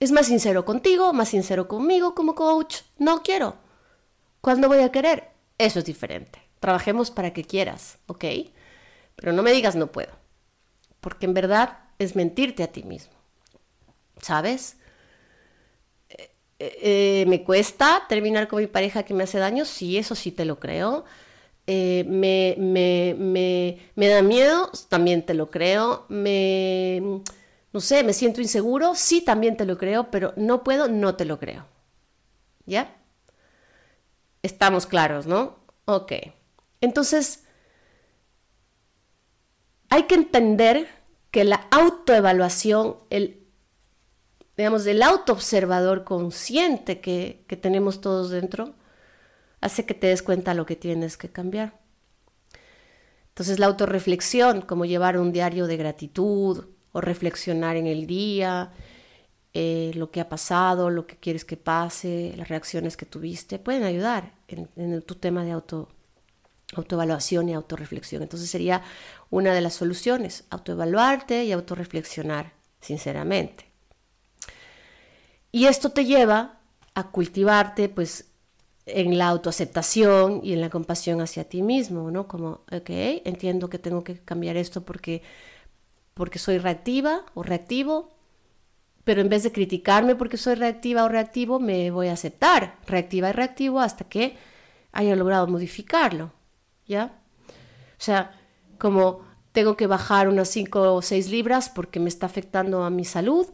es 0.00 0.10
más 0.10 0.28
sincero 0.28 0.64
contigo, 0.64 1.12
más 1.12 1.28
sincero 1.28 1.68
conmigo 1.68 2.14
como 2.14 2.34
coach. 2.34 2.76
No 2.96 3.22
quiero. 3.22 3.56
¿Cuándo 4.40 4.68
voy 4.68 4.78
a 4.78 4.90
querer? 4.90 5.28
Eso 5.58 5.80
es 5.80 5.84
diferente. 5.84 6.40
Trabajemos 6.60 7.10
para 7.10 7.34
que 7.34 7.44
quieras, 7.44 7.98
¿ok? 8.06 8.24
Pero 9.18 9.32
no 9.34 9.44
me 9.44 9.52
digas 9.52 9.76
no 9.76 9.88
puedo. 9.88 10.12
Porque 11.00 11.26
en 11.26 11.34
verdad 11.34 11.78
es 11.98 12.16
mentirte 12.16 12.62
a 12.64 12.72
ti 12.72 12.84
mismo. 12.84 13.14
¿Sabes? 14.22 14.76
Eh, 16.58 17.22
eh, 17.22 17.24
¿Me 17.28 17.44
cuesta 17.44 18.02
terminar 18.08 18.48
con 18.48 18.60
mi 18.60 18.66
pareja 18.66 19.02
que 19.04 19.14
me 19.14 19.24
hace 19.24 19.38
daño? 19.38 19.64
Sí, 19.64 19.96
eso 19.98 20.14
sí 20.14 20.32
te 20.32 20.44
lo 20.44 20.58
creo. 20.58 21.04
Eh, 21.66 22.04
me, 22.08 22.56
me, 22.58 23.14
me, 23.18 23.78
me 23.96 24.08
da 24.08 24.22
miedo, 24.22 24.70
también 24.88 25.24
te 25.24 25.34
lo 25.34 25.50
creo. 25.50 26.06
Me 26.08 27.02
no 27.72 27.80
sé, 27.80 28.04
me 28.04 28.14
siento 28.14 28.40
inseguro, 28.40 28.94
sí, 28.96 29.20
también 29.22 29.56
te 29.56 29.66
lo 29.66 29.78
creo, 29.78 30.10
pero 30.10 30.32
no 30.36 30.64
puedo, 30.64 30.88
no 30.88 31.16
te 31.16 31.24
lo 31.26 31.38
creo. 31.38 31.66
¿Ya? 32.66 32.94
Estamos 34.42 34.86
claros, 34.86 35.26
¿no? 35.26 35.56
Ok. 35.84 36.12
Entonces, 36.80 37.44
hay 39.88 40.04
que 40.04 40.14
entender 40.14 40.88
que 41.30 41.44
la 41.44 41.66
autoevaluación, 41.70 42.96
el, 43.10 43.46
digamos, 44.56 44.86
el 44.86 45.02
autoobservador 45.02 46.04
consciente 46.04 47.00
que, 47.00 47.44
que 47.46 47.56
tenemos 47.56 48.00
todos 48.00 48.30
dentro, 48.30 48.74
hace 49.60 49.86
que 49.86 49.94
te 49.94 50.08
des 50.08 50.22
cuenta 50.22 50.54
lo 50.54 50.66
que 50.66 50.76
tienes 50.76 51.16
que 51.16 51.28
cambiar. 51.28 51.78
Entonces, 53.28 53.58
la 53.58 53.66
autorreflexión, 53.66 54.62
como 54.62 54.84
llevar 54.84 55.18
un 55.18 55.32
diario 55.32 55.66
de 55.66 55.76
gratitud, 55.76 56.66
o 56.92 57.00
reflexionar 57.00 57.76
en 57.76 57.86
el 57.86 58.06
día, 58.06 58.72
eh, 59.54 59.92
lo 59.94 60.10
que 60.10 60.20
ha 60.20 60.28
pasado, 60.28 60.90
lo 60.90 61.06
que 61.06 61.16
quieres 61.16 61.44
que 61.44 61.56
pase, 61.56 62.34
las 62.36 62.48
reacciones 62.48 62.96
que 62.96 63.06
tuviste, 63.06 63.58
pueden 63.58 63.82
ayudar 63.82 64.34
en, 64.48 65.02
tu 65.02 65.14
tema 65.14 65.44
de 65.44 65.52
auto, 65.52 65.88
autoevaluación 66.74 67.48
y 67.48 67.54
autorreflexión. 67.54 68.22
Entonces 68.22 68.50
sería 68.50 68.82
una 69.30 69.52
de 69.54 69.60
las 69.60 69.74
soluciones, 69.74 70.44
autoevaluarte 70.50 71.44
y 71.44 71.52
autorreflexionar 71.52 72.52
sinceramente. 72.80 73.70
Y 75.50 75.66
esto 75.66 75.90
te 75.90 76.04
lleva 76.04 76.60
a 76.94 77.10
cultivarte 77.10 77.88
pues 77.88 78.26
en 78.86 79.18
la 79.18 79.28
autoaceptación 79.28 80.40
y 80.42 80.52
en 80.52 80.60
la 80.60 80.70
compasión 80.70 81.20
hacia 81.20 81.44
ti 81.44 81.62
mismo, 81.62 82.10
¿no? 82.10 82.26
Como, 82.26 82.62
ok, 82.72 82.90
entiendo 83.24 83.68
que 83.68 83.78
tengo 83.78 84.02
que 84.04 84.18
cambiar 84.18 84.56
esto 84.56 84.82
porque 84.84 85.22
porque 86.18 86.40
soy 86.40 86.58
reactiva 86.58 87.24
o 87.34 87.44
reactivo, 87.44 88.10
pero 89.04 89.20
en 89.20 89.28
vez 89.28 89.44
de 89.44 89.52
criticarme 89.52 90.16
porque 90.16 90.36
soy 90.36 90.56
reactiva 90.56 91.04
o 91.04 91.08
reactivo, 91.08 91.60
me 91.60 91.92
voy 91.92 92.08
a 92.08 92.14
aceptar 92.14 92.76
reactiva 92.86 93.28
y 93.28 93.32
reactivo 93.32 93.78
hasta 93.78 94.04
que 94.04 94.36
haya 94.90 95.14
logrado 95.14 95.46
modificarlo, 95.46 96.32
¿ya? 96.88 97.12
O 97.46 98.02
sea, 98.02 98.32
como 98.78 99.20
tengo 99.52 99.76
que 99.76 99.86
bajar 99.86 100.28
unas 100.28 100.48
5 100.48 100.94
o 100.94 101.02
6 101.02 101.30
libras 101.30 101.68
porque 101.68 102.00
me 102.00 102.08
está 102.08 102.26
afectando 102.26 102.82
a 102.84 102.90
mi 102.90 103.04
salud, 103.04 103.46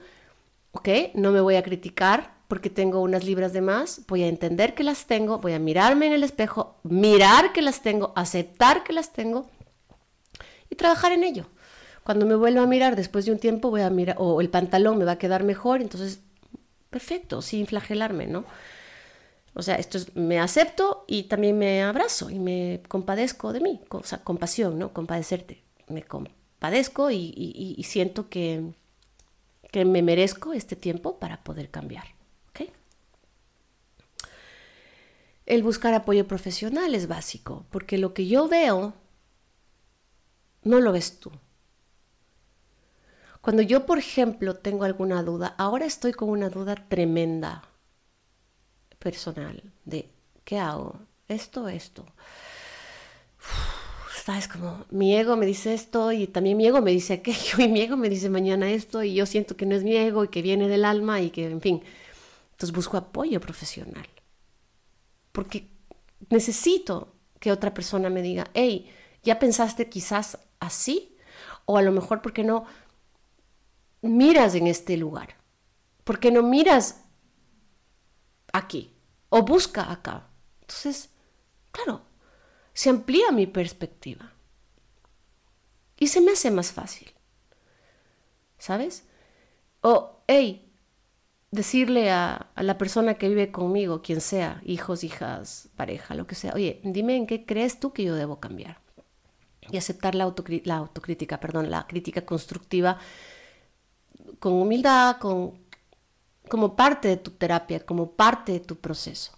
¿ok? 0.73 0.89
No 1.15 1.33
me 1.33 1.41
voy 1.41 1.57
a 1.57 1.63
criticar 1.63 2.35
porque 2.49 2.71
tengo 2.71 3.01
unas 3.01 3.25
libras 3.25 3.53
de 3.53 3.61
más, 3.61 4.03
voy 4.07 4.23
a 4.23 4.29
entender 4.29 4.75
que 4.75 4.85
las 4.85 5.07
tengo, 5.07 5.39
voy 5.39 5.55
a 5.55 5.59
mirarme 5.59 6.07
en 6.07 6.13
el 6.13 6.23
espejo, 6.23 6.77
mirar 6.83 7.53
que 7.53 7.63
las 7.63 7.83
tengo, 7.83 8.13
aceptar 8.17 8.85
que 8.85 8.93
las 8.93 9.13
tengo 9.13 9.51
y 10.71 10.77
trabajar 10.77 11.13
en 11.13 11.25
ello. 11.25 11.47
Cuando 12.05 12.27
me 12.27 12.35
vuelva 12.35 12.63
a 12.63 12.67
mirar 12.67 12.97
después 12.97 13.25
de 13.25 13.33
un 13.33 13.39
tiempo, 13.39 13.71
voy 13.71 13.81
a 13.81 13.89
mirar, 13.89 14.17
o 14.19 14.43
el 14.43 14.51
pantalón 14.51 14.99
me 14.99 15.07
va 15.07 15.13
a 15.13 15.19
quedar 15.19 15.43
mejor, 15.43 15.81
entonces, 15.81 16.21
perfecto, 16.91 17.41
sin 17.41 17.67
flagelarme, 17.67 18.27
¿no? 18.27 18.45
O 19.55 19.63
sea, 19.63 19.77
esto 19.77 19.99
es, 19.99 20.15
me 20.17 20.41
acepto 20.41 21.05
y 21.07 21.25
también 21.25 21.57
me 21.57 21.83
abrazo 21.83 22.29
y 22.29 22.39
me 22.39 22.83
compadezco 22.89 23.53
de 23.53 23.61
mí, 23.61 23.81
o 23.89 24.03
sea, 24.03 24.19
compasión, 24.19 24.79
¿no? 24.79 24.93
Compadecerte. 24.93 25.63
Me 25.89 26.03
compadezco 26.03 27.11
y, 27.11 27.81
siento 27.87 28.29
que, 28.29 28.73
que 29.71 29.85
me 29.85 30.03
merezco 30.03 30.53
este 30.53 30.75
tiempo 30.77 31.19
para 31.19 31.45
poder 31.45 31.71
cambiar. 31.71 32.05
El 35.47 35.63
buscar 35.63 35.93
apoyo 35.93 36.27
profesional 36.27 36.95
es 36.95 37.07
básico, 37.07 37.67
porque 37.71 37.99
lo 37.99 38.15
que 38.15 38.27
yo 38.27 38.49
veo 38.49 38.95
no 40.63 40.81
lo 40.81 40.91
ves 40.91 41.21
tú. 41.21 41.31
Cuando 43.43 43.61
yo, 43.61 43.85
por 43.85 43.99
ejemplo, 43.99 44.57
tengo 44.57 44.85
alguna 44.85 45.23
duda, 45.23 45.55
ahora 45.59 45.85
estoy 45.85 46.15
con 46.15 46.31
una 46.31 46.49
duda 46.49 46.77
tremenda 46.89 47.63
personal 49.05 49.63
de 49.85 50.09
¿qué 50.45 50.59
hago? 50.59 50.99
Esto, 51.29 51.69
esto. 51.69 52.05
Sabes 54.25 54.49
como 54.49 54.87
mi 54.91 55.15
ego 55.15 55.37
me 55.37 55.45
dice 55.45 55.75
esto 55.75 56.11
y 56.11 56.27
también 56.27 56.57
mi 56.57 56.67
ego 56.67 56.81
me 56.81 56.91
dice 56.91 57.13
aquello 57.13 57.59
y 57.59 57.69
mi 57.69 57.83
ego 57.83 57.97
me 57.97 58.09
dice 58.09 58.31
mañana 58.31 58.71
esto 58.71 59.03
y 59.03 59.15
yo 59.15 59.27
siento 59.27 59.57
que 59.57 59.67
no 59.67 59.77
es 59.77 59.85
mi 59.85 59.95
ego 59.95 60.25
y 60.25 60.29
que 60.29 60.41
viene 60.41 60.67
del 60.67 60.87
alma 60.87 61.21
y 61.21 61.31
que, 61.31 61.45
en 61.45 61.61
fin. 61.61 61.83
Entonces 62.53 62.75
busco 62.75 62.97
apoyo 62.97 63.41
profesional. 63.41 64.09
Porque 65.33 65.69
necesito 66.31 67.15
que 67.39 67.53
otra 67.53 67.75
persona 67.75 68.09
me 68.09 68.23
diga, 68.23 68.51
hey, 68.55 68.91
¿ya 69.23 69.39
pensaste 69.39 69.91
quizás 69.91 70.39
así? 70.59 71.17
O 71.67 71.77
a 71.77 71.83
lo 71.83 71.93
mejor, 71.93 72.23
¿por 72.23 72.33
qué 72.33 72.43
no? 72.43 72.65
miras 74.01 74.55
en 74.55 74.67
este 74.67 74.97
lugar? 74.97 75.37
¿Por 76.05 76.21
qué 76.21 76.31
no 76.31 76.43
miras 76.43 77.05
aquí? 78.53 78.94
O 79.37 79.43
busca 79.43 79.91
acá. 79.91 80.29
Entonces, 80.61 81.11
claro, 81.73 82.03
se 82.73 82.89
amplía 82.89 83.33
mi 83.33 83.49
perspectiva. 83.49 84.33
Y 85.99 86.07
se 86.07 86.21
me 86.21 86.31
hace 86.31 86.53
más 86.53 86.71
fácil. 86.71 87.13
¿Sabes? 88.59 89.03
O, 89.81 90.21
hey, 90.29 90.71
decirle 91.51 92.13
a, 92.13 92.53
la 92.55 92.79
persona 92.79 93.15
que 93.15 93.29
vive 93.29 93.51
conmigo, 93.51 94.03
quien 94.03 94.21
sea, 94.21 94.63
hijos, 94.65 95.03
hijas, 95.03 95.69
pareja, 95.75 96.15
lo 96.15 96.29
que 96.29 96.37
sea, 96.37 96.53
oye, 96.55 96.81
dime 96.85 97.17
en 97.17 97.27
qué 97.27 97.45
crees 97.45 97.81
tú 97.81 97.93
que 97.93 98.05
yo 98.05 98.15
debo 98.15 98.39
cambiar. 98.39 98.79
Y 99.69 99.79
aceptar 99.79 100.15
la, 100.15 100.33
la 100.65 100.77
autocrítica, 100.77 101.41
perdón, 101.41 101.73
la 101.73 101.89
crítica 101.89 102.25
constructiva 102.25 103.01
con 104.39 104.53
humildad, 104.53 105.17
con, 105.19 105.64
como 106.49 106.77
parte 106.77 107.09
de 107.09 107.17
tu 107.17 107.31
terapia, 107.31 107.81
como 107.81 108.13
parte 108.13 108.53
de 108.53 108.61
tu 108.61 108.77
proceso. 108.77 109.33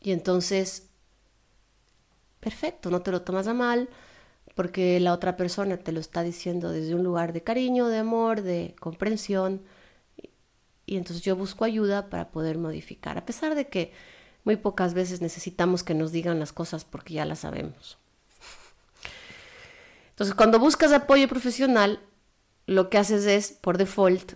Y 0.00 0.12
entonces, 0.12 0.88
perfecto, 2.40 2.90
no 2.90 3.02
te 3.02 3.10
lo 3.10 3.22
tomas 3.22 3.46
a 3.46 3.54
mal 3.54 3.88
porque 4.54 5.00
la 5.00 5.12
otra 5.12 5.36
persona 5.36 5.78
te 5.78 5.92
lo 5.92 6.00
está 6.00 6.22
diciendo 6.22 6.70
desde 6.70 6.94
un 6.94 7.04
lugar 7.04 7.32
de 7.32 7.42
cariño, 7.42 7.88
de 7.88 7.98
amor, 7.98 8.42
de 8.42 8.74
comprensión. 8.78 9.62
Y 10.86 10.96
entonces 10.96 11.24
yo 11.24 11.36
busco 11.36 11.64
ayuda 11.64 12.10
para 12.10 12.30
poder 12.30 12.58
modificar, 12.58 13.16
a 13.16 13.24
pesar 13.24 13.54
de 13.54 13.68
que 13.68 13.92
muy 14.44 14.56
pocas 14.56 14.94
veces 14.94 15.20
necesitamos 15.20 15.82
que 15.82 15.94
nos 15.94 16.12
digan 16.12 16.40
las 16.40 16.52
cosas 16.52 16.84
porque 16.84 17.14
ya 17.14 17.24
las 17.24 17.40
sabemos. 17.40 17.98
Entonces, 20.10 20.34
cuando 20.34 20.58
buscas 20.58 20.92
apoyo 20.92 21.28
profesional, 21.28 22.00
lo 22.66 22.90
que 22.90 22.98
haces 22.98 23.24
es, 23.24 23.52
por 23.52 23.78
default, 23.78 24.34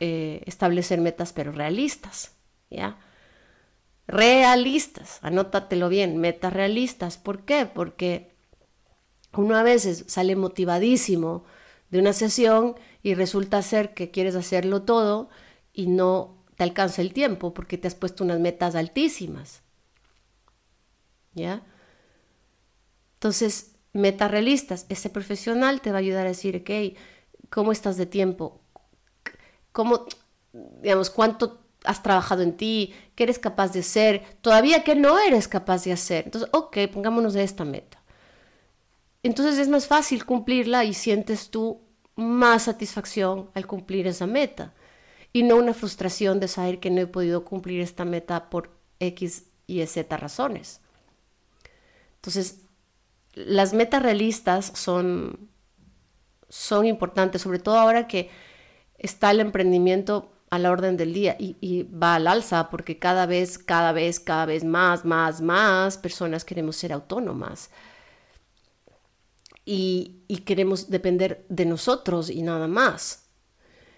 eh, 0.00 0.42
establecer 0.46 1.00
metas, 1.00 1.32
pero 1.32 1.52
realistas, 1.52 2.32
¿ya? 2.70 2.98
Realistas, 4.06 5.18
anótatelo 5.22 5.88
bien, 5.88 6.18
metas 6.18 6.52
realistas. 6.52 7.18
¿Por 7.18 7.44
qué? 7.44 7.66
Porque 7.66 8.32
uno 9.32 9.56
a 9.56 9.62
veces 9.62 10.04
sale 10.08 10.36
motivadísimo 10.36 11.44
de 11.90 11.98
una 11.98 12.12
sesión 12.12 12.74
y 13.02 13.14
resulta 13.14 13.62
ser 13.62 13.94
que 13.94 14.10
quieres 14.10 14.34
hacerlo 14.34 14.82
todo 14.82 15.28
y 15.72 15.86
no 15.86 16.44
te 16.56 16.64
alcanza 16.64 17.02
el 17.02 17.12
tiempo 17.12 17.54
porque 17.54 17.78
te 17.78 17.88
has 17.88 17.94
puesto 17.94 18.24
unas 18.24 18.40
metas 18.40 18.74
altísimas. 18.74 19.62
¿Ya? 21.34 21.64
Entonces, 23.14 23.76
metas 23.92 24.30
realistas. 24.30 24.86
Ese 24.88 25.10
profesional 25.10 25.80
te 25.80 25.90
va 25.90 25.98
a 25.98 26.00
ayudar 26.00 26.26
a 26.26 26.30
decir, 26.30 26.56
ok, 26.56 26.98
¿cómo 27.50 27.72
estás 27.72 27.96
de 27.96 28.06
tiempo? 28.06 28.61
¿Cómo, 29.72 30.06
digamos, 30.52 31.10
cuánto 31.10 31.62
has 31.84 32.02
trabajado 32.02 32.42
en 32.42 32.56
ti, 32.56 32.94
qué 33.14 33.24
eres 33.24 33.38
capaz 33.38 33.72
de 33.72 33.80
hacer, 33.80 34.22
todavía 34.40 34.84
qué 34.84 34.94
no 34.94 35.18
eres 35.18 35.48
capaz 35.48 35.84
de 35.84 35.92
hacer. 35.92 36.24
Entonces, 36.26 36.48
ok, 36.52 36.78
pongámonos 36.92 37.34
de 37.34 37.42
esta 37.42 37.64
meta. 37.64 38.02
Entonces 39.22 39.58
es 39.58 39.68
más 39.68 39.86
fácil 39.86 40.24
cumplirla 40.24 40.84
y 40.84 40.94
sientes 40.94 41.50
tú 41.50 41.80
más 42.16 42.64
satisfacción 42.64 43.50
al 43.54 43.66
cumplir 43.66 44.06
esa 44.06 44.26
meta 44.26 44.74
y 45.32 45.44
no 45.44 45.56
una 45.56 45.74
frustración 45.74 46.40
de 46.40 46.48
saber 46.48 46.80
que 46.80 46.90
no 46.90 47.00
he 47.00 47.06
podido 47.06 47.44
cumplir 47.44 47.80
esta 47.80 48.04
meta 48.04 48.50
por 48.50 48.70
X 48.98 49.44
y 49.66 49.84
Z 49.86 50.16
razones. 50.16 50.80
Entonces, 52.16 52.60
las 53.34 53.72
metas 53.72 54.02
realistas 54.02 54.72
son, 54.74 55.48
son 56.48 56.86
importantes, 56.86 57.42
sobre 57.42 57.58
todo 57.60 57.78
ahora 57.78 58.06
que 58.06 58.28
está 59.02 59.30
el 59.30 59.40
emprendimiento 59.40 60.32
a 60.50 60.58
la 60.58 60.70
orden 60.70 60.96
del 60.96 61.14
día 61.14 61.36
y, 61.38 61.84
va 61.84 62.16
al 62.16 62.26
alza 62.26 62.68
porque 62.70 62.98
cada 62.98 63.26
vez, 63.26 63.58
cada 63.58 63.92
vez, 63.92 64.20
cada 64.20 64.46
vez 64.46 64.64
más, 64.64 65.04
más, 65.04 65.40
más 65.40 65.96
personas 65.96 66.44
queremos 66.44 66.76
ser 66.76 66.92
autónomas 66.92 67.70
y, 69.64 70.22
y 70.28 70.38
queremos 70.38 70.90
depender 70.90 71.46
de 71.48 71.64
nosotros 71.66 72.28
y 72.28 72.42
nada 72.42 72.68
más. 72.68 73.24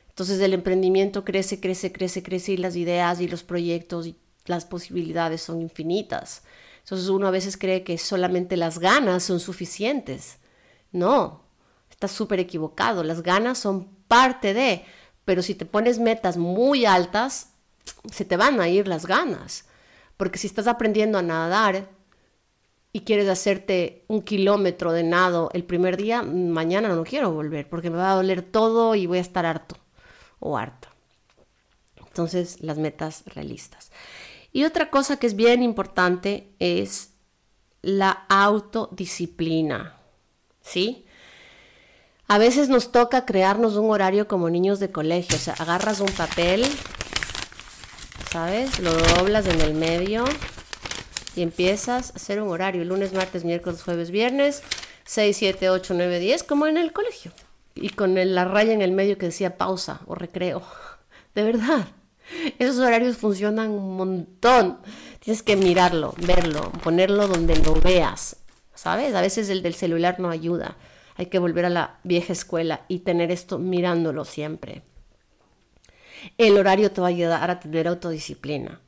Entonces 0.09 0.41
el 0.41 0.55
emprendimiento 0.55 1.25
crece, 1.25 1.59
crece, 1.59 1.91
crece, 1.91 2.23
crece 2.23 2.53
y 2.53 2.57
las 2.57 2.77
ideas 2.77 3.21
y 3.21 3.27
los 3.27 3.43
proyectos 3.43 4.07
y 4.07 4.17
las 4.47 4.65
posibilidades 4.65 5.43
son 5.43 5.61
infinitas. 5.61 6.45
Entonces 6.85 7.09
uno 7.09 7.27
a 7.27 7.33
veces 7.33 7.57
cree 7.57 7.83
que 7.83 7.99
solamente 7.99 8.57
las 8.57 8.79
ganas 8.79 9.25
son 9.25 9.41
suficientes. 9.41 10.37
No, 10.93 11.44
estás 12.05 12.17
súper 12.17 12.39
equivocado. 12.39 13.03
Las 13.03 13.23
ganas 13.23 13.59
son 13.59 13.89
parte 14.09 14.53
de, 14.53 14.85
pero 15.25 15.43
si 15.43 15.55
te 15.55 15.65
pones 15.65 15.99
metas 15.99 16.37
muy 16.37 16.85
altas, 16.85 17.55
se 18.13 18.25
te 18.25 18.37
van 18.37 18.61
a 18.61 18.69
ir 18.69 18.87
las 18.87 19.07
ganas. 19.07 19.65
Porque 20.19 20.39
si 20.39 20.47
estás 20.47 20.67
aprendiendo 20.67 21.17
a 21.17 21.23
nadar 21.23 21.89
y 22.93 23.01
quieres 23.01 23.29
hacerte 23.29 24.05
un 24.07 24.23
kilómetro 24.23 24.93
de 24.93 25.03
nado 25.03 25.51
el 25.55 25.65
primer 25.65 25.97
día, 25.97 26.23
mañana 26.23 26.89
no 26.89 27.05
quiero 27.05 27.33
volver 27.33 27.69
porque 27.69 27.91
me 27.91 27.97
va 27.97 28.13
a 28.13 28.17
doler 28.17 28.43
todo 28.43 28.95
y 28.95 29.07
voy 29.07 29.19
a 29.19 29.23
estar 29.23 29.47
harto 29.47 29.77
o 30.39 30.59
harta. 30.59 30.91
Entonces, 32.07 32.61
las 32.61 32.77
metas 32.77 33.25
realistas. 33.27 33.91
Y 34.53 34.65
otra 34.65 34.91
cosa 34.91 35.17
que 35.17 35.27
es 35.27 35.35
bien 35.35 35.63
importante 35.63 36.53
es 36.59 37.15
la 37.83 38.11
autodisciplina. 38.29 39.99
¿Sí? 40.61 41.07
A 42.27 42.39
veces 42.39 42.71
nos 42.71 42.91
toca 42.91 43.27
crearnos 43.27 43.77
un 43.77 43.91
horario 43.91 44.27
como 44.27 44.49
niños 44.49 44.81
de 44.81 44.91
colegio, 44.91 45.37
o 45.37 45.39
sea, 45.39 45.55
agarras 45.55 46.01
un 46.01 46.09
papel, 46.09 46.65
¿sabes? 48.31 48.81
Lo 48.81 48.93
doblas 48.93 49.47
en 49.47 49.61
el 49.61 49.75
medio 49.75 50.25
y 51.37 51.43
empiezas 51.43 52.11
a 52.11 52.15
hacer 52.15 52.41
un 52.41 52.49
horario, 52.49 52.83
lunes, 52.85 53.13
martes, 53.13 53.45
miércoles, 53.45 53.83
jueves, 53.83 54.11
viernes, 54.11 54.63
6, 55.05 55.37
7, 55.37 55.69
8, 55.69 55.95
9, 55.95 56.19
10, 56.19 56.43
como 56.45 56.67
en 56.67 56.79
el 56.79 56.93
colegio. 56.93 57.31
Y 57.75 57.91
con 57.91 58.15
la 58.15 58.45
raya 58.47 58.73
en 58.73 58.81
el 58.81 58.93
medio 58.93 59.19
que 59.19 59.27
decía 59.27 59.59
pausa 59.59 60.01
o 60.07 60.15
recreo. 60.15 60.63
De 61.35 61.43
verdad. 61.43 61.89
Esos 62.59 62.79
horarios 62.79 63.19
funcionan 63.19 63.71
un 63.71 63.97
montón. 63.97 64.79
Tienes 65.21 65.43
que 65.43 65.57
mirarlo, 65.57 66.15
verlo, 66.19 66.73
ponerlo 66.83 67.29
donde 67.29 67.57
lo 67.57 67.75
veas. 67.75 68.37
¿Sabes? 68.75 69.15
A 69.15 69.21
veces 69.21 69.51
el 69.51 69.63
del 69.63 69.75
celular 69.75 70.19
no 70.21 70.31
ayuda. 70.31 70.77
Hay 71.17 71.27
que 71.27 71.39
volver 71.39 71.65
a 71.65 71.71
la 71.71 71.99
vieja 72.03 72.33
escuela 72.33 72.85
y 72.89 73.01
tener 73.01 73.31
esto 73.31 73.59
mirándolo 73.59 74.25
siempre. 74.25 74.83
El 76.39 76.57
horario 76.57 76.91
te 76.91 77.01
va 77.01 77.09
a 77.09 77.11
ayudar 77.11 77.51
a 77.51 77.61
tener 77.61 77.87
autodisciplina. 77.87 78.81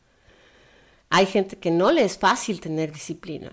Hay 1.11 1.27
gente 1.27 1.59
que 1.59 1.71
no 1.71 1.93
le 1.93 2.05
es 2.05 2.19
fácil 2.19 2.61
tener 2.61 2.93
disciplina. 2.93 3.53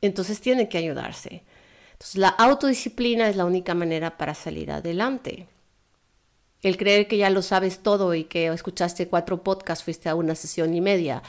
Entonces 0.00 0.40
tiene 0.40 0.68
que 0.68 0.78
ayudarse. 0.78 1.44
Entonces 1.92 2.16
la 2.16 2.28
autodisciplina 2.28 3.28
es 3.28 3.36
la 3.36 3.44
única 3.44 3.74
manera 3.74 4.16
para 4.16 4.34
salir 4.34 4.72
adelante. 4.72 5.46
El 6.62 6.76
creer 6.76 7.08
que 7.08 7.16
ya 7.16 7.28
lo 7.30 7.42
sabes 7.42 7.80
todo 7.80 8.14
y 8.14 8.24
que 8.24 8.46
escuchaste 8.46 9.08
cuatro 9.08 9.42
podcasts, 9.42 9.84
fuiste 9.84 10.08
a 10.08 10.14
una 10.14 10.34
sesión 10.34 10.74
y 10.74 10.80
media 10.80 11.22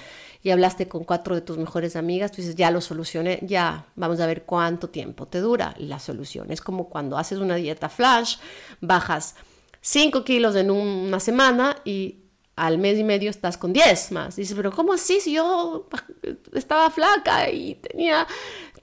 y 0.44 0.52
hablaste 0.52 0.88
con 0.88 1.06
cuatro 1.06 1.36
de 1.36 1.42
tus 1.42 1.58
mejores 1.58 1.96
amigas, 1.96 2.32
tú 2.32 2.38
dices, 2.38 2.56
ya 2.56 2.70
lo 2.70 2.82
solucioné, 2.82 3.40
ya, 3.42 3.86
vamos 3.96 4.20
a 4.20 4.28
ver 4.28 4.44
cuánto 4.44 4.90
tiempo 4.90 5.26
te 5.26 5.40
dura 5.40 5.74
la 5.80 6.00
solución. 6.00 6.52
Es 6.52 6.62
como 6.62 6.90
cuando 6.90 7.18
haces 7.18 7.40
una 7.40 7.56
dieta 7.56 7.90
flash, 7.90 8.38
bajas 8.82 9.36
5 9.82 10.24
kilos 10.24 10.56
en 10.56 10.70
una 10.70 11.20
semana 11.20 11.78
y 11.84 12.20
al 12.56 12.78
mes 12.78 13.00
y 13.00 13.04
medio 13.04 13.30
estás 13.30 13.58
con 13.58 13.74
10 13.74 14.12
más. 14.12 14.36
Dices, 14.36 14.56
pero 14.56 14.72
¿cómo 14.72 14.94
así 14.94 15.20
si 15.20 15.34
yo 15.34 15.88
estaba 16.54 16.90
flaca 16.92 17.50
y 17.50 17.76
tenía 17.76 18.28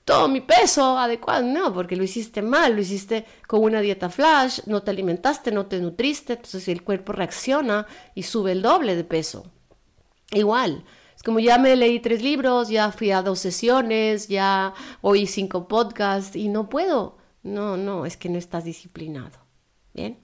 todo 0.05 0.29
mi 0.29 0.41
peso 0.41 0.99
adecuado? 0.99 1.45
No, 1.45 1.73
porque 1.73 1.97
lo 1.97 2.03
hiciste 2.03 2.43
mal, 2.43 2.75
lo 2.75 2.81
hiciste 2.81 3.25
con 3.47 3.63
una 3.63 3.81
dieta 3.81 4.09
flash, 4.09 4.61
no 4.67 4.83
te 4.83 4.91
alimentaste, 4.91 5.53
no 5.53 5.67
te 5.67 5.81
nutriste, 5.81 6.35
entonces 6.35 6.69
el 6.69 6.83
cuerpo 6.83 7.13
reacciona 7.13 7.87
y 8.15 8.23
sube 8.25 8.53
el 8.53 8.63
doble 8.63 8.97
de 8.97 9.05
peso. 9.05 9.47
Igual, 10.33 10.85
es 11.17 11.23
como 11.23 11.39
ya 11.39 11.59
me 11.59 11.77
leí 11.77 12.01
tres 12.01 12.23
libros, 12.23 12.69
ya 12.69 12.93
fui 12.93 13.11
a 13.11 13.23
dos 13.23 13.41
sesiones, 13.41 14.29
ya 14.29 14.73
oí 15.03 15.27
cinco 15.27 15.69
podcasts 15.69 16.35
y 16.35 16.49
no 16.49 16.69
puedo. 16.69 17.19
No, 17.43 17.77
no, 17.77 18.07
es 18.07 18.17
que 18.17 18.29
no 18.29 18.39
estás 18.39 18.65
disciplinado. 18.65 19.39
Bien. 19.93 20.19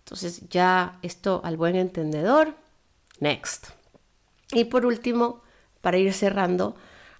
Entonces 0.00 0.48
ya 0.50 0.98
esto 1.02 1.40
al 1.42 1.56
buen 1.56 1.74
entendedor. 1.74 2.54
Next. 3.18 3.68
Y 4.52 4.64
por 4.64 4.86
último, 4.86 5.42
para 5.80 5.98
ir 5.98 6.12
cerrando, 6.12 6.76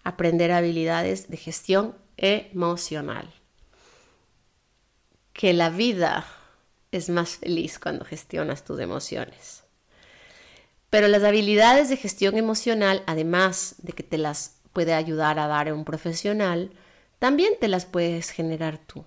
aprender 0.07 0.52
habilidades 0.52 1.28
de 1.28 1.36
gestión 1.36 1.96
emocional. 2.16 3.28
Que 5.32 5.52
la 5.52 5.68
vida 5.68 6.24
es 6.92 7.09
más 7.09 7.38
feliz 7.38 7.80
cuando 7.80 8.04
gestionas 8.04 8.64
tus 8.64 8.78
emociones. 8.78 9.64
Pero 10.90 11.09
las 11.09 11.24
habilidades 11.24 11.88
de 11.88 11.96
gestión 11.96 12.38
emocional, 12.38 13.02
además 13.09 13.74
de 13.78 13.94
que 13.94 14.04
te 14.04 14.16
las 14.16 14.61
puede 14.72 14.94
ayudar 14.94 15.40
a 15.40 15.48
dar 15.48 15.68
a 15.68 15.74
un 15.74 15.84
profesional, 15.84 16.70
también 17.18 17.54
te 17.59 17.66
las 17.66 17.84
puedes 17.84 18.30
generar 18.30 18.78
tú. 18.78 19.04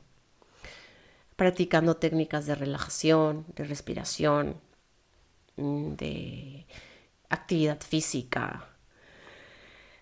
Practicando 1.37 1.95
técnicas 1.95 2.45
de 2.45 2.55
relajación, 2.55 3.45
de 3.55 3.63
respiración, 3.63 4.59
mm, 5.55 5.93
de 5.93 6.65
actividad 7.29 7.79
física. 7.79 8.67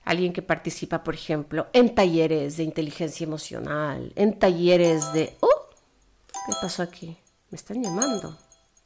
Alguien 0.08 0.32
que 0.32 0.41
participa, 0.41 1.03
por 1.03 1.16
ejemplo, 1.16 1.68
en 1.74 1.93
talleres 1.93 2.55
de 2.55 2.64
inteligencia 2.64 3.26
emocional, 3.26 4.14
en 4.16 4.39
talleres 4.39 5.12
de... 5.12 5.36
¡Oh! 5.41 5.70
¿Qué 6.32 6.53
pasó 6.62 6.82
aquí? 6.82 7.18
Me 7.49 7.58
están 7.58 7.84
llamando. 7.84 8.38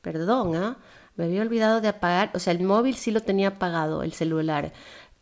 Perdón, 0.02 0.56
¿ah? 0.56 0.78
Me 1.16 1.26
había 1.26 1.44
olvidado 1.44 1.80
de 1.80 1.90
apagar, 1.90 2.32
o 2.34 2.40
sea, 2.40 2.54
el 2.54 2.64
móvil 2.64 2.96
sí 2.96 3.12
lo 3.12 3.22
tenía 3.22 3.50
apagado, 3.50 4.02
el 4.02 4.14
celular, 4.14 4.74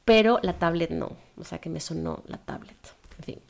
pero 0.06 0.39
la 0.41 0.58
tablet 0.58 0.91
no. 0.91 1.18
O 1.36 1.43
sea 1.43 1.58
que 1.58 1.70
me 1.70 1.82
sonó 1.82 2.24
la 2.28 2.38
tablet. 2.38 2.78
En 3.18 3.24
fin, 3.26 3.41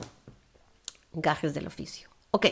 gajes 1.14 1.54
del 1.54 1.68
oficio. 1.68 2.10
Ok, 2.32 2.48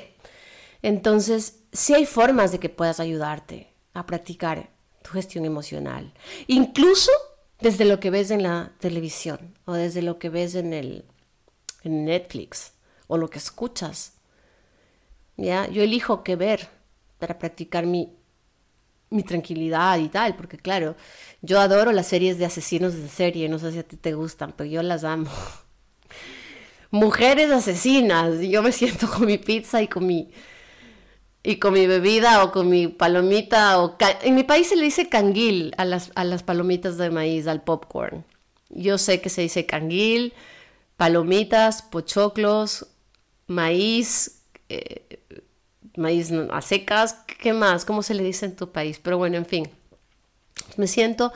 entonces 0.83 1.63
sí 1.71 1.95
hay 1.95 2.05
formas 2.05 2.51
de 2.51 2.59
que 2.59 2.69
puedas 2.69 2.99
ayudarte 2.99 3.73
a 3.95 4.05
practicar 4.05 4.69
tu 5.01 5.09
gestión 5.09 5.43
emocional. 5.43 6.13
Incluso 6.45 7.11
desde 7.59 7.85
lo 7.85 7.99
que 7.99 8.09
ves 8.09 8.31
en 8.31 8.43
la 8.43 8.71
televisión 8.79 9.57
o 9.65 9.73
desde 9.73 10.01
lo 10.01 10.19
que 10.19 10.29
ves 10.29 10.55
en, 10.55 10.73
el, 10.73 11.05
en 11.83 12.05
Netflix 12.05 12.73
o 13.07 13.17
lo 13.17 13.29
que 13.29 13.39
escuchas. 13.39 14.13
¿Ya? 15.37 15.67
Yo 15.67 15.83
elijo 15.83 16.23
qué 16.23 16.35
ver 16.35 16.67
para 17.19 17.37
practicar 17.37 17.85
mi 17.85 18.17
mi 19.09 19.23
tranquilidad 19.23 19.97
y 19.99 20.09
tal, 20.09 20.35
porque 20.35 20.57
claro, 20.57 20.95
yo 21.41 21.59
adoro 21.59 21.91
las 21.91 22.07
series 22.07 22.37
de 22.37 22.45
asesinos 22.45 22.93
de 22.95 23.07
serie, 23.07 23.49
no 23.49 23.59
sé 23.59 23.71
si 23.71 23.79
a 23.79 23.83
ti 23.83 23.97
te 23.97 24.13
gustan, 24.13 24.53
pero 24.55 24.69
yo 24.69 24.83
las 24.83 25.03
amo. 25.03 25.29
Mujeres 26.91 27.51
asesinas, 27.51 28.41
y 28.41 28.49
yo 28.49 28.61
me 28.63 28.71
siento 28.71 29.09
con 29.09 29.25
mi 29.25 29.37
pizza 29.37 29.81
y 29.81 29.87
con 29.87 30.05
mi 30.05 30.29
y 31.47 31.59
con 31.59 31.71
mi 31.71 31.87
bebida 31.87 32.43
o 32.43 32.51
con 32.51 32.67
mi 32.67 32.89
palomita 32.89 33.79
o 33.79 33.95
en 34.21 34.35
mi 34.35 34.43
país 34.43 34.67
se 34.67 34.75
le 34.75 34.83
dice 34.83 35.07
canguil 35.07 35.73
a 35.77 35.85
las, 35.85 36.11
a 36.15 36.25
las 36.25 36.43
palomitas 36.43 36.97
de 36.97 37.09
maíz, 37.09 37.47
al 37.47 37.63
popcorn. 37.63 38.25
Yo 38.67 38.97
sé 38.97 39.21
que 39.21 39.29
se 39.29 39.43
dice 39.43 39.65
canguil, 39.65 40.33
palomitas, 40.97 41.83
pochoclos, 41.83 42.87
maíz, 43.47 44.41
eh, 44.67 45.21
maíz 45.95 46.33
a 46.33 46.61
secas, 46.61 47.13
¿qué 47.39 47.53
más? 47.53 47.85
¿Cómo 47.85 48.03
se 48.03 48.13
le 48.13 48.23
dice 48.25 48.45
en 48.45 48.57
tu 48.57 48.73
país? 48.73 48.99
Pero 49.01 49.17
bueno, 49.17 49.37
en 49.37 49.45
fin, 49.45 49.69
me 50.75 50.87
siento 50.87 51.31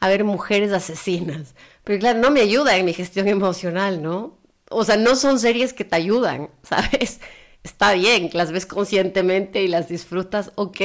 a 0.00 0.08
ver 0.08 0.24
mujeres 0.24 0.72
asesinas. 0.72 1.54
Pero 1.84 1.98
claro, 1.98 2.18
no 2.18 2.30
me 2.30 2.40
ayuda 2.40 2.78
en 2.78 2.86
mi 2.86 2.94
gestión 2.94 3.28
emocional, 3.28 4.02
¿no? 4.02 4.38
O 4.70 4.84
sea, 4.84 4.96
no 4.96 5.16
son 5.16 5.38
series 5.38 5.74
que 5.74 5.84
te 5.84 5.96
ayudan, 5.96 6.48
¿sabes? 6.62 7.20
Está 7.62 7.92
bien, 7.92 8.30
las 8.32 8.52
ves 8.52 8.66
conscientemente 8.66 9.62
y 9.62 9.68
las 9.68 9.88
disfrutas, 9.88 10.52
ok, 10.54 10.80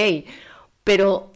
pero 0.84 1.32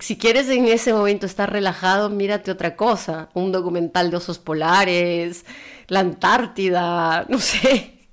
si 0.00 0.18
quieres 0.18 0.48
en 0.48 0.66
ese 0.66 0.92
momento 0.92 1.26
estar 1.26 1.50
relajado, 1.52 2.10
mírate 2.10 2.50
otra 2.50 2.76
cosa, 2.76 3.30
un 3.34 3.52
documental 3.52 4.10
de 4.10 4.16
osos 4.16 4.38
polares, 4.38 5.44
la 5.88 6.00
Antártida, 6.00 7.26
no 7.28 7.38
sé, 7.38 8.08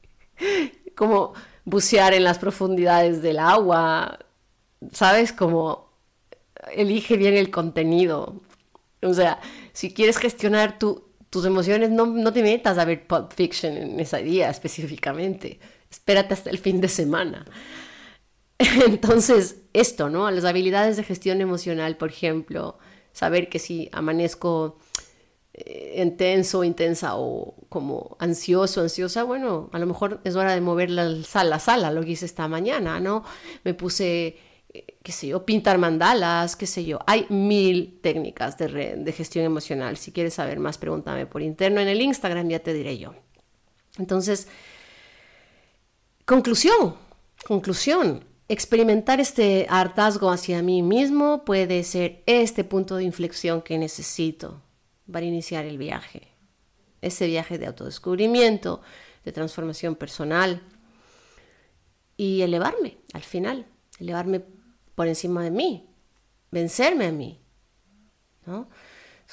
como 0.96 1.34
bucear 1.66 2.14
en 2.14 2.24
las 2.24 2.40
profundidades 2.40 3.22
del 3.22 3.40
agua, 3.40 4.20
¿sabes? 4.92 5.34
Como 5.34 5.90
elige 6.74 7.18
bien 7.18 7.36
el 7.36 7.52
contenido. 7.52 8.42
O 9.02 9.14
sea, 9.14 9.40
si 9.74 9.94
quieres 9.94 10.18
gestionar 10.18 10.78
tus 10.80 11.46
emociones, 11.46 11.90
no, 11.92 12.06
no 12.06 12.34
te 12.34 12.44
metas 12.44 12.78
a 12.78 12.86
ver 12.86 13.08
Pulp 13.08 13.34
Fiction 13.34 13.78
en 13.78 14.00
ese 14.00 14.24
día 14.24 14.50
específicamente. 14.50 15.60
Espérate 15.90 16.34
hasta 16.34 16.50
el 16.50 16.58
fin 16.58 16.82
de 16.82 16.88
semana. 16.88 17.46
Entonces, 18.86 19.64
esto, 19.74 20.10
¿no? 20.10 20.30
Las 20.32 20.46
habilidades 20.46 20.98
de 20.98 21.04
gestión 21.04 21.42
emocional, 21.42 21.98
por 21.98 22.10
ejemplo, 22.10 22.78
saber 23.14 23.50
que 23.50 23.60
si 23.60 23.90
amanezco 23.92 24.78
eh, 25.54 26.02
intenso, 26.02 26.64
intensa 26.64 27.16
o 27.16 27.56
como 27.70 28.18
ansioso, 28.20 28.82
ansiosa, 28.82 29.24
bueno, 29.24 29.70
a 29.74 29.80
lo 29.80 29.86
mejor 29.86 30.22
es 30.24 30.36
hora 30.36 30.54
de 30.54 30.62
mover 30.62 30.90
la 30.92 31.24
sala, 31.24 31.60
sala, 31.60 31.92
lo 31.92 32.02
que 32.02 32.12
hice 32.12 32.26
esta 32.26 32.48
mañana, 32.48 33.00
¿no? 33.00 33.24
Me 33.64 33.74
puse, 33.74 34.38
eh, 34.74 34.98
qué 35.04 35.12
sé 35.12 35.28
yo, 35.28 35.46
pintar 35.46 35.78
mandalas, 35.78 36.56
qué 36.56 36.68
sé 36.68 36.86
yo. 36.86 37.00
Hay 37.08 37.26
mil 37.30 38.00
técnicas 38.02 38.58
de, 38.58 38.96
de 38.98 39.12
gestión 39.14 39.46
emocional. 39.46 39.98
Si 39.98 40.12
quieres 40.12 40.34
saber 40.36 40.60
más, 40.60 40.78
pregúntame 40.78 41.26
por 41.26 41.42
interno 41.42 41.82
en 41.82 41.88
el 41.88 42.02
Instagram, 42.02 42.50
ya 42.50 42.60
te 42.60 42.74
diré 42.74 42.98
yo. 42.98 43.14
Entonces, 43.98 44.48
conclusión, 46.30 46.96
conclusión. 47.48 48.24
Experimentar 48.48 49.20
este 49.20 49.66
hartazgo 49.68 50.30
hacia 50.30 50.62
mí 50.62 50.84
mismo 50.84 51.44
puede 51.44 51.84
ser 51.84 52.22
este 52.28 52.64
punto 52.64 52.98
de 52.98 53.04
inflexión 53.04 53.64
que 53.64 53.80
necesito 53.80 54.62
para 55.12 55.26
iniciar 55.26 55.66
el 55.66 55.80
viaje. 55.80 56.28
Ese 57.02 57.26
viaje 57.26 57.58
de 57.58 57.66
autodescubrimiento, 57.66 58.82
de 59.26 59.32
transformación 59.32 59.96
personal 59.96 60.62
y 62.16 62.42
elevarme 62.42 62.98
al 63.14 63.24
final, 63.24 63.66
elevarme 64.00 64.44
por 64.94 65.08
encima 65.08 65.44
de 65.44 65.50
mí, 65.50 65.90
vencerme 66.52 67.08
a 67.08 67.12
mí. 67.12 67.40
¿no? 68.46 68.70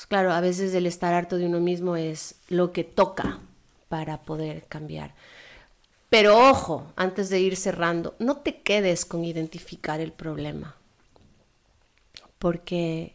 claro, 0.08 0.32
a 0.32 0.40
veces 0.40 0.72
el 0.72 0.86
estar 0.86 1.12
harto 1.12 1.36
de 1.36 1.44
uno 1.44 1.60
mismo 1.60 1.96
es 1.96 2.36
lo 2.48 2.72
que 2.72 2.84
toca 2.84 3.40
para 3.88 4.22
poder 4.22 4.64
cambiar. 4.66 5.14
Pero 6.16 6.48
ojo, 6.48 6.94
antes 6.96 7.28
de 7.28 7.40
ir 7.40 7.56
cerrando, 7.58 8.14
no 8.18 8.38
te 8.38 8.62
quedes 8.62 9.04
con 9.04 9.22
identificar 9.22 10.00
el 10.00 10.12
problema, 10.14 10.74
porque 12.38 13.14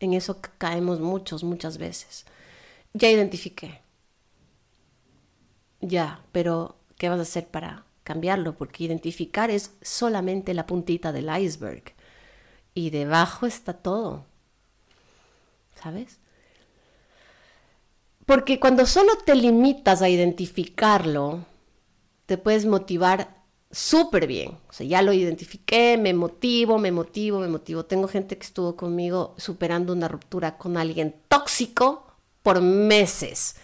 en 0.00 0.14
eso 0.14 0.40
caemos 0.58 0.98
muchos, 0.98 1.44
muchas 1.44 1.78
veces. 1.78 2.26
Ya 2.92 3.08
identifiqué. 3.08 3.82
Ya, 5.80 6.24
pero 6.32 6.74
¿qué 6.96 7.08
vas 7.08 7.20
a 7.20 7.22
hacer 7.22 7.46
para 7.46 7.84
cambiarlo? 8.02 8.56
Porque 8.56 8.82
identificar 8.82 9.52
es 9.52 9.76
solamente 9.80 10.54
la 10.54 10.66
puntita 10.66 11.12
del 11.12 11.30
iceberg 11.40 11.94
y 12.74 12.90
debajo 12.90 13.46
está 13.46 13.74
todo. 13.74 14.26
¿Sabes? 15.80 16.18
Porque 18.26 18.58
cuando 18.58 18.86
solo 18.86 19.18
te 19.18 19.36
limitas 19.36 20.02
a 20.02 20.08
identificarlo, 20.08 21.46
te 22.28 22.36
puedes 22.36 22.66
motivar 22.66 23.34
súper 23.70 24.26
bien. 24.26 24.50
O 24.68 24.72
sea, 24.74 24.86
ya 24.86 25.00
lo 25.00 25.14
identifiqué, 25.14 25.96
me 25.96 26.12
motivo, 26.12 26.76
me 26.76 26.92
motivo, 26.92 27.40
me 27.40 27.48
motivo. 27.48 27.86
Tengo 27.86 28.06
gente 28.06 28.36
que 28.36 28.44
estuvo 28.44 28.76
conmigo 28.76 29.34
superando 29.38 29.94
una 29.94 30.08
ruptura 30.08 30.58
con 30.58 30.76
alguien 30.76 31.16
tóxico 31.28 32.06
por 32.42 32.60
meses 32.60 33.56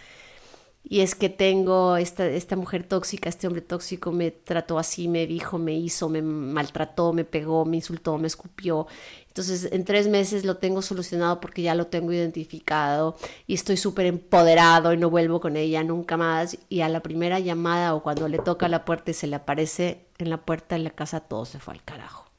y 0.87 1.01
es 1.01 1.15
que 1.15 1.29
tengo 1.29 1.97
esta, 1.97 2.27
esta 2.27 2.55
mujer 2.55 2.83
tóxica, 2.83 3.27
este 3.27 3.47
hombre 3.47 3.61
tóxico 3.61 4.11
me 4.11 4.29
trató 4.29 4.77
así, 4.77 5.07
me 5.07 5.25
dijo, 5.25 5.57
me 5.57 5.73
hizo, 5.73 6.09
me 6.09 6.21
maltrató, 6.21 7.11
me 7.11 7.25
pegó, 7.25 7.65
me 7.65 7.77
insultó, 7.77 8.19
me 8.19 8.27
escupió. 8.27 8.85
Entonces 9.27 9.69
en 9.71 9.83
tres 9.83 10.07
meses 10.07 10.45
lo 10.45 10.57
tengo 10.57 10.83
solucionado 10.83 11.41
porque 11.41 11.63
ya 11.63 11.73
lo 11.73 11.87
tengo 11.87 12.13
identificado 12.13 13.17
y 13.47 13.55
estoy 13.55 13.77
súper 13.77 14.05
empoderado 14.05 14.93
y 14.93 14.97
no 14.97 15.09
vuelvo 15.09 15.39
con 15.39 15.57
ella 15.57 15.83
nunca 15.83 16.17
más. 16.17 16.55
Y 16.69 16.81
a 16.81 16.89
la 16.89 17.01
primera 17.01 17.39
llamada 17.39 17.95
o 17.95 18.03
cuando 18.03 18.27
le 18.27 18.37
toca 18.37 18.69
la 18.69 18.85
puerta 18.85 19.09
y 19.09 19.15
se 19.15 19.25
le 19.25 19.37
aparece 19.37 20.05
en 20.19 20.29
la 20.29 20.45
puerta 20.45 20.75
de 20.75 20.83
la 20.83 20.91
casa, 20.91 21.19
todo 21.19 21.45
se 21.45 21.59
fue 21.59 21.73
al 21.73 21.83
carajo. 21.83 22.29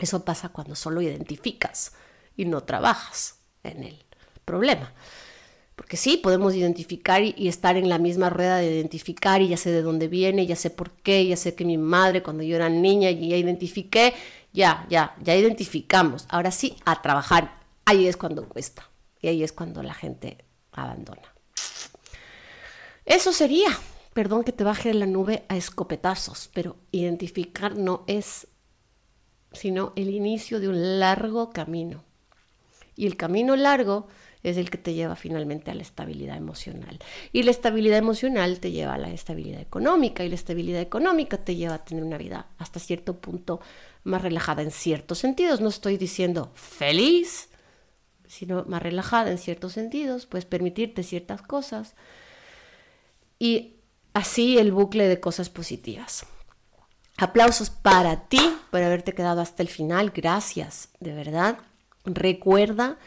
Eso 0.00 0.24
pasa 0.24 0.48
cuando 0.48 0.74
solo 0.74 1.02
identificas 1.02 1.92
y 2.34 2.46
no 2.46 2.62
trabajas 2.62 3.40
en 3.62 3.84
el 3.84 4.04
problema. 4.46 4.94
Porque 5.78 5.96
sí, 5.96 6.16
podemos 6.16 6.56
identificar 6.56 7.22
y, 7.22 7.46
estar 7.46 7.76
en 7.76 7.88
la 7.88 7.98
misma 7.98 8.30
rueda 8.30 8.56
de 8.56 8.66
identificar 8.66 9.40
y 9.40 9.46
ya 9.46 9.56
sé 9.56 9.70
de 9.70 9.80
dónde 9.80 10.08
viene, 10.08 10.44
ya 10.44 10.56
sé 10.56 10.70
por 10.70 10.90
qué, 10.90 11.24
ya 11.24 11.36
sé 11.36 11.54
que 11.54 11.64
mi 11.64 11.78
madre 11.78 12.20
cuando 12.20 12.42
yo 12.42 12.56
era 12.56 12.68
niña 12.68 13.10
y 13.10 13.28
ya 13.28 13.36
identifiqué, 13.36 14.12
ya, 14.52 14.84
ya, 14.90 15.14
ya 15.22 15.36
identificamos. 15.36 16.26
Ahora 16.30 16.50
sí, 16.50 16.76
a 16.84 17.00
trabajar. 17.00 17.60
Ahí 17.84 18.08
es 18.08 18.16
cuando 18.16 18.48
cuesta 18.48 18.90
y 19.22 19.28
ahí 19.28 19.44
es 19.44 19.52
cuando 19.52 19.84
la 19.84 19.94
gente 19.94 20.44
abandona. 20.72 21.32
Eso 23.04 23.32
sería, 23.32 23.68
perdón 24.14 24.42
que 24.42 24.50
te 24.50 24.64
baje 24.64 24.92
la 24.92 25.06
nube 25.06 25.44
a 25.48 25.56
escopetazos, 25.56 26.50
pero 26.52 26.74
identificar 26.90 27.76
no 27.76 28.02
es 28.08 28.48
sino 29.52 29.92
el 29.94 30.10
inicio 30.10 30.58
de 30.58 30.68
un 30.68 30.98
largo 30.98 31.50
camino. 31.50 32.02
Y 32.96 33.06
el 33.06 33.16
camino 33.16 33.54
largo 33.54 34.08
es 34.42 34.56
el 34.56 34.70
que 34.70 34.78
te 34.78 34.94
lleva 34.94 35.16
finalmente 35.16 35.70
a 35.70 35.74
la 35.74 35.82
estabilidad 35.82 36.36
emocional. 36.36 36.98
Y 37.32 37.42
la 37.42 37.50
estabilidad 37.50 37.98
emocional 37.98 38.60
te 38.60 38.70
lleva 38.70 38.94
a 38.94 38.98
la 38.98 39.10
estabilidad 39.10 39.60
económica 39.60 40.24
y 40.24 40.28
la 40.28 40.34
estabilidad 40.34 40.80
económica 40.80 41.38
te 41.38 41.56
lleva 41.56 41.74
a 41.74 41.84
tener 41.84 42.04
una 42.04 42.18
vida 42.18 42.46
hasta 42.58 42.80
cierto 42.80 43.20
punto 43.20 43.60
más 44.04 44.22
relajada 44.22 44.62
en 44.62 44.70
ciertos 44.70 45.18
sentidos. 45.18 45.60
No 45.60 45.68
estoy 45.68 45.96
diciendo 45.96 46.50
feliz, 46.54 47.48
sino 48.26 48.64
más 48.64 48.82
relajada 48.82 49.30
en 49.30 49.38
ciertos 49.38 49.72
sentidos, 49.72 50.26
puedes 50.26 50.44
permitirte 50.44 51.02
ciertas 51.02 51.42
cosas. 51.42 51.94
Y 53.38 53.74
así 54.14 54.58
el 54.58 54.72
bucle 54.72 55.08
de 55.08 55.20
cosas 55.20 55.48
positivas. 55.48 56.26
Aplausos 57.16 57.70
para 57.70 58.28
ti 58.28 58.40
por 58.70 58.82
haberte 58.82 59.12
quedado 59.12 59.40
hasta 59.40 59.62
el 59.62 59.68
final. 59.68 60.12
Gracias, 60.14 60.90
de 61.00 61.12
verdad. 61.12 61.58
Recuerda 62.04 62.98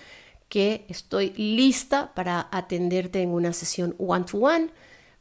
que 0.51 0.85
estoy 0.89 1.29
lista 1.37 2.13
para 2.13 2.49
atenderte 2.51 3.21
en 3.21 3.29
una 3.29 3.53
sesión 3.53 3.95
one-to-one. 3.97 4.67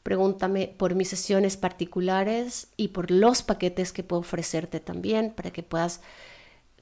Pregúntame 0.03 0.74
por 0.76 0.97
mis 0.97 1.09
sesiones 1.09 1.57
particulares 1.57 2.66
y 2.76 2.89
por 2.89 3.12
los 3.12 3.43
paquetes 3.43 3.93
que 3.93 4.03
puedo 4.03 4.22
ofrecerte 4.22 4.81
también 4.81 5.33
para 5.33 5.53
que 5.53 5.62
puedas 5.62 6.01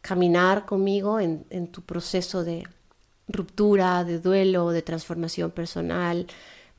caminar 0.00 0.64
conmigo 0.64 1.20
en, 1.20 1.44
en 1.50 1.66
tu 1.66 1.82
proceso 1.82 2.42
de 2.42 2.66
ruptura, 3.28 4.02
de 4.04 4.18
duelo, 4.18 4.70
de 4.70 4.80
transformación 4.80 5.50
personal, 5.50 6.26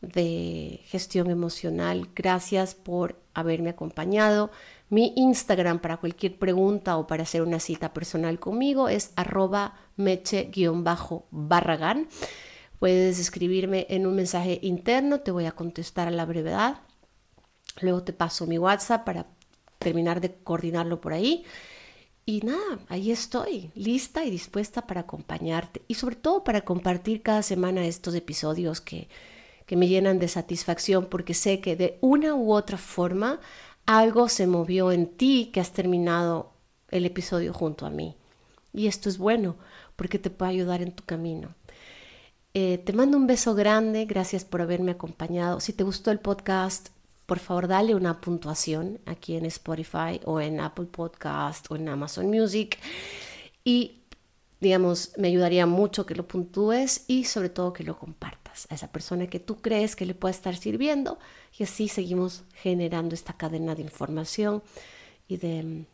de 0.01 0.81
gestión 0.85 1.29
emocional. 1.29 2.09
Gracias 2.15 2.73
por 2.73 3.15
haberme 3.35 3.69
acompañado. 3.69 4.49
Mi 4.89 5.13
Instagram 5.15 5.79
para 5.79 5.97
cualquier 5.97 6.39
pregunta 6.39 6.97
o 6.97 7.05
para 7.05 7.23
hacer 7.23 7.43
una 7.43 7.59
cita 7.59 7.93
personal 7.93 8.39
conmigo 8.39 8.89
es 8.89 9.11
arroba 9.15 9.75
meche-barragán. 9.97 12.07
Puedes 12.79 13.19
escribirme 13.19 13.85
en 13.89 14.07
un 14.07 14.15
mensaje 14.15 14.59
interno, 14.63 15.19
te 15.19 15.31
voy 15.31 15.45
a 15.45 15.51
contestar 15.51 16.07
a 16.07 16.11
la 16.11 16.25
brevedad. 16.25 16.81
Luego 17.81 18.03
te 18.03 18.13
paso 18.13 18.47
mi 18.47 18.57
WhatsApp 18.57 19.05
para 19.05 19.27
terminar 19.77 20.21
de 20.21 20.33
coordinarlo 20.33 20.99
por 20.99 21.13
ahí. 21.13 21.45
Y 22.25 22.41
nada, 22.41 22.79
ahí 22.87 23.11
estoy, 23.11 23.71
lista 23.75 24.23
y 24.23 24.31
dispuesta 24.31 24.87
para 24.87 25.01
acompañarte 25.01 25.81
y 25.87 25.95
sobre 25.95 26.15
todo 26.15 26.43
para 26.43 26.61
compartir 26.61 27.21
cada 27.21 27.43
semana 27.43 27.85
estos 27.85 28.15
episodios 28.15 28.81
que, 28.81 29.07
que 29.65 29.75
me 29.75 29.87
llenan 29.87 30.19
de 30.19 30.27
satisfacción 30.27 31.07
porque 31.07 31.33
sé 31.33 31.59
que 31.59 31.75
de 31.75 31.97
una 32.01 32.35
u 32.35 32.53
otra 32.53 32.77
forma 32.77 33.39
algo 33.89 34.29
se 34.29 34.45
movió 34.45 34.91
en 34.91 35.07
ti 35.07 35.49
que 35.51 35.59
has 35.59 35.71
terminado 35.71 36.51
el 36.91 37.07
episodio 37.07 37.53
junto 37.53 37.87
a 37.87 37.89
mí. 37.89 38.15
Y 38.71 38.85
esto 38.85 39.09
es 39.09 39.17
bueno 39.17 39.55
porque 39.95 40.19
te 40.19 40.29
puede 40.29 40.51
ayudar 40.51 40.83
en 40.83 40.91
tu 40.91 41.03
camino. 41.05 41.55
Eh, 42.53 42.77
te 42.77 42.93
mando 42.93 43.17
un 43.17 43.25
beso 43.25 43.55
grande, 43.55 44.05
gracias 44.05 44.45
por 44.45 44.61
haberme 44.61 44.91
acompañado. 44.91 45.59
Si 45.59 45.73
te 45.73 45.83
gustó 45.83 46.11
el 46.11 46.19
podcast, 46.19 46.89
por 47.25 47.39
favor 47.39 47.67
dale 47.67 47.95
una 47.95 48.21
puntuación 48.21 48.99
aquí 49.07 49.35
en 49.35 49.47
Spotify 49.47 50.21
o 50.23 50.39
en 50.39 50.59
Apple 50.59 50.85
Podcast 50.85 51.65
o 51.71 51.75
en 51.75 51.89
Amazon 51.89 52.27
Music. 52.27 52.77
Y 53.63 54.03
digamos, 54.59 55.13
me 55.17 55.29
ayudaría 55.29 55.65
mucho 55.65 56.05
que 56.05 56.13
lo 56.13 56.27
puntúes 56.27 57.05
y 57.07 57.23
sobre 57.23 57.49
todo 57.49 57.73
que 57.73 57.83
lo 57.83 57.97
compartas 57.97 58.38
a 58.69 58.75
esa 58.75 58.91
persona 58.91 59.27
que 59.27 59.39
tú 59.39 59.61
crees 59.61 59.95
que 59.95 60.05
le 60.05 60.15
puede 60.15 60.33
estar 60.33 60.55
sirviendo 60.55 61.19
y 61.57 61.63
así 61.63 61.87
seguimos 61.87 62.43
generando 62.53 63.15
esta 63.15 63.33
cadena 63.33 63.75
de 63.75 63.81
información 63.81 64.63
y 65.27 65.37
de, 65.37 65.85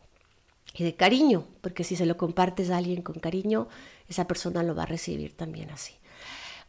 y 0.74 0.84
de 0.84 0.94
cariño, 0.94 1.46
porque 1.60 1.84
si 1.84 1.96
se 1.96 2.06
lo 2.06 2.16
compartes 2.16 2.70
a 2.70 2.78
alguien 2.78 3.02
con 3.02 3.16
cariño, 3.16 3.68
esa 4.08 4.26
persona 4.26 4.62
lo 4.62 4.74
va 4.74 4.84
a 4.84 4.86
recibir 4.86 5.36
también 5.36 5.70
así. 5.70 5.94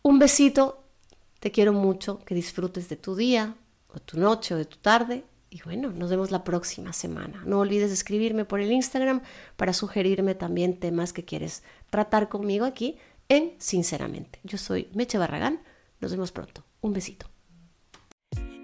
Un 0.02 0.20
besito, 0.20 0.84
te 1.40 1.52
quiero 1.52 1.74
mucho, 1.74 2.20
que 2.20 2.36
disfrutes 2.36 2.90
de 2.90 2.96
tu 2.96 3.16
día, 3.16 3.56
o 3.90 4.00
tu 4.00 4.20
noche, 4.20 4.54
o 4.54 4.58
de 4.58 4.66
tu 4.66 4.78
tarde, 4.78 5.24
y 5.50 5.62
bueno, 5.64 5.92
nos 5.92 6.10
vemos 6.10 6.30
la 6.30 6.44
próxima 6.44 6.92
semana. 6.92 7.42
No 7.46 7.60
olvides 7.60 7.92
escribirme 7.92 8.44
por 8.44 8.60
el 8.60 8.72
Instagram 8.72 9.22
para 9.56 9.74
sugerirme 9.74 10.36
también 10.36 10.80
temas 10.80 11.14
que 11.14 11.24
quieres 11.24 11.64
tratar 11.90 12.28
conmigo 12.28 12.66
aquí 12.66 12.98
en 13.30 13.54
Sinceramente. 13.58 14.40
Yo 14.44 14.58
soy 14.58 14.90
Meche 14.94 15.18
Barragán, 15.18 15.62
nos 16.00 16.12
vemos 16.12 16.32
pronto. 16.32 16.64
Un 16.82 16.94
besito. 16.94 17.30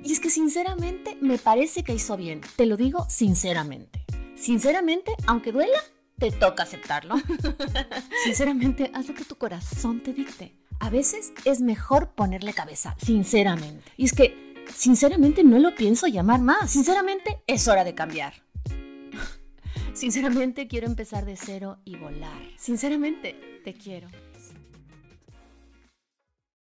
Y 0.04 0.12
es 0.12 0.20
que 0.20 0.30
sinceramente 0.30 1.18
me 1.22 1.38
parece 1.38 1.84
que 1.84 1.94
hizo 1.94 2.18
bien, 2.18 2.42
te 2.58 2.66
lo 2.66 2.76
digo 2.76 3.06
sinceramente. 3.10 4.06
Sinceramente, 4.36 5.14
aunque 5.28 5.54
duela, 5.54 5.80
te 6.18 6.32
toca 6.32 6.64
aceptarlo. 6.64 7.16
sinceramente, 8.26 8.92
haz 8.94 9.08
lo 9.08 9.14
que 9.14 9.24
tu 9.24 9.38
corazón 9.38 10.02
te 10.02 10.14
dicte. 10.14 10.58
A 10.80 10.90
veces 10.90 11.32
es 11.46 11.62
mejor 11.62 12.12
ponerle 12.12 12.54
cabeza, 12.54 12.96
sinceramente. 13.02 13.90
Y 13.96 14.06
es 14.06 14.14
que, 14.14 14.66
sinceramente, 14.76 15.44
no 15.44 15.60
lo 15.60 15.74
pienso 15.76 16.08
llamar 16.08 16.42
más. 16.42 16.72
Sinceramente, 16.72 17.42
es 17.48 17.68
hora 17.70 17.86
de 17.86 17.96
cambiar. 17.96 18.34
Sinceramente, 19.94 20.68
quiero 20.68 20.88
empezar 20.88 21.24
de 21.24 21.38
cero 21.38 21.78
y 21.86 21.96
volar. 21.96 22.42
Sinceramente, 22.58 23.62
te 23.64 23.74
quiero. 23.74 24.10